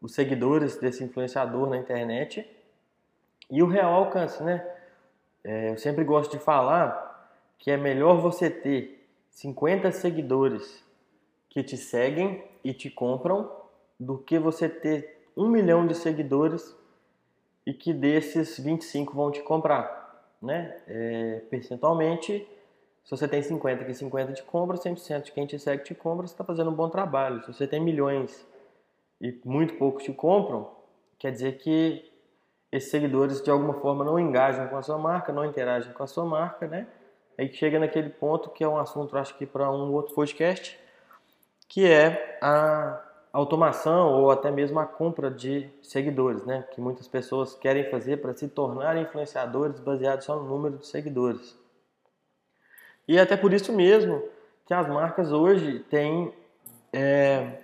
os 0.00 0.14
seguidores 0.14 0.76
desse 0.76 1.02
influenciador 1.02 1.68
na 1.68 1.76
internet 1.76 2.48
e 3.50 3.62
o 3.62 3.66
real 3.66 3.92
alcance, 3.92 4.42
né? 4.42 4.66
É, 5.42 5.70
eu 5.70 5.78
sempre 5.78 6.04
gosto 6.04 6.32
de 6.32 6.38
falar 6.38 7.06
que 7.58 7.70
é 7.70 7.76
melhor 7.76 8.20
você 8.20 8.50
ter 8.50 9.08
50 9.30 9.90
seguidores 9.92 10.84
que 11.48 11.62
te 11.62 11.76
seguem 11.76 12.44
e 12.62 12.72
te 12.72 12.90
compram 12.90 13.50
do 13.98 14.18
que 14.18 14.38
você 14.38 14.68
ter 14.68 15.26
um 15.36 15.48
milhão 15.48 15.86
de 15.86 15.94
seguidores 15.94 16.76
e 17.64 17.72
que 17.72 17.92
desses 17.92 18.58
25 18.58 19.14
vão 19.14 19.30
te 19.30 19.42
comprar, 19.42 20.32
né? 20.40 20.76
É, 20.86 21.42
percentualmente, 21.50 22.46
se 23.04 23.10
você 23.10 23.26
tem 23.26 23.42
50 23.42 23.84
que 23.84 23.94
50 23.94 24.32
te 24.32 24.42
compra, 24.42 24.76
100% 24.76 25.22
de 25.22 25.32
quem 25.32 25.46
te 25.46 25.58
segue 25.58 25.84
te 25.84 25.94
compra, 25.94 26.26
você 26.26 26.34
está 26.34 26.44
fazendo 26.44 26.70
um 26.70 26.74
bom 26.74 26.88
trabalho. 26.88 27.42
Se 27.44 27.52
você 27.52 27.66
tem 27.66 27.80
milhões 27.80 28.46
e 29.20 29.38
muito 29.44 29.74
poucos 29.74 30.04
te 30.04 30.12
compram, 30.12 30.70
quer 31.18 31.32
dizer 31.32 31.58
que 31.58 32.10
esses 32.70 32.90
seguidores 32.90 33.42
de 33.42 33.50
alguma 33.50 33.74
forma 33.74 34.04
não 34.04 34.18
engajam 34.18 34.68
com 34.68 34.76
a 34.76 34.82
sua 34.82 34.98
marca, 34.98 35.32
não 35.32 35.44
interagem 35.44 35.92
com 35.92 36.02
a 36.02 36.06
sua 36.06 36.24
marca, 36.24 36.66
né? 36.66 36.86
Aí 37.36 37.52
chega 37.52 37.78
naquele 37.78 38.10
ponto 38.10 38.50
que 38.50 38.62
é 38.62 38.68
um 38.68 38.78
assunto, 38.78 39.16
acho 39.16 39.36
que 39.36 39.46
para 39.46 39.70
um 39.70 39.92
outro 39.92 40.14
podcast, 40.14 40.78
que 41.68 41.86
é 41.86 42.38
a 42.42 43.00
automação 43.32 44.12
ou 44.14 44.30
até 44.30 44.50
mesmo 44.50 44.78
a 44.80 44.86
compra 44.86 45.30
de 45.30 45.70
seguidores, 45.82 46.44
né? 46.44 46.64
Que 46.72 46.80
muitas 46.80 47.06
pessoas 47.06 47.54
querem 47.54 47.90
fazer 47.90 48.18
para 48.18 48.34
se 48.34 48.48
tornar 48.48 48.96
influenciadores 48.96 49.78
baseados 49.80 50.24
só 50.24 50.36
no 50.36 50.44
número 50.44 50.78
de 50.78 50.86
seguidores. 50.86 51.56
E 53.06 53.16
é 53.16 53.20
até 53.20 53.36
por 53.36 53.52
isso 53.52 53.72
mesmo 53.72 54.22
que 54.66 54.74
as 54.74 54.86
marcas 54.88 55.32
hoje 55.32 55.78
têm 55.88 56.32
é, 56.92 57.62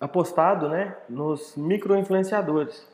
apostado, 0.00 0.68
né, 0.68 0.96
nos 1.08 1.56
micro-influenciadores. 1.56 2.86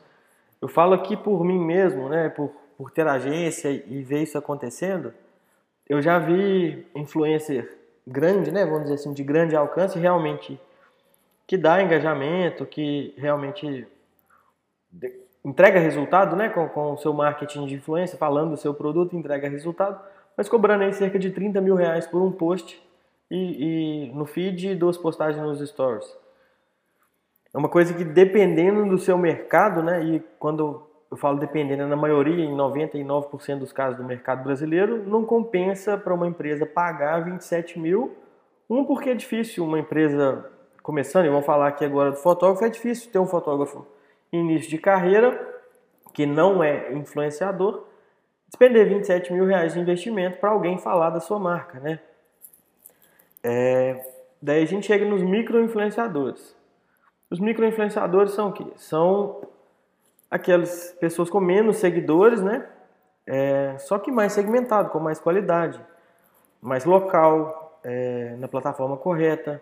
Eu 0.61 0.67
falo 0.67 0.93
aqui 0.93 1.15
por 1.15 1.43
mim 1.43 1.59
mesmo, 1.59 2.09
né, 2.09 2.29
por, 2.29 2.51
por 2.77 2.91
ter 2.91 3.07
agência 3.07 3.69
e 3.69 4.01
ver 4.01 4.23
isso 4.23 4.37
acontecendo. 4.37 5.13
Eu 5.87 6.01
já 6.01 6.17
vi 6.17 6.87
influencer 6.95 7.77
grande, 8.05 8.51
né, 8.51 8.65
vamos 8.65 8.83
dizer 8.83 8.95
assim, 8.95 9.13
de 9.13 9.23
grande 9.23 9.55
alcance, 9.55 9.97
realmente 9.99 10.59
que 11.47 11.57
dá 11.57 11.81
engajamento, 11.81 12.65
que 12.65 13.13
realmente 13.17 13.87
entrega 15.43 15.79
resultado, 15.79 16.35
né, 16.35 16.49
com, 16.49 16.67
com 16.67 16.93
o 16.93 16.97
seu 16.97 17.13
marketing 17.13 17.67
de 17.67 17.75
influência, 17.75 18.17
falando 18.17 18.51
do 18.51 18.57
seu 18.57 18.73
produto, 18.73 19.15
entrega 19.15 19.47
resultado, 19.47 19.99
mas 20.35 20.49
cobrando 20.49 20.83
aí 20.83 20.93
cerca 20.93 21.19
de 21.19 21.29
30 21.29 21.61
mil 21.61 21.75
reais 21.75 22.07
por 22.07 22.21
um 22.21 22.31
post 22.31 22.81
e, 23.29 24.07
e 24.07 24.11
no 24.13 24.25
feed 24.25 24.69
e 24.69 24.75
duas 24.75 24.97
postagens 24.97 25.43
nos 25.43 25.59
stories. 25.69 26.24
É 27.55 27.57
uma 27.57 27.69
coisa 27.69 27.93
que 27.93 28.03
dependendo 28.03 28.85
do 28.85 28.97
seu 28.97 29.17
mercado, 29.17 29.81
né, 29.81 30.03
e 30.03 30.19
quando 30.37 30.85
eu 31.09 31.15
falo 31.15 31.39
dependendo, 31.39 31.87
na 31.87 31.95
maioria, 31.95 32.43
em 32.43 32.53
99% 32.53 33.59
dos 33.59 33.71
casos 33.71 33.95
do 33.95 34.03
mercado 34.03 34.43
brasileiro, 34.43 35.01
não 35.07 35.23
compensa 35.23 35.97
para 35.97 36.13
uma 36.13 36.27
empresa 36.27 36.65
pagar 36.65 37.23
27 37.23 37.79
mil. 37.79 38.13
Um, 38.69 38.83
porque 38.83 39.11
é 39.11 39.13
difícil 39.15 39.63
uma 39.63 39.79
empresa 39.79 40.51
começando, 40.83 41.27
e 41.27 41.29
vamos 41.29 41.45
falar 41.45 41.69
aqui 41.69 41.85
agora 41.85 42.11
do 42.11 42.17
fotógrafo, 42.17 42.65
é 42.65 42.69
difícil 42.69 43.09
ter 43.09 43.19
um 43.19 43.25
fotógrafo 43.25 43.87
início 44.33 44.69
de 44.69 44.77
carreira, 44.77 45.39
que 46.11 46.25
não 46.25 46.61
é 46.61 46.91
influenciador, 46.91 47.85
despender 48.49 48.85
27 48.85 49.31
mil 49.31 49.45
reais 49.45 49.73
de 49.73 49.79
investimento 49.79 50.39
para 50.39 50.49
alguém 50.49 50.77
falar 50.77 51.09
da 51.09 51.21
sua 51.21 51.39
marca, 51.39 51.79
né? 51.79 52.01
É, 53.41 54.05
daí 54.41 54.61
a 54.61 54.67
gente 54.67 54.87
chega 54.87 55.05
nos 55.05 55.23
micro-influenciadores. 55.23 56.64
Os 57.35 57.39
micro-influenciadores 57.41 58.31
são 58.31 58.47
o 58.47 58.53
quê? 58.53 58.65
São 58.77 59.41
aquelas 60.31 60.95
pessoas 61.01 61.29
com 61.29 61.41
menos 61.41 61.75
seguidores, 61.75 62.41
né? 62.41 62.65
É, 63.27 63.75
só 63.77 63.99
que 63.99 64.09
mais 64.09 64.31
segmentado, 64.31 64.89
com 64.89 65.01
mais 65.01 65.19
qualidade, 65.19 65.77
mais 66.61 66.85
local, 66.85 67.77
é, 67.83 68.37
na 68.37 68.47
plataforma 68.47 68.95
correta. 68.95 69.61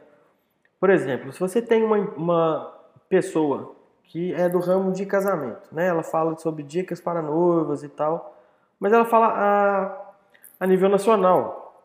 Por 0.80 0.91
exemplo, 0.91 1.34
se 1.34 1.39
você 1.39 1.63
tem 1.63 1.84
uma, 1.84 1.97
uma 1.97 2.74
pessoa 3.09 3.76
que 4.03 4.32
é 4.36 4.47
do 4.47 4.59
ramo 4.59 4.91
de 4.91 5.07
casamento, 5.07 5.67
né? 5.71 5.88
Ela 5.88 6.03
fala 6.03 6.38
sobre 6.38 6.61
dicas 6.61 7.01
para 7.01 7.24
noivas 7.24 7.82
e 7.82 7.89
tal, 7.89 8.38
mas 8.80 8.93
ela 8.93 9.05
fala 9.05 9.30
a, 9.30 10.13
a 10.59 10.67
nível 10.67 10.89
nacional. 10.89 11.82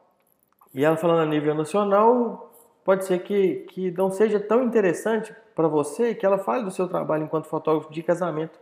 E 0.74 0.84
ela 0.84 0.98
falando 0.98 1.22
a 1.22 1.26
nível 1.26 1.54
nacional, 1.54 2.52
pode 2.84 3.06
ser 3.06 3.20
que, 3.20 3.64
que 3.70 3.90
não 3.90 4.10
seja 4.10 4.38
tão 4.38 4.62
interessante 4.62 5.34
para 5.58 5.66
você 5.66 6.14
que 6.14 6.24
ela 6.24 6.38
fale 6.38 6.62
do 6.62 6.70
seu 6.70 6.86
trabalho 6.86 7.24
enquanto 7.24 7.48
fotógrafo 7.48 7.92
de 7.92 8.00
casamento, 8.00 8.56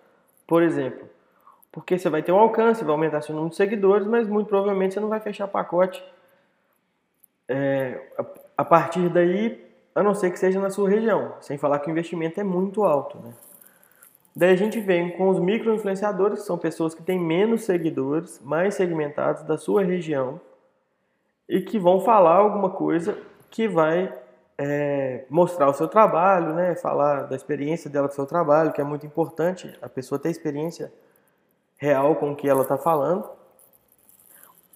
por 0.46 0.62
exemplo. 0.62 1.06
Porque 1.70 1.98
você 1.98 2.08
vai 2.08 2.22
ter 2.22 2.32
um 2.32 2.38
alcance, 2.38 2.82
vai 2.82 2.92
aumentar 2.92 3.20
seu 3.20 3.34
número 3.34 3.50
de 3.50 3.56
seguidores, 3.56 4.06
mas 4.06 4.26
muito 4.26 4.48
provavelmente 4.48 4.94
você 4.94 5.00
não 5.00 5.10
vai 5.10 5.20
fechar 5.20 5.46
pacote 5.46 6.02
é, 7.46 8.00
a, 8.56 8.64
partir 8.64 9.10
daí, 9.10 9.62
a 9.94 10.02
não 10.02 10.14
ser 10.14 10.30
que 10.30 10.38
seja 10.38 10.58
na 10.58 10.70
sua 10.70 10.88
região, 10.88 11.34
sem 11.38 11.58
falar 11.58 11.80
que 11.80 11.90
o 11.90 11.92
investimento 11.92 12.40
é 12.40 12.42
muito 12.42 12.82
alto. 12.82 13.18
Né? 13.18 13.34
Daí 14.34 14.54
a 14.54 14.56
gente 14.56 14.80
vem 14.80 15.10
com 15.18 15.28
os 15.28 15.38
micro-influenciadores, 15.38 16.40
que 16.40 16.46
são 16.46 16.56
pessoas 16.56 16.94
que 16.94 17.02
têm 17.02 17.20
menos 17.20 17.64
seguidores, 17.64 18.40
mais 18.42 18.74
segmentados 18.74 19.42
da 19.42 19.58
sua 19.58 19.84
região, 19.84 20.40
e 21.46 21.60
que 21.60 21.78
vão 21.78 22.00
falar 22.00 22.36
alguma 22.36 22.70
coisa 22.70 23.18
que 23.50 23.68
vai 23.68 24.10
é, 24.58 25.24
mostrar 25.28 25.68
o 25.68 25.74
seu 25.74 25.86
trabalho, 25.86 26.54
né? 26.54 26.74
falar 26.76 27.22
da 27.22 27.36
experiência 27.36 27.90
dela 27.90 28.08
com 28.08 28.12
o 28.12 28.16
seu 28.16 28.26
trabalho, 28.26 28.72
que 28.72 28.80
é 28.80 28.84
muito 28.84 29.06
importante 29.06 29.76
a 29.82 29.88
pessoa 29.88 30.18
ter 30.18 30.30
experiência 30.30 30.92
real 31.76 32.16
com 32.16 32.32
o 32.32 32.36
que 32.36 32.48
ela 32.48 32.62
está 32.62 32.78
falando, 32.78 33.28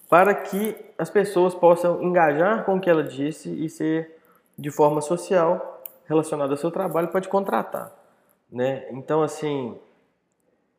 para 0.07 0.35
que 0.35 0.75
as 0.97 1.09
pessoas 1.09 1.55
possam 1.55 2.01
engajar 2.03 2.63
com 2.65 2.75
o 2.75 2.79
que 2.79 2.89
ela 2.89 3.03
disse 3.03 3.49
e 3.49 3.69
ser 3.69 4.19
de 4.57 4.69
forma 4.69 5.01
social 5.01 5.81
relacionado 6.05 6.51
ao 6.51 6.57
seu 6.57 6.69
trabalho 6.69 7.09
te 7.21 7.29
contratar. 7.29 7.91
Né? 8.51 8.85
Então, 8.91 9.23
assim, 9.23 9.79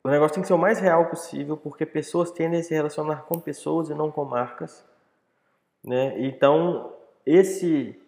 o 0.05 0.09
negócio 0.09 0.35
tem 0.35 0.43
que 0.43 0.47
ser 0.47 0.55
o 0.55 0.59
mais 0.59 0.79
real 0.79 1.07
possível, 1.07 1.57
porque 1.57 1.87
pessoas 1.87 2.31
tendem 2.31 2.61
a 2.61 2.63
se 2.63 2.75
relacionar 2.75 3.23
com 3.23 3.41
pessoas 3.41 3.89
e 3.89 3.95
não 3.95 4.13
com 4.13 4.25
marcas. 4.25 4.85
Né? 5.83 6.15
Então, 6.21 6.93
esse 7.25 8.02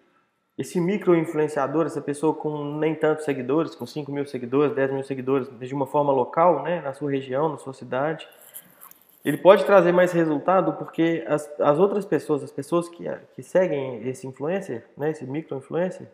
esse 0.57 0.81
micro 0.81 1.17
influenciador, 1.17 1.87
essa 1.87 2.01
pessoa 2.01 2.35
com 2.35 2.77
nem 2.79 2.95
tantos 2.95 3.25
seguidores, 3.25 3.75
com 3.75 3.87
5 3.87 4.11
mil 4.13 4.25
seguidores, 4.27 4.75
10 4.75 4.93
mil 4.93 5.03
seguidores, 5.03 5.49
de 5.59 5.75
uma 5.75 5.87
forma 5.87 6.13
local, 6.13 6.63
né, 6.63 6.81
na 6.81 6.93
sua 6.93 7.11
região, 7.11 7.49
na 7.49 7.59
sua 7.59 7.73
cidade, 7.73 8.29
ele 9.25 9.39
pode 9.39 9.65
trazer 9.65 9.91
mais 9.91 10.13
resultado 10.13 10.75
porque 10.75 11.25
as, 11.27 11.51
as 11.59 11.79
outras 11.79 12.05
pessoas, 12.05 12.45
as 12.45 12.53
pessoas 12.53 12.89
que, 12.89 13.05
que 13.35 13.43
seguem 13.43 14.07
esse 14.07 14.27
influencer, 14.27 14.85
né, 14.97 15.11
esse 15.11 15.25
micro 15.25 15.57
influencer, 15.57 16.07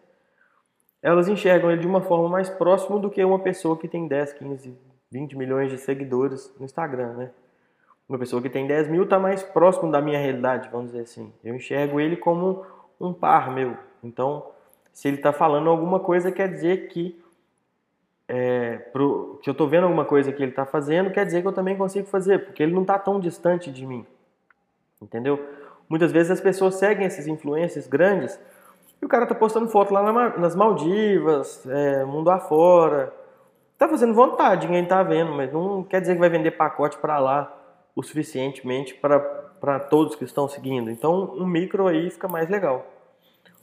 elas 1.02 1.28
enxergam 1.28 1.70
ele 1.70 1.80
de 1.80 1.86
uma 1.86 2.00
forma 2.00 2.28
mais 2.28 2.48
próxima 2.48 2.98
do 2.98 3.10
que 3.10 3.22
uma 3.24 3.38
pessoa 3.38 3.76
que 3.76 3.88
tem 3.88 4.06
10, 4.06 4.34
15, 4.34 4.78
20 5.10 5.36
milhões 5.36 5.70
de 5.70 5.78
seguidores 5.78 6.54
no 6.58 6.64
Instagram, 6.64 7.14
né? 7.14 7.30
Uma 8.08 8.18
pessoa 8.18 8.42
que 8.42 8.50
tem 8.50 8.66
10 8.66 8.88
mil 8.88 9.04
está 9.04 9.18
mais 9.18 9.42
próximo 9.42 9.90
da 9.90 10.00
minha 10.00 10.18
realidade, 10.18 10.68
vamos 10.70 10.88
dizer 10.90 11.04
assim. 11.04 11.32
Eu 11.42 11.54
enxergo 11.54 11.98
ele 11.98 12.16
como 12.16 12.66
um 13.00 13.12
par 13.12 13.50
meu, 13.50 13.76
então, 14.02 14.46
se 14.92 15.08
ele 15.08 15.16
está 15.16 15.32
falando 15.32 15.68
alguma 15.70 16.00
coisa, 16.00 16.32
quer 16.32 16.48
dizer 16.48 16.88
que 16.88 17.20
é, 18.28 18.76
pro, 18.92 19.40
que 19.42 19.50
eu 19.50 19.52
estou 19.52 19.68
vendo 19.68 19.84
alguma 19.84 20.04
coisa 20.04 20.32
que 20.32 20.42
ele 20.42 20.52
está 20.52 20.64
fazendo, 20.64 21.10
quer 21.10 21.26
dizer 21.26 21.42
que 21.42 21.48
eu 21.48 21.52
também 21.52 21.76
consigo 21.76 22.06
fazer, 22.06 22.44
porque 22.44 22.62
ele 22.62 22.72
não 22.72 22.82
está 22.82 22.98
tão 22.98 23.18
distante 23.18 23.72
de 23.72 23.84
mim. 23.84 24.06
Entendeu? 25.02 25.44
Muitas 25.88 26.12
vezes 26.12 26.30
as 26.30 26.40
pessoas 26.40 26.76
seguem 26.76 27.06
esses 27.06 27.26
influências 27.26 27.88
grandes 27.88 28.38
e 29.02 29.04
o 29.04 29.08
cara 29.08 29.24
está 29.24 29.34
postando 29.34 29.68
foto 29.68 29.92
lá 29.92 30.30
nas 30.38 30.54
Maldivas, 30.54 31.66
é, 31.66 32.04
mundo 32.04 32.30
afora. 32.30 33.12
Tá 33.76 33.88
fazendo 33.88 34.14
vontade, 34.14 34.66
ninguém 34.66 34.84
está 34.84 35.02
vendo, 35.02 35.32
mas 35.32 35.52
não 35.52 35.82
quer 35.82 36.00
dizer 36.00 36.14
que 36.14 36.20
vai 36.20 36.28
vender 36.28 36.52
pacote 36.52 36.98
para 36.98 37.18
lá 37.18 37.56
o 37.96 38.02
suficientemente 38.02 38.94
para 38.94 39.80
todos 39.80 40.14
que 40.14 40.24
estão 40.24 40.46
seguindo. 40.46 40.90
Então, 40.90 41.34
um 41.36 41.46
micro 41.46 41.88
aí 41.88 42.10
fica 42.10 42.28
mais 42.28 42.48
legal. 42.48 42.86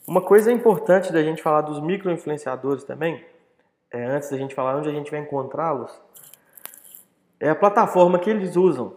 Uma 0.07 0.21
coisa 0.21 0.49
importante 0.49 1.11
da 1.11 1.21
gente 1.21 1.43
falar 1.43 1.59
dos 1.59 1.81
micro-influenciadores 1.81 2.85
também, 2.85 3.25
é, 3.91 4.05
antes 4.05 4.29
da 4.29 4.37
gente 4.37 4.55
falar 4.55 4.77
onde 4.77 4.87
a 4.87 4.93
gente 4.93 5.11
vai 5.11 5.19
encontrá-los, 5.19 6.01
é 7.41 7.49
a 7.49 7.55
plataforma 7.55 8.17
que 8.17 8.29
eles 8.29 8.55
usam. 8.55 8.95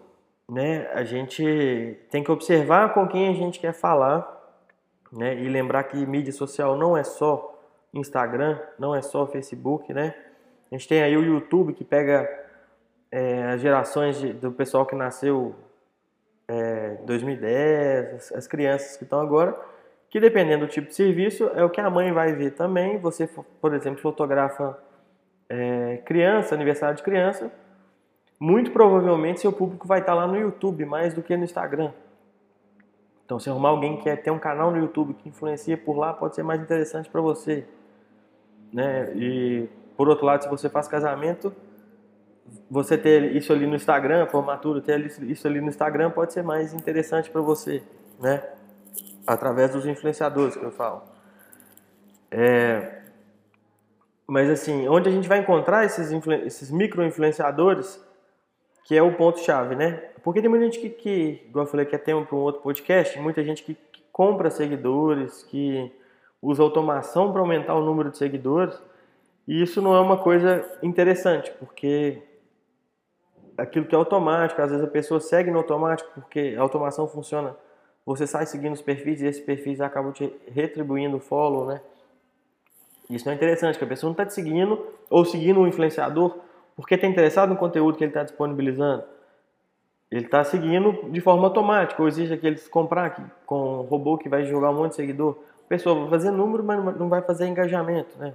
Né? 0.48 0.88
A 0.92 1.02
gente 1.02 1.98
tem 2.10 2.22
que 2.22 2.30
observar 2.30 2.94
com 2.94 3.08
quem 3.08 3.28
a 3.28 3.32
gente 3.32 3.58
quer 3.58 3.72
falar 3.72 4.24
né? 5.10 5.34
e 5.34 5.48
lembrar 5.48 5.82
que 5.82 5.96
mídia 6.06 6.32
social 6.32 6.76
não 6.76 6.96
é 6.96 7.02
só 7.02 7.60
Instagram, 7.92 8.60
não 8.78 8.94
é 8.94 9.02
só 9.02 9.26
Facebook, 9.26 9.92
né? 9.92 10.14
A 10.70 10.76
gente 10.76 10.86
tem 10.86 11.02
aí 11.02 11.16
o 11.16 11.24
YouTube 11.24 11.72
que 11.72 11.82
pega 11.82 12.28
é, 13.10 13.42
as 13.46 13.60
gerações 13.60 14.16
de, 14.16 14.32
do 14.32 14.52
pessoal 14.52 14.86
que 14.86 14.94
nasceu 14.94 15.56
é, 16.46 16.98
2010, 17.04 18.14
as, 18.14 18.32
as 18.32 18.46
crianças 18.46 18.96
que 18.96 19.02
estão 19.02 19.20
agora, 19.20 19.58
que 20.10 20.18
dependendo 20.18 20.66
do 20.66 20.70
tipo 20.70 20.88
de 20.88 20.94
serviço, 20.94 21.48
é 21.54 21.64
o 21.64 21.70
que 21.70 21.80
a 21.80 21.88
mãe 21.88 22.12
vai 22.12 22.32
ver 22.32 22.50
também. 22.50 22.98
Você, 22.98 23.28
por 23.60 23.72
exemplo, 23.72 24.00
fotografa 24.00 24.76
é, 25.48 25.98
criança, 26.04 26.54
aniversário 26.54 26.96
de 26.96 27.02
criança, 27.02 27.50
muito 28.38 28.72
provavelmente 28.72 29.40
seu 29.40 29.52
público 29.52 29.86
vai 29.86 30.00
estar 30.00 30.14
lá 30.14 30.26
no 30.26 30.36
YouTube 30.36 30.84
mais 30.84 31.14
do 31.14 31.22
que 31.22 31.36
no 31.36 31.44
Instagram. 31.44 31.92
Então, 33.24 33.38
se 33.38 33.48
arrumar 33.48 33.68
alguém 33.68 33.98
que 33.98 34.02
quer 34.02 34.16
ter 34.16 34.32
um 34.32 34.38
canal 34.40 34.72
no 34.72 34.78
YouTube 34.78 35.14
que 35.14 35.28
influencia 35.28 35.78
por 35.78 35.96
lá, 35.96 36.12
pode 36.12 36.34
ser 36.34 36.42
mais 36.42 36.60
interessante 36.60 37.08
para 37.08 37.20
você. 37.20 37.64
Né? 38.72 39.12
E, 39.14 39.68
por 39.96 40.08
outro 40.08 40.26
lado, 40.26 40.42
se 40.42 40.48
você 40.48 40.68
faz 40.68 40.88
casamento, 40.88 41.54
você 42.68 42.98
ter 42.98 43.36
isso 43.36 43.52
ali 43.52 43.64
no 43.64 43.76
Instagram, 43.76 44.26
formatura, 44.26 44.80
ter 44.80 45.00
isso 45.06 45.46
ali 45.46 45.60
no 45.60 45.68
Instagram 45.68 46.10
pode 46.10 46.32
ser 46.32 46.42
mais 46.42 46.74
interessante 46.74 47.30
para 47.30 47.40
você, 47.40 47.80
né? 48.18 48.42
Através 49.26 49.72
dos 49.72 49.86
influenciadores 49.86 50.56
que 50.56 50.64
eu 50.64 50.70
falo. 50.70 51.02
É... 52.30 53.02
Mas 54.26 54.48
assim, 54.48 54.88
onde 54.88 55.08
a 55.08 55.12
gente 55.12 55.28
vai 55.28 55.38
encontrar 55.38 55.84
esses, 55.84 56.10
esses 56.44 56.70
micro-influenciadores, 56.70 58.00
que 58.84 58.96
é 58.96 59.02
o 59.02 59.14
ponto-chave, 59.14 59.74
né? 59.74 60.10
Porque 60.22 60.40
tem 60.40 60.48
muita 60.48 60.64
gente 60.66 60.78
que, 60.78 60.88
que 60.90 61.44
igual 61.48 61.64
eu 61.64 61.70
falei, 61.70 61.86
que 61.86 61.94
é 61.94 61.98
tema 61.98 62.24
para 62.24 62.36
um 62.36 62.40
outro 62.40 62.62
podcast, 62.62 63.18
muita 63.18 63.42
gente 63.42 63.62
que, 63.62 63.74
que 63.74 64.02
compra 64.12 64.50
seguidores, 64.50 65.42
que 65.44 65.92
usa 66.40 66.62
automação 66.62 67.32
para 67.32 67.40
aumentar 67.40 67.74
o 67.74 67.84
número 67.84 68.10
de 68.10 68.18
seguidores, 68.18 68.80
e 69.46 69.62
isso 69.62 69.82
não 69.82 69.94
é 69.94 70.00
uma 70.00 70.16
coisa 70.16 70.64
interessante, 70.82 71.50
porque 71.58 72.22
aquilo 73.56 73.84
que 73.84 73.94
é 73.94 73.98
automático, 73.98 74.60
às 74.62 74.70
vezes 74.70 74.84
a 74.84 74.90
pessoa 74.90 75.20
segue 75.20 75.50
no 75.50 75.58
automático 75.58 76.10
porque 76.14 76.54
a 76.56 76.62
automação 76.62 77.06
funciona. 77.06 77.54
Você 78.06 78.26
sai 78.26 78.46
seguindo 78.46 78.72
os 78.72 78.82
perfis 78.82 79.20
e 79.20 79.26
esses 79.26 79.44
perfis 79.44 79.80
acabam 79.80 80.12
te 80.12 80.32
retribuindo 80.48 81.16
o 81.16 81.20
follow, 81.20 81.66
né? 81.66 81.80
Isso 83.08 83.28
é 83.28 83.34
interessante, 83.34 83.76
que 83.78 83.84
a 83.84 83.88
pessoa 83.88 84.08
não 84.08 84.12
está 84.12 84.24
te 84.24 84.34
seguindo 84.34 84.86
ou 85.08 85.24
seguindo 85.24 85.60
um 85.60 85.66
influenciador 85.66 86.38
porque 86.80 86.94
está 86.94 87.06
interessado 87.06 87.50
no 87.50 87.56
conteúdo 87.56 87.98
que 87.98 88.04
ele 88.04 88.10
está 88.10 88.22
disponibilizando. 88.22 89.04
Ele 90.10 90.24
está 90.24 90.42
seguindo 90.42 91.10
de 91.10 91.20
forma 91.20 91.46
automática, 91.46 92.00
ou 92.00 92.08
exige 92.08 92.36
que 92.36 92.46
eles 92.46 92.66
comprar 92.68 93.34
com 93.46 93.80
um 93.80 93.82
robô 93.82 94.16
que 94.16 94.28
vai 94.28 94.44
jogar 94.44 94.70
um 94.70 94.74
monte 94.74 94.90
de 94.90 94.96
seguidor. 94.96 95.36
A 95.64 95.68
pessoa 95.68 95.94
vai 95.94 96.10
fazer 96.10 96.30
número, 96.30 96.64
mas 96.64 96.96
não 96.98 97.08
vai 97.08 97.22
fazer 97.22 97.46
engajamento, 97.46 98.18
né? 98.18 98.34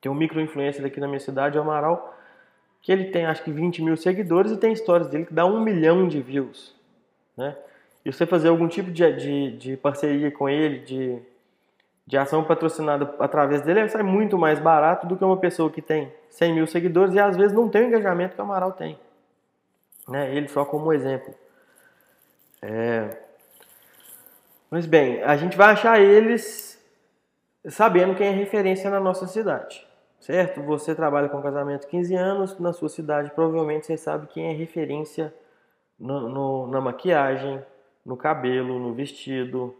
Tem 0.00 0.12
um 0.12 0.14
micro-influencer 0.14 0.84
aqui 0.84 1.00
na 1.00 1.08
minha 1.08 1.18
cidade, 1.18 1.58
o 1.58 1.60
Amaral, 1.62 2.16
que 2.82 2.92
ele 2.92 3.06
tem 3.06 3.26
acho 3.26 3.42
que 3.42 3.50
20 3.50 3.82
mil 3.82 3.96
seguidores 3.96 4.52
e 4.52 4.56
tem 4.56 4.72
histórias 4.72 5.10
dele 5.10 5.26
que 5.26 5.34
dá 5.34 5.44
um 5.44 5.60
milhão 5.60 6.06
de 6.06 6.20
views, 6.20 6.74
né? 7.36 7.56
Você 8.12 8.26
fazer 8.26 8.48
algum 8.48 8.68
tipo 8.68 8.90
de, 8.90 9.12
de, 9.12 9.56
de 9.56 9.76
parceria 9.76 10.30
com 10.30 10.48
ele, 10.48 10.80
de, 10.80 11.18
de 12.06 12.16
ação 12.16 12.44
patrocinada 12.44 13.14
através 13.18 13.62
dele, 13.62 13.88
sai 13.88 14.02
muito 14.02 14.38
mais 14.38 14.58
barato 14.58 15.06
do 15.06 15.16
que 15.16 15.24
uma 15.24 15.36
pessoa 15.36 15.70
que 15.70 15.82
tem 15.82 16.12
100 16.30 16.54
mil 16.54 16.66
seguidores 16.66 17.14
e 17.14 17.18
às 17.18 17.36
vezes 17.36 17.52
não 17.52 17.68
tem 17.68 17.82
o 17.82 17.86
engajamento 17.86 18.34
que 18.34 18.40
o 18.40 18.44
Amaral 18.44 18.72
tem. 18.72 18.98
Né? 20.08 20.34
Ele 20.34 20.48
só 20.48 20.64
como 20.64 20.92
exemplo. 20.92 21.34
É... 22.62 23.16
Mas 24.70 24.86
bem, 24.86 25.22
a 25.22 25.36
gente 25.36 25.56
vai 25.56 25.72
achar 25.72 26.00
eles 26.00 26.80
sabendo 27.68 28.14
quem 28.14 28.28
é 28.28 28.30
referência 28.30 28.88
na 28.90 29.00
nossa 29.00 29.26
cidade 29.26 29.88
certo? 30.20 30.62
Você 30.62 30.94
trabalha 30.94 31.28
com 31.28 31.40
casamento 31.40 31.88
15 31.88 32.14
anos, 32.14 32.58
na 32.58 32.72
sua 32.72 32.88
cidade 32.88 33.30
provavelmente 33.30 33.86
você 33.86 33.96
sabe 33.96 34.26
quem 34.28 34.50
é 34.50 34.52
referência 34.52 35.34
no, 35.98 36.28
no, 36.28 36.66
na 36.68 36.80
maquiagem, 36.80 37.62
no 38.04 38.16
cabelo, 38.16 38.78
no 38.78 38.94
vestido, 38.94 39.74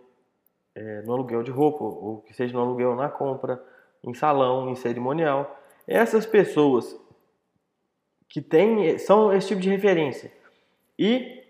é, 0.75 1.03
no 1.03 1.13
aluguel 1.13 1.43
de 1.43 1.51
roupa, 1.51 1.85
ou 1.85 2.23
que 2.23 2.35
seja 2.35 2.53
no 2.53 2.61
aluguel 2.61 2.95
na 2.95 3.09
compra, 3.09 3.63
em 4.05 4.15
salão, 4.15 4.69
em 4.71 4.75
cerimonial. 4.75 5.59
Essas 5.87 6.27
pessoas 6.27 6.99
que 8.29 8.41
têm, 8.41 8.99
são 8.99 9.33
esse 9.33 9.49
tipo 9.49 9.61
de 9.61 9.71
referência 9.71 10.33
e 10.99 11.43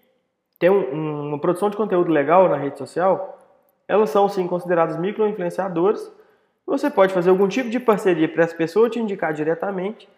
tem 0.58 0.70
um, 0.70 1.28
uma 1.28 1.38
produção 1.38 1.70
de 1.70 1.76
conteúdo 1.76 2.10
legal 2.10 2.48
na 2.48 2.56
rede 2.56 2.78
social, 2.78 3.38
elas 3.86 4.10
são 4.10 4.28
sim 4.28 4.46
consideradas 4.46 4.98
micro-influenciadores 4.98 6.10
você 6.70 6.88
pode 6.88 7.12
fazer 7.12 7.30
algum 7.30 7.48
tipo 7.48 7.68
de 7.68 7.80
parceria 7.80 8.28
para 8.28 8.44
essa 8.44 8.54
pessoa 8.54 8.88
te 8.88 9.00
indicar 9.00 9.32
diretamente, 9.32 10.08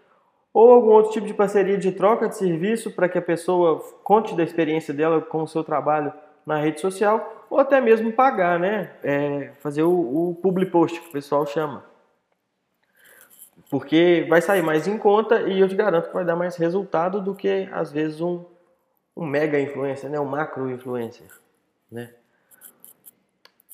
ou 0.52 0.70
algum 0.70 0.90
outro 0.90 1.10
tipo 1.10 1.26
de 1.26 1.32
parceria 1.32 1.78
de 1.78 1.92
troca 1.92 2.28
de 2.28 2.36
serviço 2.36 2.90
para 2.90 3.08
que 3.08 3.16
a 3.16 3.22
pessoa 3.22 3.82
conte 4.04 4.36
da 4.36 4.42
experiência 4.42 4.92
dela 4.92 5.22
com 5.22 5.42
o 5.42 5.48
seu 5.48 5.64
trabalho 5.64 6.12
na 6.44 6.56
rede 6.56 6.80
social, 6.80 7.46
ou 7.48 7.58
até 7.58 7.80
mesmo 7.80 8.12
pagar, 8.12 8.58
né? 8.58 8.92
É, 9.02 9.52
fazer 9.60 9.82
o, 9.82 10.30
o 10.30 10.34
public 10.36 10.70
post 10.70 11.00
que 11.00 11.08
o 11.08 11.12
pessoal 11.12 11.46
chama. 11.46 11.84
Porque 13.70 14.26
vai 14.28 14.40
sair 14.40 14.62
mais 14.62 14.86
em 14.86 14.98
conta 14.98 15.42
e 15.42 15.60
eu 15.60 15.68
te 15.68 15.74
garanto 15.74 16.08
que 16.08 16.14
vai 16.14 16.24
dar 16.24 16.36
mais 16.36 16.56
resultado 16.56 17.20
do 17.20 17.34
que 17.34 17.68
às 17.72 17.90
vezes 17.92 18.20
um, 18.20 18.44
um 19.16 19.24
mega 19.24 19.58
influencer, 19.60 20.10
né? 20.10 20.20
um 20.20 20.26
macro 20.26 20.70
influencer. 20.70 21.26
Né? 21.90 22.10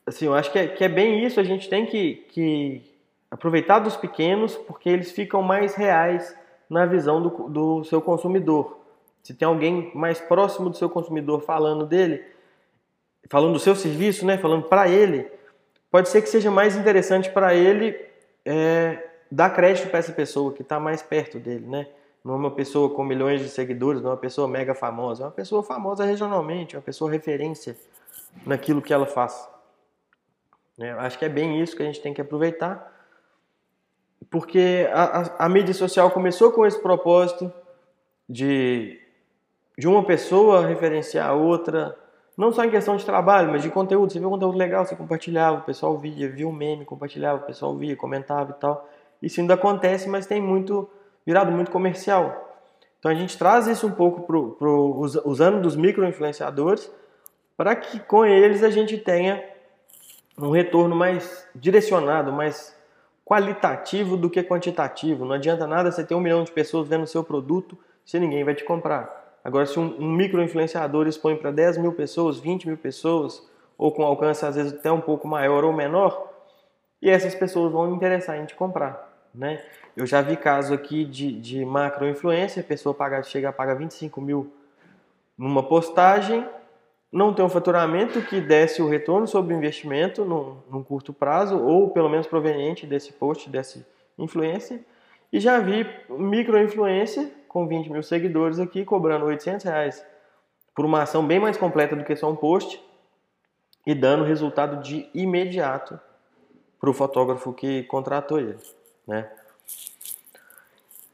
assim, 0.09 0.25
eu 0.25 0.35
acho 0.35 0.51
que 0.51 0.59
é, 0.59 0.67
que 0.67 0.83
é 0.83 0.89
bem 0.89 1.25
isso, 1.25 1.39
a 1.39 1.45
gente 1.45 1.69
tem 1.69 1.87
que, 1.87 2.27
que 2.31 2.83
aproveitar 3.31 3.79
dos 3.79 3.97
pequenos 3.97 4.57
porque 4.57 4.89
eles 4.89 5.13
ficam 5.13 5.43
mais 5.43 5.75
reais 5.75 6.35
na 6.69 6.87
visão 6.87 7.23
do, 7.23 7.29
do 7.49 7.85
seu 7.85 8.01
consumidor. 8.01 8.79
Se 9.23 9.35
tem 9.35 9.47
alguém 9.47 9.91
mais 9.95 10.21
próximo 10.21 10.71
do 10.71 10.77
seu 10.77 10.89
consumidor 10.89 11.43
falando 11.43 11.85
dele, 11.85 12.25
falando 13.29 13.53
do 13.53 13.59
seu 13.59 13.75
serviço, 13.75 14.25
né, 14.25 14.39
falando 14.39 14.65
para 14.65 14.89
ele, 14.89 15.31
pode 15.91 16.09
ser 16.09 16.23
que 16.23 16.29
seja 16.29 16.51
mais 16.51 16.77
interessante 16.77 17.31
para 17.31 17.55
ele 17.55 17.99
é, 18.45 19.07
dar 19.31 19.51
crédito 19.51 19.89
para 19.89 19.99
essa 19.99 20.13
pessoa 20.13 20.53
que 20.53 20.63
está 20.63 20.79
mais 20.81 21.03
perto 21.03 21.39
dele, 21.39 21.67
né? 21.67 21.87
Não 22.25 22.35
é 22.35 22.37
uma 22.37 22.51
pessoa 22.51 22.91
com 22.91 23.05
milhões 23.05 23.41
de 23.41 23.49
seguidores, 23.49 24.03
não 24.03 24.11
é 24.11 24.13
uma 24.13 24.21
pessoa 24.21 24.49
mega 24.49 24.75
famosa, 24.75 25.23
é 25.23 25.27
uma 25.27 25.33
pessoa 25.33 25.63
famosa 25.63 26.05
regionalmente, 26.05 26.75
é 26.75 26.79
uma 26.79 26.85
pessoa 26.85 27.11
referência 27.11 27.77
naquilo 28.45 28.83
que 28.83 28.93
ela 28.93 29.07
faz. 29.07 29.49
Né? 30.77 30.93
Acho 30.93 31.19
que 31.19 31.25
é 31.25 31.29
bem 31.29 31.63
isso 31.63 31.77
que 31.77 31.83
a 31.83 31.87
gente 31.87 32.01
tem 32.01 32.13
que 32.13 32.21
aproveitar, 32.21 32.93
porque 34.31 34.89
a, 34.93 35.21
a, 35.21 35.47
a 35.47 35.49
mídia 35.49 35.73
social 35.73 36.11
começou 36.11 36.53
com 36.53 36.67
esse 36.67 36.81
propósito 36.81 37.53
de, 38.29 39.01
de 39.77 39.89
uma 39.89 40.05
pessoa 40.05 40.67
referenciar 40.67 41.29
a 41.29 41.35
outra, 41.35 41.97
não 42.39 42.53
só 42.53 42.65
em 42.65 42.71
questão 42.71 42.97
de 42.97 43.05
trabalho, 43.05 43.51
mas 43.51 43.63
de 43.63 43.69
conteúdo. 43.69 44.13
Você 44.13 44.21
viu 44.21 44.29
um 44.29 44.31
conteúdo 44.31 44.57
legal, 44.57 44.87
você 44.87 44.95
compartilhava, 44.95 45.59
o 45.59 45.63
pessoal 45.63 45.99
via, 45.99 46.31
viu 46.31 46.49
um 46.49 46.53
meme, 46.53 46.85
compartilhava, 46.85 47.43
o 47.43 47.45
pessoal 47.45 47.77
via, 47.77 47.97
comentava 47.97 48.53
e 48.53 48.61
tal. 48.61 48.89
Isso 49.21 49.41
ainda 49.41 49.55
acontece, 49.55 50.09
mas 50.09 50.25
tem 50.25 50.41
muito 50.41 50.89
virado 51.27 51.51
muito 51.51 51.73
comercial. 51.73 52.49
Então 53.01 53.11
a 53.11 53.15
gente 53.15 53.37
traz 53.37 53.67
isso 53.67 53.89
um 53.89 53.91
pouco 53.91 54.23
pro, 54.23 54.53
pro, 54.53 55.01
usando 55.25 55.61
dos 55.61 55.75
micro-influenciadores 55.75 56.89
para 57.57 57.75
que 57.75 57.99
com 57.99 58.25
eles 58.25 58.63
a 58.63 58.71
gente 58.71 58.97
tenha 58.97 59.43
um 60.39 60.51
retorno 60.51 60.95
mais 60.95 61.45
direcionado, 61.57 62.33
mais 62.33 62.73
qualitativo 63.25 64.17
do 64.17 64.31
que 64.31 64.45
quantitativo. 64.45 65.25
Não 65.25 65.35
adianta 65.35 65.67
nada 65.67 65.91
você 65.91 66.05
ter 66.05 66.15
um 66.15 66.21
milhão 66.21 66.45
de 66.45 66.53
pessoas 66.53 66.87
vendo 66.87 67.03
o 67.03 67.07
seu 67.09 67.25
produto 67.25 67.77
se 68.07 68.17
ninguém 68.21 68.45
vai 68.45 68.55
te 68.55 68.63
comprar. 68.63 69.18
Agora, 69.43 69.67
se 69.67 69.79
um, 69.79 69.97
um 69.99 70.11
micro-influenciador 70.13 71.07
expõe 71.07 71.37
para 71.37 71.51
10 71.51 71.79
mil 71.79 71.93
pessoas, 71.93 72.39
20 72.39 72.67
mil 72.67 72.77
pessoas, 72.77 73.43
ou 73.77 73.93
com 73.93 74.03
alcance 74.03 74.45
às 74.45 74.57
vezes 74.57 74.73
até 74.73 74.91
um 74.91 75.01
pouco 75.01 75.29
maior 75.29 75.65
ou 75.65 75.73
menor, 75.73 76.29
e 77.01 77.09
essas 77.09 77.35
pessoas 77.35 77.73
vão 77.73 77.95
interessar 77.95 78.37
em 78.39 78.45
te 78.45 78.55
comprar. 78.55 79.09
Né? 79.35 79.63
Eu 79.97 80.05
já 80.07 80.21
vi 80.21 80.37
caso 80.37 80.75
aqui 80.75 81.05
de, 81.05 81.33
de 81.33 81.65
macro-influência, 81.65 82.61
a 82.61 82.65
pessoa 82.65 82.95
paga, 82.95 83.23
chega 83.23 83.49
a 83.49 83.53
pagar 83.53 83.75
25 83.75 84.21
mil 84.21 84.53
numa 85.37 85.63
postagem, 85.63 86.45
não 87.11 87.33
tem 87.33 87.45
um 87.45 87.49
faturamento 87.49 88.21
que 88.23 88.41
desse 88.41 88.83
o 88.83 88.89
retorno 88.89 89.27
sobre 89.27 89.55
o 89.55 89.57
investimento 89.57 90.25
num, 90.25 90.59
num, 90.71 90.83
curto 90.83 91.13
prazo, 91.13 91.59
ou 91.59 91.89
pelo 91.91 92.09
menos 92.09 92.27
proveniente 92.27 92.87
desse 92.87 93.13
post, 93.13 93.49
dessa 93.49 93.87
influência. 94.19 94.85
E 95.33 95.41
já 95.41 95.59
vi 95.59 95.87
micro-influência 96.11 97.31
com 97.49 97.67
20 97.67 97.91
mil 97.91 98.03
seguidores 98.03 98.59
aqui, 98.59 98.85
cobrando 98.85 99.25
800 99.25 99.65
reais 99.65 100.05
por 100.75 100.85
uma 100.85 101.03
ação 101.03 101.27
bem 101.27 101.41
mais 101.41 101.57
completa 101.57 101.97
do 101.97 102.05
que 102.05 102.15
só 102.15 102.31
um 102.31 102.37
post 102.37 102.81
e 103.85 103.95
dando 103.95 104.23
resultado 104.23 104.81
de 104.81 105.09
imediato 105.13 105.99
para 106.79 106.89
o 106.89 106.93
fotógrafo 106.93 107.53
que 107.53 107.83
contratou 107.85 108.39
ele. 108.39 108.59
Né? 109.05 109.29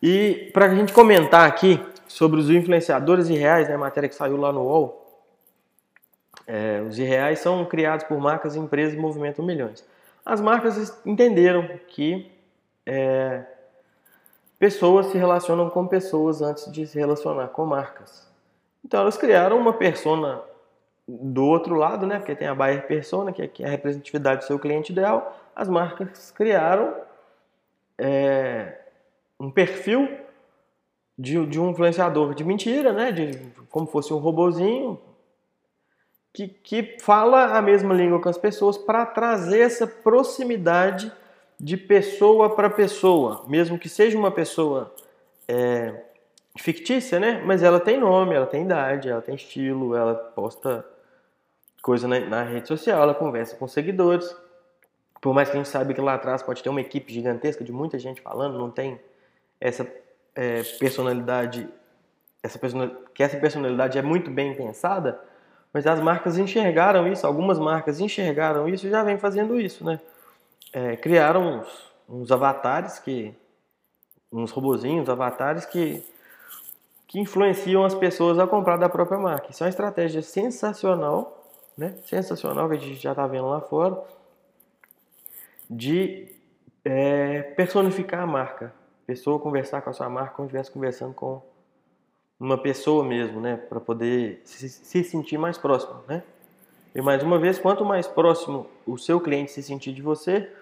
E 0.03 0.51
para 0.53 0.67
a 0.67 0.75
gente 0.75 0.93
comentar 0.93 1.49
aqui 1.49 1.81
sobre 2.07 2.39
os 2.39 2.51
influenciadores 2.51 3.31
irreais, 3.31 3.69
né, 3.69 3.77
matéria 3.77 4.09
que 4.09 4.15
saiu 4.15 4.37
lá 4.37 4.53
no 4.53 4.61
UOL, 4.61 5.25
é, 6.47 6.83
os 6.83 6.99
irreais 6.99 7.39
são 7.39 7.65
criados 7.65 8.05
por 8.05 8.19
marcas 8.19 8.55
empresas 8.55 8.93
e 8.93 8.99
movimentam 8.99 9.45
milhões. 9.45 9.83
as 10.27 10.43
marcas 10.43 11.01
entenderam 11.07 11.67
que 11.89 12.31
é, 12.85 13.45
pessoas 14.65 15.09
se 15.09 15.19
relacionam 15.19 15.69
com 15.69 15.87
pessoas 15.87 16.41
antes 16.41 16.73
de 16.73 16.87
se 16.87 16.99
relacionar 16.99 17.49
com 17.49 17.67
marcas. 17.67 18.27
Então 18.83 18.99
elas 18.99 19.15
criaram 19.15 19.59
uma 19.59 19.75
persona 19.75 20.41
do 21.07 21.45
outro 21.45 21.75
lado, 21.75 22.07
né? 22.07 22.17
Porque 22.17 22.35
tem 22.35 22.49
a 22.49 22.55
buyer 22.55 22.87
persona, 22.87 23.31
que 23.31 23.63
é 23.63 23.67
a 23.67 23.69
representatividade 23.69 24.41
do 24.41 24.47
seu 24.47 24.59
cliente 24.59 24.91
ideal. 24.91 25.39
As 25.55 25.69
marcas 25.69 26.31
criaram 26.31 26.95
é, 27.99 28.79
um 29.39 29.51
perfil 29.51 30.09
de, 31.19 31.45
de, 31.45 31.61
um 31.61 31.69
influenciador 31.69 32.35
de 32.35 32.43
mentira, 32.43 32.91
né? 32.91 33.13
De, 33.13 33.37
como 33.69 33.87
fosse 33.87 34.15
um 34.15 34.19
robozinho 34.19 34.99
que, 36.33 36.49
que 36.49 36.97
fala 37.03 37.59
a 37.59 37.61
mesma 37.61 37.93
língua 37.93 38.19
com 38.19 38.31
as 38.31 38.39
pessoas 38.39 38.79
para 38.79 39.05
trazer 39.05 39.61
essa 39.61 39.87
proximidade 39.87 41.13
de 41.59 41.77
pessoa 41.77 42.55
para 42.55 42.69
pessoa, 42.69 43.45
mesmo 43.47 43.79
que 43.79 43.89
seja 43.89 44.19
uma 44.19 44.31
pessoa 44.31 44.95
é, 45.49 45.95
fictícia, 46.59 47.19
né? 47.19 47.43
Mas 47.45 47.63
ela 47.63 47.81
tem 47.81 47.99
nome, 47.99 48.35
ela 48.35 48.47
tem 48.47 48.65
idade, 48.65 49.09
ela 49.09 49.23
tem 49.23 49.35
estilo, 49.35 49.95
ela 49.95 50.15
posta 50.15 50.85
coisa 51.83 52.09
na, 52.09 52.21
na 52.21 52.43
rede 52.43 52.67
social, 52.67 53.03
ela 53.03 53.15
conversa 53.15 53.57
com 53.57 53.69
seguidores. 53.69 54.35
Por 55.21 55.35
mais 55.35 55.49
que 55.49 55.57
a 55.57 55.59
gente 55.59 55.69
saiba 55.69 55.93
que 55.95 56.01
lá 56.01 56.15
atrás 56.15 56.43
pode 56.43 56.63
ter 56.63 56.69
uma 56.69 56.81
equipe 56.81 57.13
gigantesca 57.13 57.65
de 57.65 57.73
muita 57.73 57.99
gente 57.99 58.21
falando, 58.21 58.59
não 58.59 58.71
tem 58.71 59.01
essa 59.61 59.87
é, 60.35 60.63
personalidade, 60.79 61.69
essa 62.43 62.59
personalidade, 62.59 63.01
que 63.15 63.23
essa 63.23 63.37
personalidade 63.39 63.99
é 63.99 64.03
muito 64.03 64.31
bem 64.31 64.55
pensada, 64.55 65.21
mas 65.73 65.87
as 65.87 66.01
marcas 66.01 66.39
enxergaram 66.39 67.09
isso, 67.09 67.27
algumas 67.27 67.59
marcas 67.59 68.01
enxergaram 68.01 68.69
isso 68.69 68.87
e 68.87 68.91
já 68.91 69.03
vem 69.03 69.19
fazendo 69.19 69.59
isso, 69.59 69.85
né? 69.85 70.01
É, 70.75 70.97
criaram 70.97 71.61
uns, 71.61 71.93
uns 72.09 72.33
avatares 72.33 72.99
que, 72.99 73.35
uns 74.31 74.51
robozinhos, 74.51 75.09
avatares 75.09 75.65
que 75.65 76.05
que 77.15 77.21
influenciam 77.21 77.85
as 77.85 77.95
pessoas 77.95 78.41
a 78.41 78.47
comprar 78.47 78.77
da 78.77 78.89
própria 78.89 79.17
marca. 79.17 79.49
Isso 79.49 79.63
é 79.63 79.67
uma 79.67 79.71
estratégia 79.71 80.21
sensacional, 80.21 81.45
né? 81.79 81.95
Sensacional 82.07 82.69
que 82.69 82.75
a 82.75 82.79
gente 82.81 83.01
já 83.01 83.13
está 83.13 83.25
vendo 83.25 83.47
lá 83.47 83.61
fora 83.61 84.03
de 85.71 86.27
é, 86.85 87.43
personificar 87.57 88.23
a 88.23 88.27
marca. 88.27 88.75
A 89.05 89.07
pessoa 89.07 89.39
conversar 89.39 89.81
com 89.83 89.91
a 89.91 89.93
sua 89.93 90.09
marca 90.09 90.35
como 90.35 90.49
se 90.49 90.57
estivesse 90.57 90.73
conversando 90.73 91.15
com 91.15 91.41
uma 92.41 92.59
pessoa 92.59 93.05
mesmo, 93.05 93.41
né? 93.41 93.57
Para 93.57 93.79
poder 93.79 94.43
se, 94.45 94.69
se, 94.69 95.05
sentir 95.05 95.39
mais 95.39 95.57
próximo, 95.57 96.03
né? 96.09 96.25
E 96.93 97.01
mais 97.01 97.23
uma 97.23 97.39
vez, 97.39 97.61
quanto 97.61 97.85
mais 97.85 98.09
próximo 98.09 98.67
o 98.85 98.99
seu 98.99 99.21
cliente 99.21 99.53
se 99.53 99.63
sentir 99.63 99.93
de 99.93 100.03
você, 100.03 100.53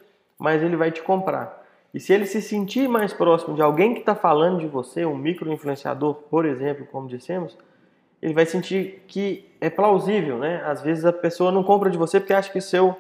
mais 0.43 0.63
ele 0.63 0.77
vai 0.77 0.91
te 0.91 1.03
comprar. 1.03 1.63
E 1.95 2.01
se 2.01 2.13
ele 2.13 2.27
se 2.27 2.43
sentir 2.43 2.89
mais 2.89 3.13
próximo 3.13 3.55
de 3.55 3.63
alguém 3.63 3.95
que 3.95 4.01
está 4.01 4.15
falando 4.15 4.59
de 4.59 4.67
você, 4.67 5.05
um 5.05 5.17
micro-influenciador, 5.17 6.15
por 6.15 6.45
exemplo, 6.45 6.87
como 6.91 7.07
dissemos, 7.07 7.57
ele 8.21 8.35
vai 8.35 8.47
sentir 8.47 9.05
que 9.07 9.49
é 9.61 9.71
plausível, 9.71 10.39
né? 10.39 10.63
Às 10.65 10.83
vezes 10.83 11.05
a 11.05 11.13
pessoa 11.13 11.53
não 11.53 11.63
compra 11.63 11.91
de 11.91 11.99
você 11.99 12.19
porque 12.19 12.33
acha 12.33 12.51
que 12.51 12.59
o 12.59 12.63
seu 12.63 12.97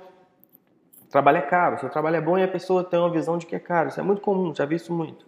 trabalho 1.10 1.38
é 1.38 1.42
caro, 1.42 1.80
seu 1.80 1.88
trabalho 1.88 2.16
é 2.16 2.20
bom 2.20 2.38
e 2.38 2.42
a 2.42 2.48
pessoa 2.48 2.84
tem 2.84 2.98
uma 2.98 3.10
visão 3.10 3.38
de 3.38 3.46
que 3.46 3.56
é 3.56 3.58
caro. 3.58 3.88
Isso 3.88 3.98
é 3.98 4.02
muito 4.02 4.20
comum, 4.20 4.54
já 4.54 4.64
vi 4.64 4.76
isso 4.76 4.92
muito. 4.92 5.26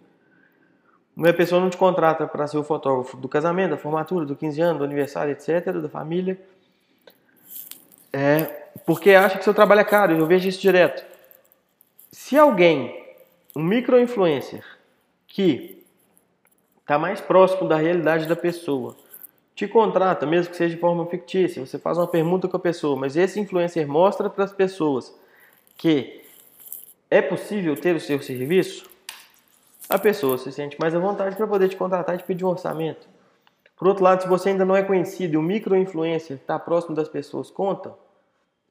Uma 1.15 1.33
pessoa 1.33 1.61
não 1.61 1.69
te 1.69 1.77
contrata 1.77 2.27
para 2.27 2.45
ser 2.45 2.57
o 2.57 2.63
fotógrafo 2.63 3.17
do 3.17 3.27
casamento, 3.27 3.71
da 3.71 3.77
formatura, 3.77 4.25
do 4.25 4.35
15 4.35 4.61
anos, 4.61 4.77
do 4.79 4.83
aniversário, 4.83 5.31
etc., 5.31 5.71
da 5.73 5.89
família, 5.89 6.37
é 8.11 8.63
porque 8.85 9.11
acha 9.11 9.37
que 9.37 9.43
seu 9.43 9.53
trabalho 9.53 9.81
é 9.81 9.85
caro. 9.85 10.13
Eu 10.17 10.25
vejo 10.25 10.47
isso 10.47 10.61
direto. 10.61 11.14
Se 12.17 12.37
alguém, 12.37 13.13
um 13.53 13.61
micro-influencer, 13.61 14.63
que 15.27 15.83
está 16.79 16.97
mais 16.97 17.19
próximo 17.19 17.67
da 17.67 17.75
realidade 17.75 18.25
da 18.25 18.37
pessoa, 18.37 18.95
te 19.53 19.67
contrata, 19.67 20.25
mesmo 20.25 20.49
que 20.49 20.55
seja 20.55 20.73
de 20.73 20.79
forma 20.79 21.05
fictícia, 21.07 21.63
você 21.63 21.77
faz 21.77 21.97
uma 21.97 22.07
pergunta 22.07 22.47
com 22.47 22.55
a 22.55 22.59
pessoa, 22.59 22.95
mas 22.95 23.17
esse 23.17 23.37
influencer 23.37 23.85
mostra 23.85 24.29
para 24.29 24.45
as 24.45 24.53
pessoas 24.53 25.13
que 25.77 26.23
é 27.11 27.21
possível 27.21 27.75
ter 27.75 27.93
o 27.97 27.99
seu 27.99 28.21
serviço, 28.21 28.89
a 29.89 29.99
pessoa 29.99 30.37
se 30.37 30.53
sente 30.53 30.79
mais 30.79 30.95
à 30.95 30.99
vontade 30.99 31.35
para 31.35 31.45
poder 31.45 31.67
te 31.67 31.75
contratar 31.75 32.15
e 32.15 32.19
te 32.19 32.23
pedir 32.23 32.45
um 32.45 32.49
orçamento. 32.49 33.09
Por 33.75 33.89
outro 33.89 34.05
lado, 34.05 34.23
se 34.23 34.29
você 34.29 34.49
ainda 34.49 34.63
não 34.63 34.75
é 34.75 34.83
conhecido 34.83 35.33
e 35.33 35.37
o 35.37 35.41
micro-influencer 35.41 36.37
está 36.37 36.57
próximo 36.57 36.95
das 36.95 37.09
pessoas 37.09 37.51
conta 37.51 37.93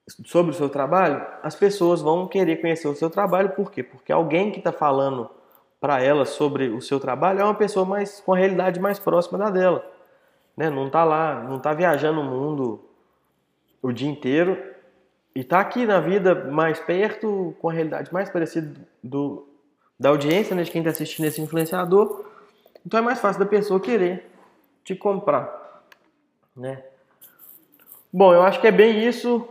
sobre 0.06 0.52
o 0.52 0.54
seu 0.54 0.68
trabalho, 0.68 1.24
as 1.42 1.54
pessoas 1.54 2.02
vão 2.02 2.26
querer 2.26 2.60
conhecer 2.60 2.88
o 2.88 2.94
seu 2.94 3.08
trabalho. 3.08 3.50
Por 3.50 3.70
quê? 3.70 3.82
Porque 3.82 4.12
alguém 4.12 4.50
que 4.50 4.58
está 4.58 4.72
falando 4.72 5.30
para 5.80 6.02
elas 6.02 6.30
sobre 6.30 6.68
o 6.68 6.80
seu 6.80 7.00
trabalho 7.00 7.40
é 7.40 7.44
uma 7.44 7.54
pessoa 7.54 7.84
mais 7.84 8.20
com 8.20 8.34
a 8.34 8.36
realidade 8.36 8.80
mais 8.80 8.98
próxima 8.98 9.38
da 9.38 9.50
dela. 9.50 9.84
Né? 10.56 10.70
Não 10.70 10.86
está 10.86 11.04
lá, 11.04 11.42
não 11.42 11.56
está 11.56 11.72
viajando 11.72 12.20
o 12.20 12.24
mundo 12.24 12.80
o 13.82 13.92
dia 13.92 14.08
inteiro 14.08 14.56
e 15.34 15.40
está 15.40 15.60
aqui 15.60 15.84
na 15.84 16.00
vida 16.00 16.34
mais 16.50 16.78
perto, 16.78 17.54
com 17.60 17.68
a 17.68 17.72
realidade 17.72 18.12
mais 18.12 18.30
parecida 18.30 18.74
do, 19.02 19.48
da 19.98 20.10
audiência, 20.10 20.54
né, 20.54 20.62
de 20.62 20.70
quem 20.70 20.80
está 20.80 20.90
assistindo 20.90 21.26
esse 21.26 21.40
influenciador. 21.40 22.24
Então 22.86 23.00
é 23.00 23.02
mais 23.02 23.20
fácil 23.20 23.40
da 23.40 23.46
pessoa 23.46 23.80
querer 23.80 24.30
te 24.84 24.94
comprar, 24.94 25.82
né? 26.56 26.84
Bom, 28.12 28.32
eu 28.32 28.42
acho 28.42 28.60
que 28.60 28.66
é 28.68 28.70
bem 28.70 29.06
isso. 29.06 29.48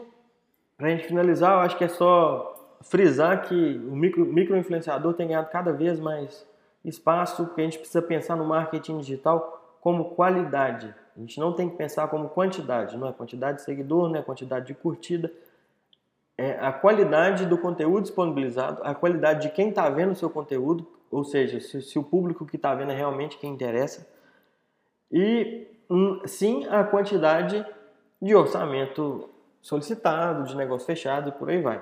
Para 0.77 0.87
a 0.87 0.89
gente 0.89 1.07
finalizar, 1.07 1.53
eu 1.53 1.59
acho 1.59 1.77
que 1.77 1.83
é 1.83 1.87
só 1.87 2.77
frisar 2.81 3.47
que 3.47 3.55
o 3.55 3.95
micro, 3.95 4.25
micro 4.25 4.57
influenciador 4.57 5.13
tem 5.13 5.27
ganhado 5.27 5.49
cada 5.49 5.71
vez 5.71 5.99
mais 5.99 6.45
espaço, 6.83 7.45
porque 7.45 7.61
a 7.61 7.63
gente 7.63 7.79
precisa 7.79 8.01
pensar 8.01 8.35
no 8.35 8.45
marketing 8.45 8.99
digital 8.99 9.77
como 9.79 10.15
qualidade. 10.15 10.93
A 11.15 11.19
gente 11.19 11.39
não 11.39 11.53
tem 11.53 11.69
que 11.69 11.77
pensar 11.77 12.07
como 12.07 12.29
quantidade, 12.29 12.97
não 12.97 13.07
é? 13.07 13.13
Quantidade 13.13 13.57
de 13.57 13.63
seguidor, 13.63 14.09
não 14.09 14.17
é? 14.17 14.21
Quantidade 14.21 14.67
de 14.67 14.73
curtida, 14.73 15.31
é 16.37 16.53
a 16.59 16.71
qualidade 16.71 17.45
do 17.45 17.57
conteúdo 17.57 18.01
disponibilizado, 18.03 18.81
a 18.83 18.95
qualidade 18.95 19.47
de 19.47 19.53
quem 19.53 19.69
está 19.69 19.87
vendo 19.89 20.11
o 20.11 20.15
seu 20.15 20.29
conteúdo, 20.29 20.87
ou 21.11 21.23
seja, 21.23 21.59
se, 21.59 21.81
se 21.81 21.99
o 21.99 22.03
público 22.03 22.45
que 22.45 22.55
está 22.55 22.73
vendo 22.73 22.91
é 22.91 22.95
realmente 22.95 23.37
quem 23.37 23.51
interessa, 23.51 24.07
e 25.11 25.67
um, 25.89 26.25
sim 26.25 26.65
a 26.67 26.83
quantidade 26.83 27.63
de 28.19 28.33
orçamento 28.33 29.29
solicitado, 29.63 30.43
de 30.43 30.55
negócio 30.55 30.85
fechado 30.85 31.29
e 31.29 31.31
por 31.31 31.49
aí 31.49 31.61
vai. 31.61 31.81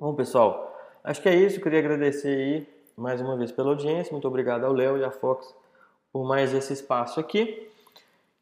Bom, 0.00 0.14
pessoal, 0.14 0.74
acho 1.04 1.20
que 1.20 1.28
é 1.28 1.34
isso. 1.34 1.60
Queria 1.60 1.80
agradecer 1.80 2.28
aí 2.28 2.68
mais 2.96 3.20
uma 3.20 3.36
vez 3.36 3.52
pela 3.52 3.70
audiência. 3.70 4.12
Muito 4.12 4.28
obrigado 4.28 4.64
ao 4.64 4.72
Léo 4.72 4.96
e 4.96 5.04
à 5.04 5.10
Fox 5.10 5.54
por 6.12 6.24
mais 6.24 6.54
esse 6.54 6.72
espaço 6.72 7.18
aqui. 7.20 7.68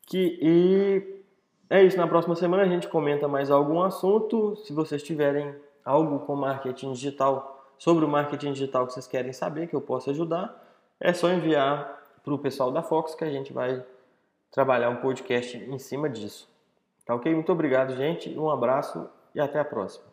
Que, 0.06 0.38
e 0.40 1.22
é 1.70 1.82
isso, 1.82 1.96
na 1.96 2.06
próxima 2.06 2.36
semana 2.36 2.62
a 2.62 2.68
gente 2.68 2.88
comenta 2.88 3.26
mais 3.26 3.50
algum 3.50 3.82
assunto. 3.82 4.54
Se 4.56 4.72
vocês 4.72 5.02
tiverem 5.02 5.54
algo 5.84 6.20
com 6.20 6.36
marketing 6.36 6.92
digital, 6.92 7.64
sobre 7.78 8.04
o 8.04 8.08
marketing 8.08 8.52
digital 8.52 8.86
que 8.86 8.92
vocês 8.92 9.06
querem 9.06 9.32
saber, 9.32 9.66
que 9.66 9.74
eu 9.74 9.80
possa 9.80 10.10
ajudar, 10.10 10.62
é 11.00 11.14
só 11.14 11.30
enviar 11.30 11.98
para 12.22 12.34
o 12.34 12.38
pessoal 12.38 12.70
da 12.70 12.82
Fox 12.82 13.14
que 13.14 13.24
a 13.24 13.30
gente 13.30 13.52
vai 13.52 13.82
trabalhar 14.50 14.90
um 14.90 14.96
podcast 14.96 15.56
em 15.56 15.78
cima 15.78 16.10
disso. 16.10 16.50
Tá 17.11 17.16
ok? 17.16 17.34
Muito 17.34 17.50
obrigado, 17.50 17.96
gente. 17.96 18.38
Um 18.38 18.48
abraço 18.48 19.11
e 19.34 19.40
até 19.40 19.58
a 19.58 19.64
próxima. 19.64 20.09